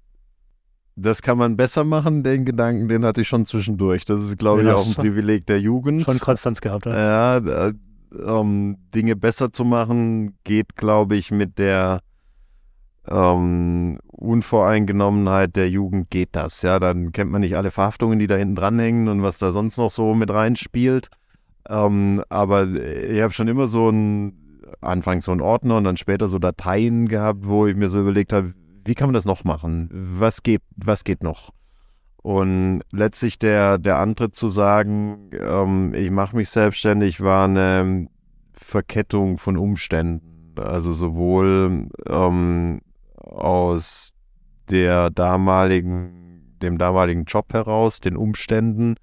das 0.96 1.22
kann 1.22 1.38
man 1.38 1.56
besser 1.56 1.84
machen, 1.84 2.24
den 2.24 2.46
Gedanken, 2.46 2.88
den 2.88 3.06
hatte 3.06 3.22
ich 3.22 3.28
schon 3.28 3.46
zwischendurch. 3.46 4.06
Das 4.06 4.22
ist, 4.22 4.38
glaube 4.38 4.64
ich, 4.64 4.70
auch 4.70 4.86
ein 4.86 4.94
Privileg 4.94 5.46
der 5.46 5.60
Jugend. 5.60 6.04
Schon 6.04 6.20
Konstanz 6.20 6.62
gehabt, 6.62 6.86
ja. 6.86 7.38
Ja, 7.40 7.68
äh, 7.70 7.74
um 8.24 8.78
Dinge 8.94 9.16
besser 9.16 9.54
zu 9.54 9.64
machen, 9.66 10.38
geht, 10.44 10.76
glaube 10.76 11.16
ich, 11.16 11.32
mit 11.32 11.58
der 11.58 12.02
ähm, 13.08 14.00
Unvoreingenommenheit 14.08 15.56
der 15.56 15.70
Jugend 15.70 16.10
geht 16.10 16.30
das. 16.34 16.62
Ja, 16.62 16.80
dann 16.80 17.12
kennt 17.12 17.32
man 17.32 17.42
nicht 17.42 17.56
alle 17.56 17.72
Verhaftungen, 17.72 18.20
die 18.20 18.28
da 18.28 18.36
hinten 18.36 18.56
dranhängen 18.56 19.08
und 19.08 19.24
was 19.24 19.38
da 19.38 19.52
sonst 19.52 19.78
noch 19.78 19.90
so 19.90 20.14
mit 20.14 20.32
reinspielt. 20.32 21.10
Ähm, 21.68 22.24
aber 22.30 22.68
ich 22.68 23.22
habe 23.22 23.34
schon 23.34 23.48
immer 23.48 23.68
so 23.68 23.90
ein 23.90 24.49
anfangs 24.82 25.26
so 25.26 25.32
einen 25.32 25.42
Ordner 25.42 25.78
und 25.78 25.84
dann 25.84 25.98
später 25.98 26.28
so 26.28 26.40
Dateien 26.40 27.08
gehabt, 27.08 27.40
wo 27.44 27.68
ich 27.68 27.76
mir 27.76 27.90
so 27.90 28.00
überlegt 28.00 28.34
habe, 28.34 28.54
wie 28.86 28.96
kann 28.96 29.08
man 29.08 29.14
das 29.14 29.26
noch 29.26 29.44
machen? 29.44 29.90
Was 29.92 30.44
geht, 30.44 30.62
was 30.76 31.04
geht 31.04 31.24
noch? 31.24 31.52
Und 32.22 32.82
letztlich 32.92 33.40
der, 33.40 33.78
der 33.78 33.98
Antritt 33.98 34.36
zu 34.36 34.50
sagen, 34.50 35.30
ähm, 35.32 35.94
ich 35.94 36.12
mache 36.12 36.36
mich 36.36 36.50
selbstständig, 36.50 37.22
war 37.22 37.46
eine 37.46 38.08
Verkettung 38.54 39.38
von 39.38 39.58
Umständen. 39.58 40.54
Also 40.58 40.92
sowohl 40.92 41.88
ähm, 42.08 42.82
aus 43.16 44.12
der 44.70 45.10
damaligen, 45.10 46.58
dem 46.62 46.78
damaligen 46.78 47.24
Job 47.24 47.54
heraus, 47.54 48.02
den 48.02 48.18
Umständen, 48.18 48.96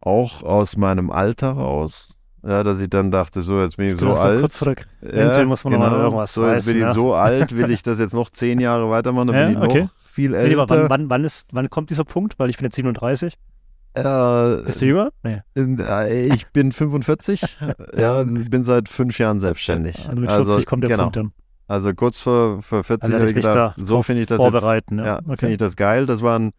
auch 0.00 0.42
aus 0.42 0.76
meinem 0.76 1.10
Alter 1.10 1.52
raus. 1.52 2.18
Ja, 2.44 2.64
dass 2.64 2.80
ich 2.80 2.90
dann 2.90 3.10
dachte, 3.10 3.42
so, 3.42 3.60
jetzt 3.60 3.76
bin 3.76 3.86
ich 3.86 3.96
so 3.96 4.12
alt. 4.14 4.40
Kurz 4.40 4.58
der 4.58 5.38
ja, 5.40 5.44
muss 5.44 5.62
man 5.64 5.74
genau. 5.74 5.90
noch 5.90 5.98
irgendwas 5.98 6.34
So, 6.34 6.46
jetzt 6.46 6.66
bin 6.66 6.76
ich 6.76 6.82
ja. 6.82 6.92
so 6.92 7.14
alt, 7.14 7.56
will 7.56 7.70
ich 7.70 7.82
das 7.82 7.98
jetzt 7.98 8.14
noch 8.14 8.30
zehn 8.30 8.58
Jahre 8.58 8.90
weitermachen, 8.90 9.28
dann 9.28 9.36
ja, 9.36 9.46
bin 9.46 9.58
ich 9.58 9.62
okay. 9.62 9.82
noch 9.82 9.90
viel 10.02 10.34
älter. 10.34 10.48
Nee, 10.48 10.68
wann, 10.68 10.90
wann, 10.90 11.10
wann, 11.10 11.24
ist, 11.24 11.48
wann 11.52 11.70
kommt 11.70 11.90
dieser 11.90 12.04
Punkt? 12.04 12.38
Weil 12.38 12.50
ich 12.50 12.56
bin 12.56 12.64
jetzt 12.64 12.74
37. 12.74 13.38
Äh, 13.94 14.62
Bist 14.64 14.80
du 14.80 14.86
jünger? 14.86 15.10
Nee. 15.22 15.42
Äh, 15.54 16.34
ich 16.34 16.48
bin 16.48 16.72
45. 16.72 17.58
ja, 17.96 18.24
bin 18.24 18.64
seit 18.64 18.88
fünf 18.88 19.18
Jahren 19.18 19.38
selbstständig. 19.38 20.08
Also 20.08 20.20
mit 20.20 20.32
40 20.32 20.54
also, 20.54 20.62
kommt 20.66 20.82
der 20.82 20.90
genau. 20.90 21.02
Punkt 21.04 21.16
dann. 21.16 21.32
Also 21.68 21.94
kurz 21.94 22.18
vor, 22.18 22.60
vor 22.62 22.82
40 22.84 23.04
also 23.04 23.16
habe 23.18 23.28
ich 23.28 23.34
gedacht, 23.34 23.76
so 23.78 24.02
finde 24.02 24.22
ich 24.22 24.28
das 24.28 24.36
vorbereiten, 24.36 24.98
jetzt, 24.98 25.06
ja. 25.06 25.18
Okay. 25.20 25.36
finde 25.38 25.52
ich 25.52 25.58
das 25.58 25.76
geil. 25.76 26.06
Das 26.06 26.20
waren 26.20 26.52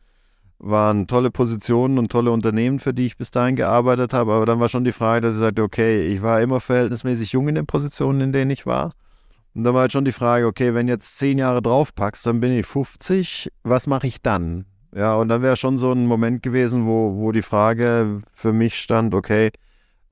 waren 0.63 1.08
tolle 1.08 1.30
Positionen 1.30 1.97
und 1.97 2.12
tolle 2.12 2.32
Unternehmen, 2.32 2.80
für 2.80 2.93
die 2.93 3.06
ich 3.06 3.17
bis 3.17 3.32
dahin 3.32 3.58
gearbeitet 3.58 4.13
habe. 4.13 4.34
Aber 4.34 4.45
dann 4.45 4.60
war 4.62 4.69
schon 4.69 4.86
die 4.86 4.93
Frage, 4.93 5.21
dass 5.21 5.36
ich 5.36 5.39
sagte, 5.39 5.62
okay, 5.62 6.08
ich 6.08 6.21
war 6.21 6.41
immer 6.41 6.62
verhältnismäßig 6.62 7.34
jung 7.34 7.49
in 7.49 7.56
den 7.56 7.65
Positionen, 7.65 8.21
in 8.21 8.32
denen 8.32 8.52
ich 8.52 8.65
war. 8.65 8.93
Und 9.54 9.65
dann 9.65 9.73
war 9.73 9.82
halt 9.82 9.91
schon 9.91 10.06
die 10.06 10.13
Frage, 10.13 10.47
okay, 10.47 10.73
wenn 10.73 10.88
jetzt 10.88 11.17
zehn 11.17 11.38
Jahre 11.38 11.62
draufpackst, 11.62 12.26
dann 12.26 12.39
bin 12.39 12.54
ich 12.54 12.65
50, 12.65 13.52
was 13.63 13.88
mache 13.88 14.08
ich 14.08 14.21
dann? 14.21 14.65
Ja, 14.95 15.15
und 15.15 15.28
dann 15.28 15.41
wäre 15.41 15.58
schon 15.58 15.78
so 15.78 15.91
ein 15.91 16.06
Moment 16.06 16.41
gewesen, 16.41 16.86
wo, 16.86 17.17
wo 17.17 17.32
die 17.32 17.41
Frage 17.41 18.21
für 18.32 18.54
mich 18.54 18.80
stand, 18.80 19.13
okay, 19.13 19.52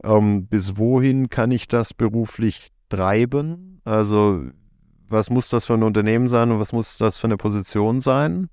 ähm, 0.03 0.47
bis 0.47 0.77
wohin 0.77 1.29
kann 1.29 1.51
ich 1.51 1.67
das 1.67 1.93
beruflich 1.93 2.71
treiben? 2.89 3.79
Also, 3.85 4.43
was 5.07 5.29
muss 5.29 5.49
das 5.49 5.65
für 5.65 5.75
ein 5.75 5.83
Unternehmen 5.83 6.27
sein 6.27 6.51
und 6.51 6.59
was 6.59 6.73
muss 6.73 6.97
das 6.97 7.17
für 7.17 7.27
eine 7.27 7.37
Position 7.37 7.99
sein? 7.99 8.49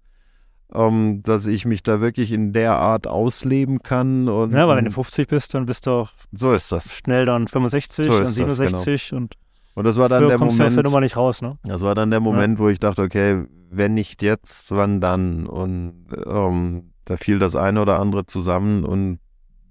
Ähm, 0.75 1.23
dass 1.23 1.47
ich 1.47 1.65
mich 1.65 1.83
da 1.83 2.01
wirklich 2.01 2.33
in 2.33 2.53
der 2.53 2.77
Art 2.77 3.07
ausleben 3.07 3.83
kann. 3.83 4.29
Und, 4.29 4.53
ja, 4.53 4.69
weil 4.69 4.77
wenn 4.79 4.85
du 4.85 4.93
50 4.93 5.29
bist, 5.29 5.55
dann 5.55 5.67
bist 5.67 5.87
du 5.87 5.91
auch 5.93 6.11
so 6.33 6.53
ist 6.53 6.73
das. 6.73 6.93
schnell 6.93 7.25
dann 7.25 7.49
65, 7.49 8.07
so 8.07 8.19
dann 8.19 8.27
67 8.27 8.93
das, 8.93 9.11
genau. 9.11 9.23
und 9.23 9.35
und 9.79 9.85
das 9.85 9.97
war 9.97 10.09
dann 10.09 10.27
der 10.27 10.39
Moment. 10.39 10.61
Aus 10.61 10.75
der 10.75 10.83
Nummer 10.83 10.99
nicht 10.99 11.17
raus, 11.17 11.41
ne? 11.41 11.57
Das 11.63 11.83
war 11.83 11.95
dann 11.95 12.11
der 12.11 12.19
Moment, 12.19 12.59
ja. 12.59 12.65
wo 12.65 12.69
ich 12.69 12.81
dachte, 12.81 13.01
okay, 13.01 13.45
wenn 13.71 13.95
nicht 13.95 14.23
jetzt, 14.23 14.73
wann 14.73 15.01
dann? 15.01 15.47
Und 15.47 16.07
ähm, 16.27 16.91
da 17.05 17.17
fiel 17.17 17.39
das 17.39 17.55
eine 17.55 17.81
oder 17.81 18.01
andere 18.01 18.27
zusammen 18.27 18.83
und 18.85 19.21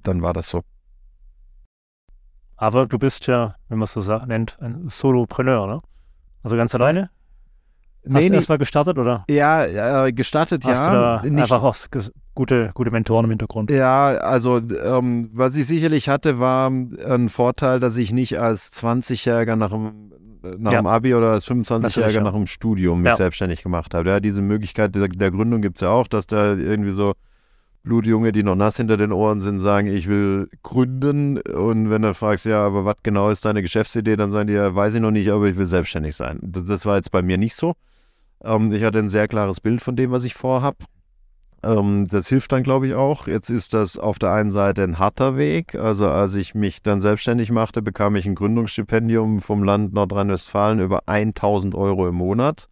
dann 0.04 0.22
war 0.22 0.32
das 0.32 0.50
so. 0.50 0.62
Aber 2.56 2.88
du 2.88 2.98
bist 2.98 3.28
ja, 3.28 3.56
wenn 3.68 3.80
man 3.80 3.84
es 3.84 3.92
so 3.92 4.18
nennt, 4.20 4.58
ein 4.62 4.88
Solopreneur, 4.88 5.68
ne? 5.68 5.82
Also 6.42 6.56
ganz 6.56 6.74
alleine? 6.74 7.10
Hast 8.14 8.24
nee, 8.24 8.30
du 8.30 8.36
erstmal 8.36 8.58
gestartet, 8.58 8.98
oder? 8.98 9.26
Ja, 9.30 10.06
äh, 10.06 10.14
gestartet, 10.14 10.66
Hast 10.66 10.88
ja. 10.88 11.20
Du 11.20 11.32
da 11.32 11.42
einfach 11.42 11.64
auch 11.64 11.76
gute, 12.36 12.72
gute 12.74 12.92
Mentoren 12.92 13.26
im 13.26 13.32
Hintergrund. 13.32 13.70
Ja, 13.70 14.10
also 14.10 14.58
ähm, 14.58 15.30
was 15.34 15.56
ich 15.56 15.66
sicherlich 15.68 16.08
hatte, 16.08 16.40
war 16.40 16.70
ein 16.70 17.30
Vorteil, 17.30 17.80
dass 17.80 17.98
ich 17.98 18.12
nicht 18.12 18.40
als 18.40 18.72
20-Jähriger 18.74 19.56
nach 19.56 19.72
dem, 19.72 20.12
nach 20.58 20.72
ja. 20.72 20.82
dem 20.82 20.88
Abi 20.88 21.16
oder 21.16 21.32
als 21.32 21.48
25-Jähriger 21.48 22.10
ja. 22.12 22.22
nach 22.22 22.34
dem 22.34 22.48
Studium 22.48 23.02
mich 23.02 23.12
ja. 23.12 23.18
selbstständig 23.18 23.64
gemacht 23.64 23.94
habe. 23.94 24.10
Ja, 24.10 24.20
diese 24.20 24.42
Möglichkeit 24.42 24.96
der, 24.96 25.08
der 25.08 25.32
Gründung 25.32 25.62
gibt 25.62 25.78
es 25.78 25.82
ja 25.82 25.90
auch, 25.90 26.08
dass 26.08 26.28
da 26.28 26.54
irgendwie 26.54 26.92
so 26.92 27.14
Blutjunge, 27.88 28.32
die 28.32 28.44
noch 28.44 28.56
nass 28.56 28.78
hinter 28.78 28.98
den 28.98 29.12
Ohren 29.12 29.42
sind, 29.42 29.60
sagen, 29.60 29.88
ich 29.88 30.08
will 30.08 30.50
gründen. 30.62 31.40
Und 31.40 31.90
wenn 31.90 32.04
du 32.04 32.14
fragst, 32.14 32.46
ja, 32.46 32.64
aber 32.64 32.86
was 32.86 32.98
genau 33.02 33.30
ist 33.30 33.46
deine 33.46 33.62
Geschäftsidee, 33.62 34.16
dann 34.16 34.32
sagen 34.32 34.48
die, 34.48 34.54
ja, 34.54 34.76
weiß 34.76 34.96
ich 34.96 35.02
noch 35.02 35.12
nicht, 35.12 35.30
aber 35.30 35.48
ich 35.48 35.58
will 35.58 35.66
selbstständig 35.66 36.16
sein. 36.16 36.40
Das, 36.44 36.66
das 36.66 36.86
war 36.86 36.98
jetzt 36.98 37.12
bei 37.12 37.22
mir 37.22 37.38
nicht 37.38 37.56
so. 37.56 37.74
Ähm, 38.44 38.72
ich 38.72 38.84
hatte 38.84 39.00
ein 39.00 39.10
sehr 39.10 39.28
klares 39.28 39.62
Bild 39.62 39.82
von 39.82 39.96
dem, 39.96 40.12
was 40.12 40.24
ich 40.24 40.34
vorhab. 40.34 40.76
Ähm, 41.64 42.08
das 42.10 42.28
hilft 42.28 42.52
dann, 42.52 42.64
glaube 42.64 42.88
ich, 42.88 42.94
auch. 42.94 43.28
Jetzt 43.28 43.50
ist 43.50 43.74
das 43.74 43.98
auf 43.98 44.20
der 44.20 44.32
einen 44.32 44.52
Seite 44.52 44.84
ein 44.84 45.00
harter 45.00 45.38
Weg. 45.38 45.76
Also 45.76 46.08
als 46.08 46.36
ich 46.36 46.56
mich 46.56 46.82
dann 46.82 47.02
selbstständig 47.02 47.52
machte, 47.52 47.82
bekam 47.82 48.16
ich 48.16 48.26
ein 48.26 48.36
Gründungsstipendium 48.36 49.42
vom 49.42 49.64
Land 49.64 49.94
Nordrhein-Westfalen 49.94 50.80
über 50.80 51.04
1000 51.08 51.76
Euro 51.76 52.08
im 52.08 52.16
Monat. 52.16 52.70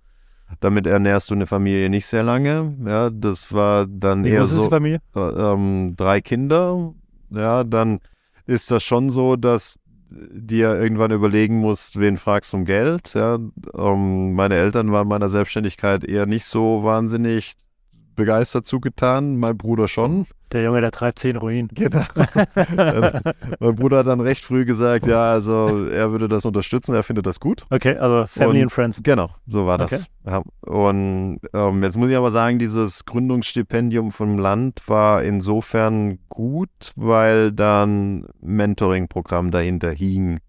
Damit 0.60 0.86
ernährst 0.86 1.32
du 1.32 1.34
eine 1.34 1.48
Familie 1.48 1.90
nicht 1.90 2.06
sehr 2.06 2.24
lange. 2.24 2.76
Ja, 2.86 3.10
das 3.10 3.52
war 3.52 3.88
dann 3.88 4.24
Wie 4.24 4.30
eher 4.30 4.46
so. 4.46 4.58
Ist 4.58 4.66
die 4.66 4.70
Familie? 4.70 5.02
Äh, 5.16 5.20
ähm, 5.20 5.96
drei 5.98 6.22
Kinder. 6.22 6.94
Ja, 7.32 7.64
dann 7.64 8.00
ist 8.46 8.70
das 8.70 8.84
schon 8.84 9.10
so, 9.10 9.36
dass 9.36 9.80
dir 10.32 10.80
irgendwann 10.80 11.12
überlegen 11.12 11.58
musst, 11.58 12.00
wen 12.00 12.18
fragst 12.18 12.54
du 12.54 12.58
um 12.58 12.66
Geld. 12.66 13.14
Ja, 13.14 13.38
ähm, 13.78 14.34
meine 14.34 14.56
Eltern 14.56 14.92
waren 14.92 15.08
meiner 15.08 15.30
Selbstständigkeit 15.30 16.04
eher 16.04 16.26
nicht 16.26 16.46
so 16.46 16.84
wahnsinnig 16.84 17.56
begeistert 18.16 18.66
zugetan, 18.66 19.38
mein 19.38 19.58
Bruder 19.58 19.88
schon. 19.88 20.26
Der 20.52 20.64
Junge, 20.64 20.80
der 20.80 20.92
treibt 20.92 21.20
zehn 21.20 21.36
Ruinen. 21.36 21.70
Genau. 21.74 22.04
mein 23.60 23.76
Bruder 23.76 24.00
hat 24.00 24.08
dann 24.08 24.22
recht 24.22 24.46
früh 24.46 24.64
gesagt, 24.64 25.06
ja, 25.06 25.32
also 25.32 25.88
er 25.88 26.12
würde 26.12 26.28
das 26.28 26.46
unterstützen, 26.46 26.96
er 26.96 27.04
findet 27.04 27.26
das 27.26 27.40
gut. 27.40 27.66
Okay, 27.72 27.98
also 27.98 28.26
Family 28.26 28.60
und, 28.60 28.64
and 28.64 28.72
Friends. 28.72 29.00
Genau, 29.04 29.32
so 29.48 29.66
war 29.66 29.78
das. 29.78 30.08
Okay. 30.24 30.42
Und 30.62 31.40
ähm, 31.54 31.84
jetzt 31.84 31.98
muss 31.98 32.10
ich 32.10 32.16
aber 32.16 32.32
sagen, 32.32 32.60
dieses 32.60 33.06
Gründungsstipendium 33.06 34.12
vom 34.12 34.38
Land 34.38 34.82
war 34.88 35.24
insofern 35.24 36.20
gut, 36.30 36.94
weil 36.96 37.52
dann 37.52 38.28
Mentoring-Programm 38.42 39.52
dahinter 39.52 39.92
hing 39.92 40.40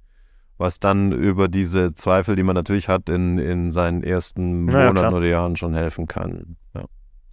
was 0.59 0.81
dann 0.81 1.13
über 1.13 1.49
diese 1.49 1.93
Zweifel, 1.93 2.35
die 2.35 2.43
man 2.43 2.55
natürlich 2.55 2.89
hat, 2.89 3.11
in, 3.11 3.39
in 3.39 3.71
seinen 3.71 4.03
ersten 4.03 4.63
Monaten 4.63 4.97
ja, 4.97 5.13
oder 5.13 5.27
Jahren 5.27 5.57
schon 5.57 5.75
helfen 5.75 6.07
kann. 6.07 6.57
Ja 6.75 6.87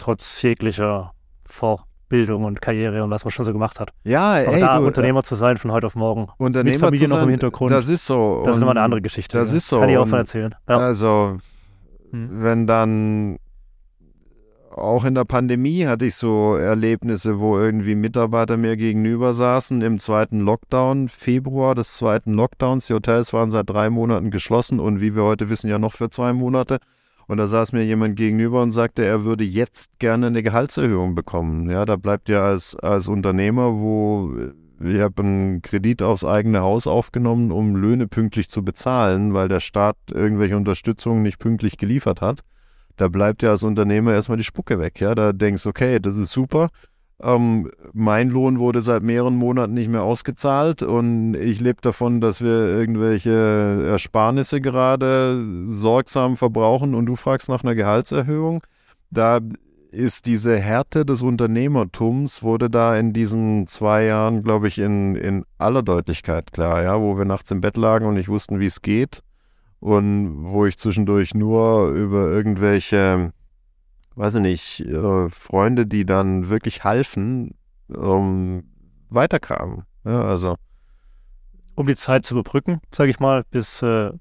trotz 0.03 0.41
jeglicher 0.41 1.13
Vorbildung 1.45 2.43
und 2.43 2.61
Karriere 2.61 3.03
und 3.03 3.09
was 3.09 3.23
man 3.23 3.31
schon 3.31 3.45
so 3.45 3.53
gemacht 3.53 3.79
hat. 3.79 3.91
Ja, 4.03 4.31
Aber 4.31 4.53
ey, 4.53 4.59
da 4.59 4.79
du, 4.79 4.85
Unternehmer 4.85 5.23
zu 5.23 5.35
sein 5.35 5.55
von 5.55 5.71
heute 5.71 5.87
auf 5.87 5.95
morgen. 5.95 6.27
Unternehmer 6.37 6.73
mit 6.73 6.79
Familie 6.81 7.05
zu 7.05 7.11
sein, 7.11 7.19
noch 7.19 7.23
im 7.23 7.29
Hintergrund. 7.29 7.71
Das 7.71 7.87
ist 7.87 8.05
so. 8.05 8.43
Das 8.45 8.57
ist 8.57 8.61
immer 8.61 8.71
eine 8.71 8.81
andere 8.81 9.01
Geschichte. 9.01 9.37
Das 9.37 9.53
ist 9.53 9.67
so. 9.67 9.79
Kann 9.79 9.89
ich 9.89 9.97
auch 9.97 10.07
von 10.07 10.19
erzählen. 10.19 10.53
Ja. 10.67 10.77
Also, 10.77 11.37
hm. 12.11 12.29
wenn 12.43 12.67
dann 12.67 13.37
auch 14.71 15.05
in 15.05 15.13
der 15.13 15.23
Pandemie 15.23 15.85
hatte 15.85 16.05
ich 16.05 16.15
so 16.15 16.55
Erlebnisse, 16.55 17.39
wo 17.39 17.57
irgendwie 17.59 17.95
Mitarbeiter 17.95 18.57
mir 18.57 18.75
gegenüber 18.75 19.33
saßen 19.33 19.81
im 19.81 19.99
zweiten 19.99 20.41
Lockdown, 20.41 21.07
Februar 21.07 21.75
des 21.75 21.95
zweiten 21.95 22.33
Lockdowns. 22.33 22.87
Die 22.87 22.93
Hotels 22.93 23.31
waren 23.31 23.51
seit 23.51 23.69
drei 23.69 23.89
Monaten 23.89 24.31
geschlossen 24.31 24.81
und 24.81 24.99
wie 24.99 25.15
wir 25.15 25.23
heute 25.23 25.49
wissen, 25.49 25.69
ja 25.69 25.79
noch 25.79 25.93
für 25.93 26.09
zwei 26.09 26.33
Monate. 26.33 26.79
Und 27.27 27.37
da 27.37 27.47
saß 27.47 27.71
mir 27.73 27.83
jemand 27.83 28.15
gegenüber 28.15 28.61
und 28.61 28.71
sagte, 28.71 29.05
er 29.05 29.23
würde 29.23 29.43
jetzt 29.43 29.97
gerne 29.99 30.27
eine 30.27 30.43
Gehaltserhöhung 30.43 31.15
bekommen. 31.15 31.69
Ja, 31.69 31.85
da 31.85 31.95
bleibt 31.95 32.29
ja 32.29 32.43
als, 32.45 32.75
als 32.75 33.07
Unternehmer, 33.07 33.73
wo 33.73 34.33
ich 34.83 34.99
habe 34.99 35.23
einen 35.23 35.61
Kredit 35.61 36.01
aufs 36.01 36.25
eigene 36.25 36.61
Haus 36.61 36.87
aufgenommen, 36.87 37.51
um 37.51 37.75
Löhne 37.75 38.07
pünktlich 38.07 38.49
zu 38.49 38.63
bezahlen, 38.63 39.33
weil 39.33 39.47
der 39.47 39.61
Staat 39.61 39.95
irgendwelche 40.11 40.57
Unterstützungen 40.57 41.23
nicht 41.23 41.39
pünktlich 41.39 41.77
geliefert 41.77 42.21
hat. 42.21 42.41
Da 42.97 43.07
bleibt 43.07 43.41
ja 43.41 43.51
als 43.51 43.63
Unternehmer 43.63 44.13
erstmal 44.13 44.37
die 44.37 44.43
Spucke 44.43 44.79
weg. 44.79 44.99
Ja, 44.99 45.15
da 45.15 45.33
denkst, 45.33 45.65
okay, 45.65 45.99
das 45.99 46.15
ist 46.15 46.31
super. 46.31 46.69
Ähm, 47.23 47.71
mein 47.93 48.29
Lohn 48.29 48.59
wurde 48.59 48.81
seit 48.81 49.01
mehreren 49.01 49.35
Monaten 49.35 49.73
nicht 49.73 49.89
mehr 49.89 50.03
ausgezahlt 50.03 50.83
und 50.83 51.35
ich 51.35 51.61
lebe 51.61 51.81
davon, 51.81 52.19
dass 52.19 52.41
wir 52.41 52.49
irgendwelche 52.49 53.85
Ersparnisse 53.87 54.59
gerade 54.59 55.41
sorgsam 55.67 56.35
verbrauchen 56.35 56.93
und 56.93 57.05
du 57.05 57.15
fragst 57.15 57.47
nach 57.47 57.63
einer 57.63 57.75
Gehaltserhöhung. 57.75 58.61
Da 59.09 59.39
ist 59.91 60.25
diese 60.25 60.57
Härte 60.59 61.05
des 61.05 61.21
Unternehmertums, 61.21 62.43
wurde 62.43 62.69
da 62.69 62.97
in 62.97 63.13
diesen 63.13 63.67
zwei 63.67 64.05
Jahren, 64.05 64.43
glaube 64.43 64.67
ich, 64.67 64.79
in, 64.79 65.15
in 65.15 65.45
aller 65.57 65.83
Deutlichkeit 65.83 66.51
klar, 66.51 66.83
ja, 66.83 66.99
wo 66.99 67.17
wir 67.17 67.25
nachts 67.25 67.51
im 67.51 67.61
Bett 67.61 67.77
lagen 67.77 68.05
und 68.05 68.15
nicht 68.15 68.27
wussten, 68.27 68.59
wie 68.59 68.65
es 68.65 68.81
geht 68.81 69.21
und 69.79 70.45
wo 70.51 70.65
ich 70.65 70.77
zwischendurch 70.77 71.35
nur 71.35 71.89
über 71.89 72.31
irgendwelche 72.31 73.31
weiß 74.15 74.35
ich 74.35 74.41
nicht, 74.41 74.79
äh, 74.81 75.29
Freunde, 75.29 75.85
die 75.85 76.05
dann 76.05 76.49
wirklich 76.49 76.83
halfen, 76.83 77.55
ähm, 77.89 78.63
weiterkamen. 79.09 79.83
Ja, 80.05 80.23
also. 80.23 80.55
Um 81.75 81.87
die 81.87 81.95
Zeit 81.95 82.25
zu 82.25 82.35
überbrücken, 82.35 82.81
sage 82.91 83.09
ich 83.09 83.19
mal, 83.19 83.43
bis 83.49 83.81
äh, 83.81 84.11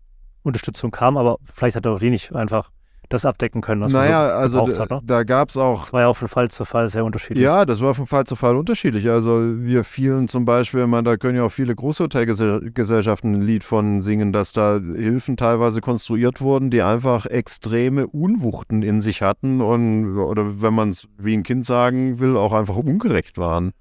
Unterstützung 0.43 0.91
kam, 0.91 1.17
aber 1.17 1.39
vielleicht 1.45 1.77
hat 1.77 1.87
er 1.87 1.93
auch 1.93 1.99
die 1.99 2.11
nicht 2.11 2.35
einfach 2.35 2.71
das 3.13 3.25
abdecken 3.25 3.61
können, 3.61 3.83
was 3.83 3.93
naja, 3.93 4.21
man 4.21 4.29
so 4.29 4.35
also 4.35 4.65
gebraucht 4.65 4.81
hat. 4.81 4.91
Ne? 4.91 5.01
Da 5.05 5.23
gab 5.25 5.51
es 5.51 5.57
auch. 5.57 5.81
Das 5.81 5.93
war 5.93 6.03
ja 6.03 6.07
auch 6.09 6.17
von 6.17 6.29
Fall 6.29 6.51
zu 6.51 6.65
Fall 6.65 6.89
sehr 6.89 7.05
unterschiedlich. 7.05 7.45
Ja, 7.45 7.65
das 7.65 7.81
war 7.81 7.95
von 7.95 8.07
Fall 8.07 8.25
zu 8.25 8.37
Fall 8.37 8.57
unterschiedlich. 8.57 9.09
Also 9.09 9.41
wir 9.59 9.85
fielen 9.85 10.29
zum 10.29 10.45
Beispiel, 10.45 10.87
man, 10.87 11.05
da 11.05 11.17
können 11.17 11.37
ja 11.37 11.45
auch 11.45 11.53
viele 11.53 11.75
Großhotelgesellschaften 11.75 13.35
ein 13.35 13.43
Lied 13.43 13.65
von 13.65 14.03
singen, 14.03 14.33
dass 14.33 14.53
da 14.53 14.79
Hilfen 14.79 15.37
teilweise 15.37 15.81
konstruiert 15.81 16.41
wurden, 16.41 16.71
die 16.71 16.83
einfach 16.83 17.27
extreme 17.27 18.07
Unwuchten 18.07 18.83
in 18.83 19.01
sich 19.01 19.23
hatten 19.23 19.61
und 19.61 20.17
oder 20.17 20.63
wenn 20.63 20.75
man 20.75 20.91
es 20.91 21.09
wie 21.19 21.37
ein 21.37 21.43
Kind 21.43 21.65
sagen 21.65 22.19
will, 22.19 22.37
auch 22.37 22.53
einfach 22.53 22.77
ungerecht 22.77 23.39
waren. 23.39 23.73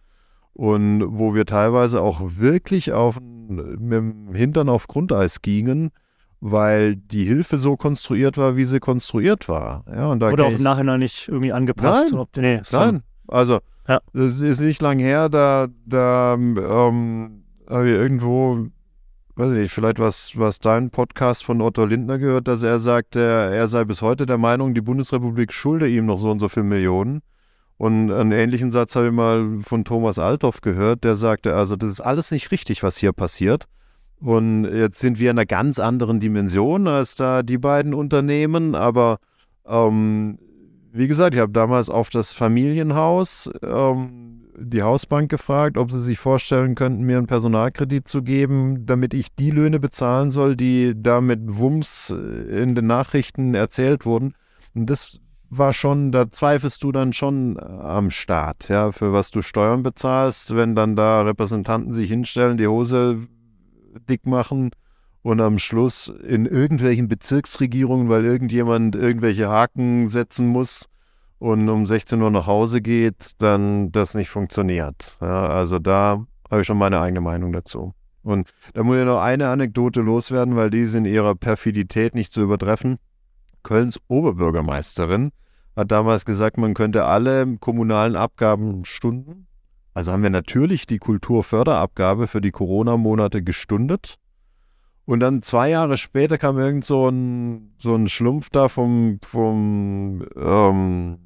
Und 0.53 1.03
wo 1.07 1.33
wir 1.33 1.45
teilweise 1.45 2.01
auch 2.01 2.21
wirklich 2.21 2.91
auf 2.91 3.19
mit 3.21 3.91
dem 3.91 4.33
Hintern 4.33 4.69
auf 4.69 4.87
Grundeis 4.87 5.41
gingen 5.41 5.91
weil 6.41 6.95
die 6.95 7.23
Hilfe 7.23 7.59
so 7.59 7.77
konstruiert 7.77 8.37
war, 8.37 8.57
wie 8.57 8.65
sie 8.65 8.79
konstruiert 8.79 9.47
war. 9.47 9.85
Ja, 9.87 10.07
und 10.07 10.19
da 10.19 10.31
Oder 10.31 10.45
auch 10.45 10.53
im 10.53 10.63
Nachhinein 10.63 10.99
nicht 10.99 11.27
irgendwie 11.27 11.53
angepasst. 11.53 12.11
Nein, 12.11 12.19
ob, 12.19 12.35
nee, 12.35 12.61
nein. 12.71 13.03
also 13.27 13.59
ja. 13.87 14.01
das 14.11 14.39
ist 14.39 14.59
nicht 14.59 14.81
lang 14.81 14.97
her, 14.97 15.29
da, 15.29 15.67
da 15.85 16.33
ähm, 16.33 17.43
habe 17.69 17.89
ich 17.89 17.95
irgendwo, 17.95 18.67
weiß 19.35 19.53
ich, 19.53 19.71
vielleicht 19.71 19.99
was, 19.99 20.31
was 20.35 20.59
dein 20.59 20.89
Podcast 20.89 21.45
von 21.45 21.61
Otto 21.61 21.85
Lindner 21.85 22.17
gehört, 22.17 22.47
dass 22.47 22.63
er 22.63 22.79
sagte, 22.79 23.19
er 23.19 23.67
sei 23.67 23.85
bis 23.85 24.01
heute 24.01 24.25
der 24.25 24.39
Meinung, 24.39 24.73
die 24.73 24.81
Bundesrepublik 24.81 25.53
schulde 25.53 25.87
ihm 25.87 26.07
noch 26.07 26.17
so 26.17 26.31
und 26.31 26.39
so 26.39 26.49
viele 26.49 26.65
Millionen. 26.65 27.21
Und 27.77 28.11
einen 28.11 28.31
ähnlichen 28.31 28.71
Satz 28.71 28.95
habe 28.95 29.07
ich 29.07 29.11
mal 29.11 29.59
von 29.61 29.85
Thomas 29.85 30.19
Althoff 30.19 30.61
gehört, 30.61 31.03
der 31.03 31.15
sagte, 31.15 31.55
also 31.55 31.75
das 31.75 31.89
ist 31.89 32.01
alles 32.01 32.31
nicht 32.31 32.51
richtig, 32.51 32.83
was 32.83 32.97
hier 32.97 33.13
passiert. 33.13 33.67
Und 34.21 34.65
jetzt 34.65 34.99
sind 34.99 35.19
wir 35.19 35.31
in 35.31 35.37
einer 35.37 35.47
ganz 35.47 35.79
anderen 35.79 36.19
Dimension 36.19 36.87
als 36.87 37.15
da 37.15 37.41
die 37.41 37.57
beiden 37.57 37.93
Unternehmen. 37.93 38.75
Aber 38.75 39.17
ähm, 39.65 40.37
wie 40.93 41.07
gesagt, 41.07 41.33
ich 41.33 41.41
habe 41.41 41.51
damals 41.51 41.89
auf 41.89 42.09
das 42.09 42.31
Familienhaus 42.31 43.49
ähm, 43.63 44.43
die 44.57 44.83
Hausbank 44.83 45.31
gefragt, 45.31 45.77
ob 45.77 45.91
sie 45.91 46.01
sich 46.01 46.19
vorstellen 46.19 46.75
könnten, 46.75 47.03
mir 47.03 47.17
einen 47.17 47.25
Personalkredit 47.25 48.07
zu 48.07 48.21
geben, 48.21 48.85
damit 48.85 49.13
ich 49.15 49.33
die 49.35 49.49
Löhne 49.49 49.79
bezahlen 49.79 50.29
soll, 50.29 50.55
die 50.55 50.93
da 50.95 51.19
mit 51.19 51.39
Wumms 51.57 52.11
in 52.11 52.75
den 52.75 52.85
Nachrichten 52.85 53.55
erzählt 53.55 54.05
wurden. 54.05 54.33
Und 54.75 54.89
das 54.89 55.19
war 55.49 55.73
schon, 55.73 56.11
da 56.11 56.31
zweifelst 56.31 56.83
du 56.83 56.91
dann 56.91 57.11
schon 57.11 57.59
am 57.59 58.11
Staat, 58.11 58.69
ja, 58.69 58.91
für 58.91 59.13
was 59.13 59.31
du 59.31 59.41
Steuern 59.41 59.83
bezahlst, 59.83 60.55
wenn 60.55 60.75
dann 60.75 60.95
da 60.95 61.23
Repräsentanten 61.23 61.93
sich 61.93 62.09
hinstellen, 62.09 62.57
die 62.57 62.67
Hose 62.67 63.27
dick 64.09 64.25
machen 64.25 64.71
und 65.23 65.39
am 65.41 65.59
Schluss 65.59 66.07
in 66.07 66.45
irgendwelchen 66.45 67.07
Bezirksregierungen, 67.07 68.09
weil 68.09 68.25
irgendjemand 68.25 68.95
irgendwelche 68.95 69.49
Haken 69.49 70.07
setzen 70.07 70.47
muss 70.47 70.89
und 71.39 71.69
um 71.69 71.85
16 71.85 72.21
Uhr 72.21 72.31
nach 72.31 72.47
Hause 72.47 72.81
geht, 72.81 73.31
dann 73.39 73.91
das 73.91 74.13
nicht 74.15 74.29
funktioniert. 74.29 75.17
Ja, 75.21 75.47
also 75.47 75.79
da 75.79 76.25
habe 76.49 76.61
ich 76.61 76.67
schon 76.67 76.77
meine 76.77 76.99
eigene 76.99 77.21
Meinung 77.21 77.51
dazu. 77.51 77.93
Und 78.23 78.49
da 78.73 78.83
muss 78.83 78.97
ich 78.97 79.05
noch 79.05 79.21
eine 79.21 79.49
Anekdote 79.49 80.01
loswerden, 80.01 80.55
weil 80.55 80.69
die 80.69 80.81
ist 80.81 80.93
in 80.93 81.05
ihrer 81.05 81.35
Perfidität 81.35 82.13
nicht 82.13 82.31
zu 82.31 82.41
übertreffen. 82.41 82.97
Kölns 83.63 83.99
Oberbürgermeisterin 84.07 85.31
hat 85.75 85.91
damals 85.91 86.25
gesagt, 86.25 86.57
man 86.57 86.73
könnte 86.73 87.05
alle 87.05 87.57
kommunalen 87.57 88.15
Abgaben 88.15 88.85
stunden 88.85 89.47
also 89.93 90.11
haben 90.11 90.23
wir 90.23 90.29
natürlich 90.29 90.87
die 90.87 90.99
Kulturförderabgabe 90.99 92.27
für 92.27 92.41
die 92.41 92.51
Corona-Monate 92.51 93.43
gestundet. 93.43 94.17
Und 95.05 95.19
dann 95.19 95.41
zwei 95.41 95.69
Jahre 95.69 95.97
später 95.97 96.37
kam 96.37 96.57
irgend 96.57 96.85
so 96.85 97.09
ein, 97.09 97.73
so 97.77 97.95
ein 97.95 98.07
Schlumpf 98.07 98.49
da 98.49 98.69
vom, 98.69 99.19
vom 99.23 100.25
ähm, 100.37 101.17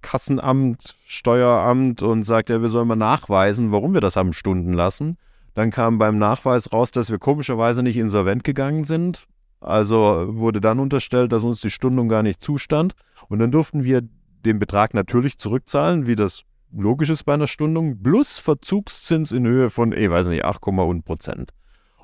Kassenamt, 0.00 0.96
Steueramt 1.06 2.02
und 2.02 2.24
sagt, 2.24 2.48
ja, 2.48 2.62
wir 2.62 2.68
sollen 2.68 2.88
mal 2.88 2.96
nachweisen, 2.96 3.70
warum 3.70 3.94
wir 3.94 4.00
das 4.00 4.16
haben 4.16 4.32
stunden 4.32 4.72
lassen. 4.72 5.18
Dann 5.54 5.70
kam 5.70 5.98
beim 5.98 6.18
Nachweis 6.18 6.72
raus, 6.72 6.90
dass 6.90 7.10
wir 7.10 7.18
komischerweise 7.18 7.82
nicht 7.82 7.96
insolvent 7.96 8.42
gegangen 8.44 8.84
sind. 8.84 9.26
Also 9.60 10.26
wurde 10.30 10.60
dann 10.60 10.80
unterstellt, 10.80 11.30
dass 11.30 11.44
uns 11.44 11.60
die 11.60 11.70
Stundung 11.70 12.08
gar 12.08 12.22
nicht 12.22 12.42
zustand. 12.42 12.94
Und 13.28 13.38
dann 13.38 13.52
durften 13.52 13.84
wir 13.84 14.02
den 14.44 14.58
Betrag 14.58 14.94
natürlich 14.94 15.38
zurückzahlen, 15.38 16.06
wie 16.06 16.16
das 16.16 16.42
logisch 16.72 17.10
ist 17.10 17.24
bei 17.24 17.34
einer 17.34 17.46
Stundung, 17.46 18.02
plus 18.02 18.38
Verzugszins 18.38 19.32
in 19.32 19.46
Höhe 19.46 19.70
von, 19.70 19.92
ich 19.92 20.10
weiß 20.10 20.28
nicht, 20.28 20.44
8, 20.44 20.66
und 20.66 21.04
Prozent. 21.04 21.52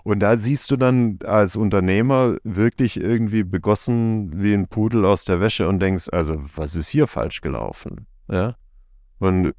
Und 0.05 0.21
da 0.21 0.39
siehst 0.39 0.71
du 0.71 0.77
dann 0.77 1.19
als 1.25 1.57
Unternehmer 1.57 2.37
wirklich 2.43 2.99
irgendwie 2.99 3.45
begossen 3.45 4.43
wie 4.43 4.55
ein 4.55 4.69
Pudel 4.69 5.05
aus 5.05 5.25
der 5.25 5.41
Wäsche 5.41 5.69
und 5.69 5.81
denkst, 5.81 6.09
also 6.13 6.41
was 6.57 6.75
ist 6.75 6.89
hier 6.89 7.07
falsch 7.07 7.41
gelaufen? 7.41 8.07
Ja. 8.31 8.55
Und 9.19 9.53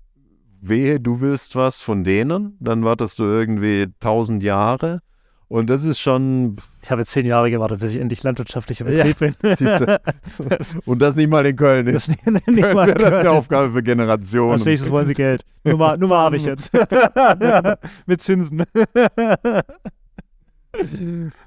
wehe, 0.62 1.00
du 1.00 1.22
willst 1.22 1.56
was 1.56 1.82
von 1.82 2.04
denen, 2.04 2.58
dann 2.60 2.84
wartest 2.84 3.20
du 3.20 3.24
irgendwie 3.24 3.88
tausend 4.00 4.42
Jahre. 4.42 5.02
Und 5.50 5.68
das 5.68 5.84
ist 5.84 6.00
schon. 6.00 6.58
Ich 6.84 6.92
habe 6.92 7.02
jetzt 7.02 7.12
zehn 7.12 7.26
Jahre 7.26 7.50
gewartet, 7.50 7.80
bis 7.80 7.92
ich 7.92 8.00
endlich 8.00 8.22
landwirtschaftlicher 8.22 8.86
Betrieb 8.86 9.20
ja, 9.20 9.32
bin. 9.32 9.56
Siehst 9.56 9.82
du. 9.82 10.02
Und 10.86 11.00
das 11.00 11.16
nicht 11.16 11.28
mal 11.28 11.44
in 11.44 11.56
Köln 11.56 11.88
ist. 11.88 12.08
Das, 12.08 12.08
nicht, 12.08 12.48
nicht 12.48 12.62
Köln 12.62 12.78
wäre 12.78 12.94
das 12.94 13.14
eine 13.14 13.32
Aufgabe 13.32 13.74
für 13.74 13.82
Generationen. 13.82 14.52
Als 14.52 14.66
nächstes 14.66 14.92
wollen 14.92 15.08
sie 15.08 15.16
Geld. 15.16 15.44
Nummer, 15.64 15.98
Nummer 15.98 16.20
habe 16.20 16.36
ich 16.36 16.46
jetzt. 16.46 16.72
Mit 18.06 18.22
Zinsen. 18.22 18.64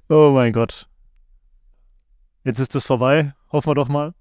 oh 0.08 0.30
mein 0.30 0.52
Gott. 0.52 0.88
Jetzt 2.42 2.58
ist 2.58 2.74
das 2.74 2.84
vorbei, 2.84 3.34
hoffen 3.52 3.70
wir 3.70 3.76
doch 3.76 3.88
mal. 3.88 4.14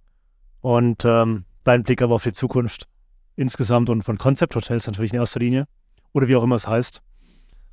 Und 0.62 1.06
ähm, 1.06 1.46
dein 1.64 1.82
Blick 1.82 2.04
aber 2.04 2.14
auf 2.14 2.24
die 2.24 2.34
Zukunft 2.34 2.88
insgesamt 3.36 3.90
und 3.90 4.04
von 4.04 4.20
Concept 4.20 4.56
Hotels 4.56 4.86
natürlich 4.86 5.12
in 5.12 5.20
erster 5.20 5.40
Linie. 5.40 5.68
Oder 6.14 6.28
wie 6.28 6.36
auch 6.36 6.44
immer 6.44 6.56
es 6.56 6.68
heißt. 6.68 7.02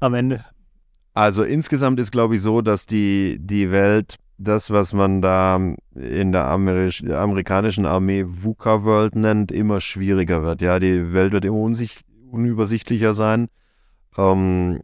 Am 0.00 0.14
Ende. 0.14 0.46
Also 1.18 1.42
insgesamt 1.42 1.98
ist, 1.98 2.12
glaube 2.12 2.36
ich, 2.36 2.42
so, 2.42 2.62
dass 2.62 2.86
die, 2.86 3.38
die 3.40 3.72
Welt, 3.72 4.18
das, 4.36 4.70
was 4.70 4.92
man 4.92 5.20
da 5.20 5.56
in 5.96 6.30
der 6.30 6.44
Amerik 6.44 7.02
amerikanischen 7.10 7.86
Armee 7.86 8.24
VUCA 8.24 8.84
World 8.84 9.16
nennt, 9.16 9.50
immer 9.50 9.80
schwieriger 9.80 10.44
wird. 10.44 10.62
Ja, 10.62 10.78
die 10.78 11.12
Welt 11.12 11.32
wird 11.32 11.44
immer 11.44 11.56
unübersichtlicher 12.30 13.14
sein. 13.14 13.48
Ähm, 14.16 14.80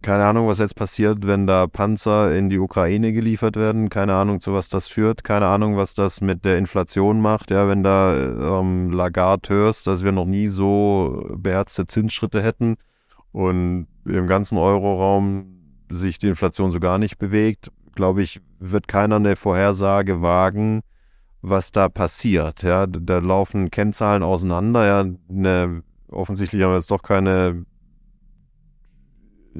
keine 0.00 0.26
Ahnung, 0.26 0.46
was 0.46 0.60
jetzt 0.60 0.76
passiert, 0.76 1.26
wenn 1.26 1.48
da 1.48 1.66
Panzer 1.66 2.32
in 2.32 2.48
die 2.48 2.60
Ukraine 2.60 3.12
geliefert 3.12 3.56
werden. 3.56 3.88
Keine 3.88 4.14
Ahnung, 4.14 4.40
zu 4.40 4.52
was 4.52 4.68
das 4.68 4.86
führt. 4.86 5.24
Keine 5.24 5.48
Ahnung, 5.48 5.76
was 5.76 5.94
das 5.94 6.20
mit 6.20 6.44
der 6.44 6.56
Inflation 6.56 7.20
macht. 7.20 7.50
Ja, 7.50 7.66
wenn 7.66 7.82
da 7.82 8.60
ähm, 8.60 8.92
Lagarde 8.92 9.48
hörst, 9.48 9.88
dass 9.88 10.04
wir 10.04 10.12
noch 10.12 10.26
nie 10.26 10.46
so 10.46 11.34
beherzte 11.36 11.88
Zinsschritte 11.88 12.44
hätten 12.44 12.76
und 13.32 13.88
im 14.04 14.26
ganzen 14.26 14.58
Euroraum 14.58 15.56
sich 15.90 16.18
die 16.18 16.28
Inflation 16.28 16.70
so 16.70 16.80
gar 16.80 16.98
nicht 16.98 17.18
bewegt, 17.18 17.70
glaube 17.94 18.22
ich, 18.22 18.40
wird 18.58 18.88
keiner 18.88 19.16
eine 19.16 19.36
Vorhersage 19.36 20.22
wagen, 20.22 20.82
was 21.42 21.72
da 21.72 21.88
passiert. 21.88 22.62
Ja, 22.62 22.86
da 22.86 23.18
laufen 23.18 23.70
Kennzahlen 23.70 24.22
auseinander. 24.22 24.86
Ja, 24.86 25.04
eine, 25.28 25.82
offensichtlich 26.08 26.62
haben 26.62 26.70
wir 26.70 26.76
jetzt 26.76 26.90
doch 26.90 27.02
keine 27.02 27.64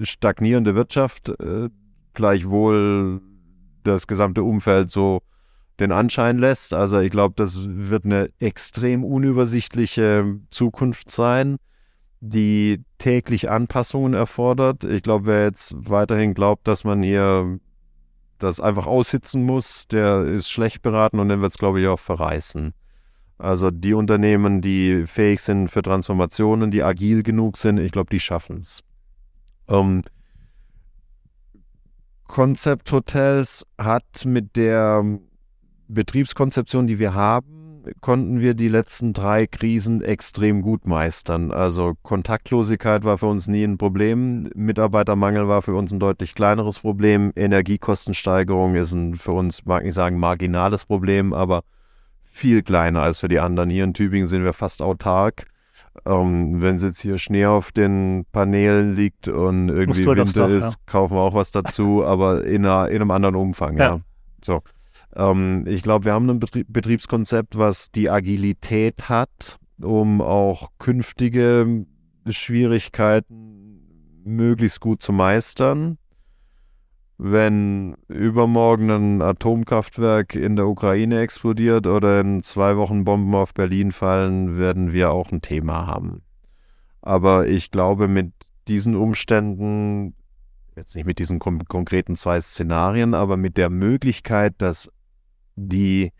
stagnierende 0.02 0.74
Wirtschaft, 0.74 1.28
äh, 1.28 1.68
gleichwohl 2.14 3.20
das 3.82 4.06
gesamte 4.06 4.42
Umfeld 4.42 4.90
so 4.90 5.22
den 5.80 5.92
Anschein 5.92 6.38
lässt. 6.38 6.74
Also 6.74 7.00
ich 7.00 7.10
glaube, 7.10 7.34
das 7.36 7.66
wird 7.68 8.04
eine 8.04 8.30
extrem 8.38 9.04
unübersichtliche 9.04 10.38
Zukunft 10.50 11.10
sein, 11.10 11.56
die 12.20 12.82
täglich 12.98 13.50
Anpassungen 13.50 14.14
erfordert. 14.14 14.84
Ich 14.84 15.02
glaube, 15.02 15.26
wer 15.26 15.44
jetzt 15.44 15.74
weiterhin 15.76 16.34
glaubt, 16.34 16.68
dass 16.68 16.84
man 16.84 17.02
hier 17.02 17.58
das 18.38 18.60
einfach 18.60 18.86
aussitzen 18.86 19.44
muss, 19.44 19.86
der 19.88 20.24
ist 20.24 20.50
schlecht 20.50 20.82
beraten 20.82 21.18
und 21.18 21.28
dann 21.28 21.40
wird 21.40 21.52
es, 21.52 21.58
glaube 21.58 21.80
ich, 21.80 21.86
auch 21.86 21.98
verreißen. 21.98 22.72
Also 23.38 23.70
die 23.70 23.94
Unternehmen, 23.94 24.60
die 24.60 25.06
fähig 25.06 25.40
sind 25.40 25.68
für 25.68 25.82
Transformationen, 25.82 26.70
die 26.70 26.82
agil 26.82 27.22
genug 27.22 27.56
sind, 27.56 27.78
ich 27.78 27.92
glaube, 27.92 28.10
die 28.10 28.20
schaffen 28.20 28.58
es. 28.58 28.82
Ähm, 29.68 30.02
Concept 32.26 32.92
Hotels 32.92 33.66
hat 33.78 34.24
mit 34.24 34.56
der 34.56 35.04
Betriebskonzeption, 35.88 36.86
die 36.86 36.98
wir 36.98 37.14
haben, 37.14 37.59
konnten 38.00 38.40
wir 38.40 38.54
die 38.54 38.68
letzten 38.68 39.12
drei 39.12 39.46
Krisen 39.46 40.02
extrem 40.02 40.62
gut 40.62 40.86
meistern. 40.86 41.50
Also 41.50 41.94
Kontaktlosigkeit 42.02 43.04
war 43.04 43.18
für 43.18 43.26
uns 43.26 43.48
nie 43.48 43.64
ein 43.64 43.78
Problem, 43.78 44.50
Mitarbeitermangel 44.54 45.48
war 45.48 45.62
für 45.62 45.74
uns 45.74 45.92
ein 45.92 46.00
deutlich 46.00 46.34
kleineres 46.34 46.80
Problem, 46.80 47.32
Energiekostensteigerung 47.36 48.74
ist 48.74 48.92
ein 48.92 49.14
für 49.14 49.32
uns, 49.32 49.64
mag 49.64 49.84
ich 49.84 49.94
sagen, 49.94 50.18
marginales 50.18 50.84
Problem, 50.84 51.32
aber 51.32 51.62
viel 52.24 52.62
kleiner 52.62 53.02
als 53.02 53.18
für 53.18 53.28
die 53.28 53.40
anderen. 53.40 53.70
Hier 53.70 53.84
in 53.84 53.94
Tübingen 53.94 54.26
sind 54.26 54.44
wir 54.44 54.52
fast 54.52 54.82
autark. 54.82 55.46
Ähm, 56.06 56.62
wenn 56.62 56.78
jetzt 56.78 57.00
hier 57.00 57.18
Schnee 57.18 57.46
auf 57.46 57.72
den 57.72 58.24
Paneelen 58.32 58.94
liegt 58.94 59.28
und 59.28 59.68
irgendwie 59.68 60.06
Winter 60.06 60.24
Dach, 60.24 60.48
ist, 60.48 60.62
ja. 60.62 60.80
kaufen 60.86 61.16
wir 61.16 61.20
auch 61.20 61.34
was 61.34 61.50
dazu, 61.50 62.04
aber 62.06 62.44
in, 62.44 62.64
einer, 62.64 62.88
in 62.88 62.96
einem 62.96 63.10
anderen 63.10 63.34
Umfang, 63.34 63.76
ja. 63.76 63.84
ja. 63.84 64.00
So. 64.42 64.62
Ähm, 65.14 65.64
ich 65.66 65.82
glaube, 65.82 66.06
wir 66.06 66.12
haben 66.12 66.28
ein 66.30 66.40
Betrie 66.40 66.64
Betriebskonzept, 66.66 67.58
was 67.58 67.90
die 67.90 68.10
Agilität 68.10 69.08
hat, 69.08 69.58
um 69.80 70.20
auch 70.20 70.70
künftige 70.78 71.86
Schwierigkeiten 72.28 74.22
möglichst 74.24 74.80
gut 74.80 75.02
zu 75.02 75.12
meistern 75.12 75.98
wenn 77.22 77.98
übermorgen 78.08 78.90
ein 78.90 79.20
Atomkraftwerk 79.20 80.34
in 80.34 80.56
der 80.56 80.66
Ukraine 80.66 81.20
explodiert 81.20 81.86
oder 81.86 82.18
in 82.20 82.42
zwei 82.42 82.78
Wochen 82.78 83.04
Bomben 83.04 83.34
auf 83.34 83.52
Berlin 83.52 83.92
fallen, 83.92 84.56
werden 84.56 84.94
wir 84.94 85.10
auch 85.10 85.30
ein 85.30 85.42
Thema 85.42 85.86
haben. 85.86 86.22
Aber 87.02 87.46
ich 87.46 87.70
glaube, 87.70 88.08
mit 88.08 88.32
diesen 88.68 88.96
Umständen, 88.96 90.14
jetzt 90.74 90.96
nicht 90.96 91.04
mit 91.04 91.18
diesen 91.18 91.38
konkreten 91.38 92.14
zwei 92.14 92.40
Szenarien, 92.40 93.12
aber 93.12 93.36
mit 93.36 93.58
der 93.58 93.68
Möglichkeit, 93.68 94.54
dass 94.56 94.90
die 95.68 96.12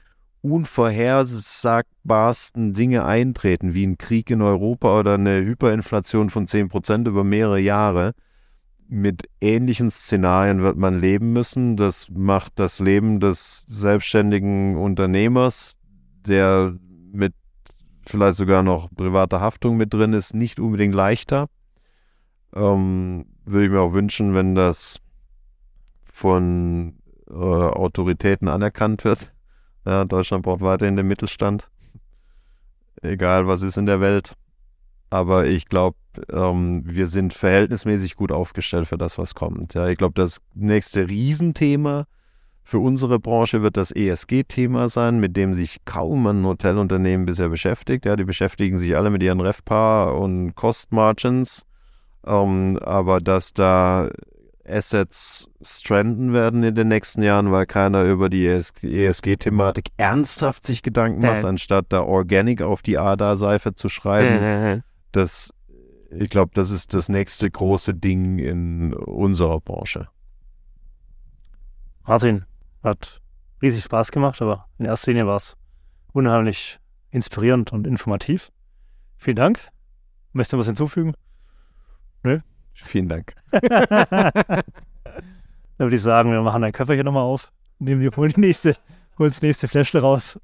unvorhersagbarsten 0.43 2.73
Dinge 2.73 3.05
eintreten, 3.05 3.75
wie 3.75 3.87
ein 3.87 3.99
Krieg 3.99 4.31
in 4.31 4.41
Europa 4.43 4.99
oder 4.99 5.15
eine 5.15 5.45
Hyperinflation 5.45 6.31
von 6.31 6.47
10% 6.47 7.09
über 7.09 7.25
mehrere 7.25 7.61
Jahre, 7.61 8.15
mit 8.89 9.29
ähnlichen 9.41 9.91
Szenarien 9.91 10.63
wird 10.63 10.77
man 10.77 10.99
leben 10.99 11.33
müssen. 11.33 11.77
Das 11.77 12.09
macht 12.11 12.55
das 12.57 12.81
Leben 12.81 13.21
des 13.21 13.65
selbstständigen 13.69 14.77
Unternehmers, 14.77 15.77
der 16.27 16.75
mit 17.13 17.35
vielleicht 18.05 18.35
sogar 18.35 18.65
noch 18.65 18.91
privater 18.91 19.41
Haftung 19.41 19.77
mit 19.77 19.95
drin 19.95 20.13
ist, 20.13 20.35
nicht 20.35 20.59
unbedingt 20.59 20.95
leichter. 20.95 21.47
Ähm, 22.53 23.27
würde 23.45 23.67
ich 23.67 23.71
mir 23.71 23.81
auch 23.81 23.93
wünschen, 23.93 24.35
wenn 24.35 24.57
das 24.57 24.99
von 26.13 27.00
äh, 27.31 27.35
Autoritäten 27.35 28.49
anerkannt 28.49 29.05
wird. 29.05 29.33
Ja, 29.87 30.05
Deutschland 30.05 30.43
braucht 30.43 30.61
weiterhin 30.61 30.97
den 30.97 31.09
Mittelstand. 31.09 31.71
Egal 33.03 33.47
was 33.47 33.63
ist 33.63 33.77
in 33.77 33.87
der 33.87 34.01
Welt. 34.01 34.35
Aber 35.09 35.47
ich 35.47 35.67
glaube, 35.67 35.97
ähm, 36.33 36.83
wir 36.85 37.07
sind 37.07 37.33
verhältnismäßig 37.35 38.15
gut 38.15 38.31
aufgestellt 38.31 38.87
für 38.87 38.99
das, 38.99 39.19
was 39.19 39.35
kommt. 39.35 39.75
Ja, 39.75 39.89
ich 39.89 39.99
glaube, 39.99 40.15
das 40.15 40.41
nächste 40.55 41.09
Riesenthema 41.09 42.07
für 42.63 42.79
unsere 42.79 43.19
Branche 43.19 43.63
wird 43.63 43.77
das 43.77 43.91
ESG-Thema 43.91 44.89
sein, 44.89 45.19
mit 45.19 45.37
dem 45.37 45.55
sich 45.55 45.85
kaum 45.85 46.27
ein 46.27 46.45
Hotelunternehmen 46.45 47.27
bisher 47.27 47.49
beschäftigt. 47.49 48.07
Ja, 48.07 48.15
die 48.15 48.25
beschäftigen 48.25 48.77
sich 48.77 48.97
alle 48.97 49.11
mit 49.11 49.23
ihren 49.23 49.41
RevPAR 49.41 50.17
und 50.17 50.55
Cost 50.55 50.93
Margins. 50.93 51.67
Ähm, 52.25 52.79
aber 52.81 53.21
dass 53.21 53.53
da 53.53 54.11
Assets 54.71 55.51
stranden 55.63 56.33
werden 56.33 56.63
in 56.63 56.75
den 56.75 56.89
nächsten 56.89 57.23
Jahren, 57.23 57.51
weil 57.51 57.67
keiner 57.67 58.05
über 58.05 58.31
die 58.31 58.47
ESG-Thematik 58.47 59.89
ernsthaft 59.97 60.65
sich 60.65 60.83
Gedanken 60.83 61.21
macht, 61.21 61.45
anstatt 61.45 61.87
da 61.89 62.03
Organic 62.03 62.63
auf 62.63 62.83
die 62.83 62.99
ADA-Seife 62.99 63.75
zu 63.75 63.89
schreiben. 63.89 64.83
das 65.13 65.53
ich 66.13 66.29
glaube, 66.29 66.51
das 66.55 66.71
ist 66.71 66.93
das 66.93 67.09
nächste 67.09 67.49
große 67.51 67.95
Ding 67.95 68.39
in 68.39 68.93
unserer 68.95 69.61
Branche. 69.61 70.09
Martin, 72.05 72.45
hat 72.83 73.21
riesig 73.63 73.85
Spaß 73.85 74.11
gemacht, 74.11 74.43
aber 74.43 74.67
in 74.79 74.87
erster 74.87 75.13
Linie 75.13 75.27
war 75.27 75.37
es 75.37 75.57
unheimlich 76.13 76.81
inspirierend 77.11 77.73
und 77.73 77.87
informativ. 77.87 78.51
Vielen 79.17 79.37
Dank. 79.37 79.61
Möchtest 80.33 80.55
du 80.55 80.59
was 80.59 80.67
hinzufügen? 80.67 81.15
Nö? 82.25 82.41
Vielen 82.75 83.09
Dank. 83.09 83.35
Dann 83.51 84.63
würde 85.79 85.97
ich 85.97 86.03
sagen, 86.03 86.31
wir 86.31 86.43
machen 86.43 86.65
ein 86.65 86.73
Köfferchen 86.73 87.05
nochmal 87.05 87.23
auf, 87.23 87.53
nehmen 87.79 88.01
die, 88.01 88.09
holen 88.09 88.33
die 88.35 88.41
nächste, 88.41 88.77
holen 89.19 89.31
das 89.31 89.43
nächste 89.43 89.69
Fläschle 89.69 90.01
raus. 90.01 90.39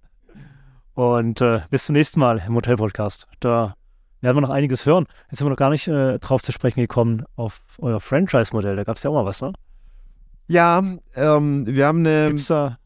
Und 0.95 1.41
äh, 1.41 1.61
bis 1.71 1.87
zum 1.87 1.95
nächsten 1.95 2.21
Mal 2.21 2.43
im 2.47 2.55
Hotel-Podcast. 2.55 3.29
Da 3.41 3.75
werden 4.23 4.37
wir 4.37 4.41
noch 4.41 4.51
einiges 4.51 4.87
hören. 4.87 5.07
Jetzt 5.31 5.39
sind 5.39 5.47
wir 5.47 5.51
noch 5.51 5.57
gar 5.57 5.71
nicht 5.71 5.89
äh, 5.89 6.19
drauf 6.19 6.43
zu 6.43 6.53
sprechen 6.53 6.81
gekommen 6.81 7.25
auf 7.37 7.61
euer 7.79 8.01
Franchise-Modell. 8.01 8.77
Da 8.77 8.85
gab 8.85 8.97
es 8.97 9.03
ja 9.03 9.11
auch 9.11 9.15
mal 9.15 9.27
was, 9.27 9.43
ne? 9.43 9.53
Ja, 10.49 10.83
ähm, 11.15 11.67
wir 11.67 11.87
haben 11.87 11.99
eine. 11.99 12.29
Gibt's 12.29 12.47
da 12.47 12.79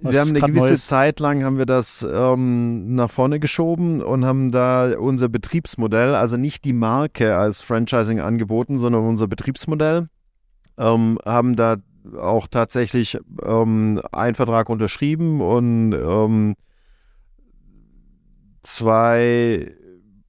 wir 0.00 0.20
haben 0.20 0.30
eine 0.30 0.40
gewisse 0.40 0.68
Neues? 0.68 0.86
Zeit 0.86 1.20
lang 1.20 1.44
haben 1.44 1.58
wir 1.58 1.66
das 1.66 2.06
ähm, 2.08 2.94
nach 2.94 3.10
vorne 3.10 3.40
geschoben 3.40 4.00
und 4.02 4.24
haben 4.24 4.52
da 4.52 4.98
unser 4.98 5.28
Betriebsmodell, 5.28 6.14
also 6.14 6.36
nicht 6.36 6.64
die 6.64 6.72
Marke 6.72 7.36
als 7.36 7.60
Franchising 7.60 8.20
angeboten, 8.20 8.78
sondern 8.78 9.06
unser 9.06 9.26
Betriebsmodell, 9.26 10.08
ähm, 10.78 11.18
haben 11.24 11.56
da 11.56 11.76
auch 12.16 12.46
tatsächlich 12.46 13.18
ähm, 13.44 14.00
einen 14.12 14.34
Vertrag 14.34 14.68
unterschrieben 14.70 15.40
und 15.40 15.92
ähm, 15.92 16.54
zwei 18.62 19.74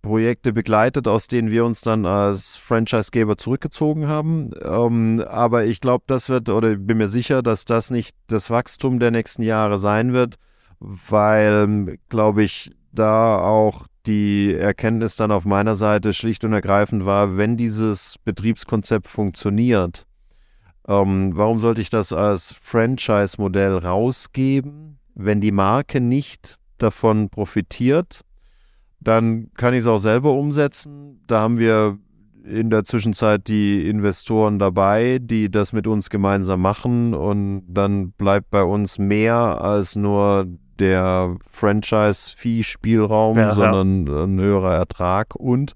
Projekte 0.01 0.53
begleitet, 0.53 1.07
aus 1.07 1.27
denen 1.27 1.51
wir 1.51 1.65
uns 1.65 1.81
dann 1.81 2.05
als 2.05 2.55
Franchisegeber 2.55 3.37
zurückgezogen 3.37 4.07
haben. 4.07 4.51
Ähm, 4.63 5.23
aber 5.27 5.65
ich 5.65 5.81
glaube, 5.81 6.05
das 6.07 6.29
wird, 6.29 6.49
oder 6.49 6.71
ich 6.71 6.79
bin 6.79 6.97
mir 6.97 7.07
sicher, 7.07 7.41
dass 7.41 7.65
das 7.65 7.91
nicht 7.91 8.15
das 8.27 8.49
Wachstum 8.49 8.99
der 8.99 9.11
nächsten 9.11 9.43
Jahre 9.43 9.79
sein 9.79 10.13
wird, 10.13 10.35
weil, 10.79 11.97
glaube 12.07 12.43
ich, 12.43 12.71
da 12.91 13.37
auch 13.37 13.87
die 14.05 14.55
Erkenntnis 14.55 15.15
dann 15.15 15.31
auf 15.31 15.45
meiner 15.45 15.75
Seite 15.75 16.13
schlicht 16.13 16.43
und 16.43 16.53
ergreifend 16.53 17.05
war, 17.05 17.37
wenn 17.37 17.57
dieses 17.57 18.15
Betriebskonzept 18.23 19.07
funktioniert, 19.07 20.05
ähm, 20.87 21.31
warum 21.35 21.59
sollte 21.59 21.81
ich 21.81 21.89
das 21.89 22.13
als 22.13 22.55
Franchise-Modell 22.59 23.77
rausgeben, 23.77 24.97
wenn 25.13 25.41
die 25.41 25.51
Marke 25.51 26.01
nicht 26.01 26.55
davon 26.77 27.29
profitiert? 27.29 28.21
Dann 29.01 29.49
kann 29.55 29.73
ich 29.73 29.81
es 29.81 29.87
auch 29.87 29.99
selber 29.99 30.33
umsetzen. 30.33 31.21
Da 31.27 31.41
haben 31.41 31.59
wir 31.59 31.97
in 32.43 32.69
der 32.69 32.83
Zwischenzeit 32.83 33.47
die 33.47 33.87
Investoren 33.87 34.59
dabei, 34.59 35.19
die 35.21 35.51
das 35.51 35.73
mit 35.73 35.87
uns 35.87 36.09
gemeinsam 36.09 36.61
machen 36.61 37.13
und 37.13 37.63
dann 37.67 38.11
bleibt 38.11 38.49
bei 38.49 38.63
uns 38.63 38.97
mehr 38.97 39.61
als 39.61 39.95
nur 39.95 40.47
der 40.79 41.35
Franchise-Fee-Spielraum, 41.51 43.37
ja, 43.37 43.51
sondern 43.51 44.07
ja. 44.07 44.23
ein 44.23 44.39
höherer 44.39 44.73
Ertrag 44.75 45.35
und 45.35 45.73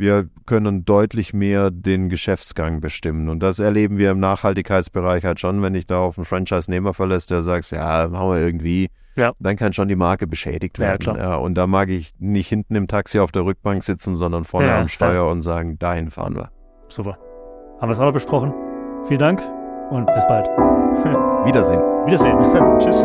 wir 0.00 0.28
können 0.46 0.84
deutlich 0.84 1.32
mehr 1.34 1.70
den 1.70 2.08
Geschäftsgang 2.08 2.80
bestimmen. 2.80 3.28
Und 3.28 3.40
das 3.40 3.60
erleben 3.60 3.98
wir 3.98 4.10
im 4.10 4.18
Nachhaltigkeitsbereich 4.18 5.24
halt 5.24 5.38
schon, 5.38 5.62
wenn 5.62 5.74
ich 5.74 5.86
da 5.86 5.98
auf 5.98 6.18
einen 6.18 6.24
Franchise-Nehmer 6.24 6.94
verlässt, 6.94 7.30
der 7.30 7.42
sagt, 7.42 7.70
ja, 7.70 8.08
machen 8.08 8.30
wir 8.30 8.38
irgendwie, 8.38 8.88
ja. 9.14 9.32
dann 9.38 9.56
kann 9.56 9.74
schon 9.74 9.88
die 9.88 9.96
Marke 9.96 10.26
beschädigt 10.26 10.78
werden. 10.78 11.16
Ja, 11.16 11.22
ja, 11.22 11.34
und 11.36 11.54
da 11.54 11.66
mag 11.66 11.90
ich 11.90 12.12
nicht 12.18 12.48
hinten 12.48 12.74
im 12.74 12.88
Taxi 12.88 13.20
auf 13.20 13.30
der 13.30 13.44
Rückbank 13.44 13.84
sitzen, 13.84 14.14
sondern 14.14 14.44
vorne 14.44 14.72
am 14.72 14.88
Steuer 14.88 15.28
und 15.28 15.42
sagen, 15.42 15.78
dahin 15.78 16.10
fahren 16.10 16.34
wir. 16.34 16.50
Super. 16.88 17.18
Haben 17.80 17.88
wir 17.88 17.92
es 17.92 18.00
auch 18.00 18.06
noch 18.06 18.12
besprochen. 18.12 18.52
Vielen 19.06 19.20
Dank 19.20 19.42
und 19.90 20.06
bis 20.06 20.26
bald. 20.26 20.46
Wiedersehen. 21.44 21.80
Wiedersehen. 22.06 22.38
Tschüss. 22.78 23.04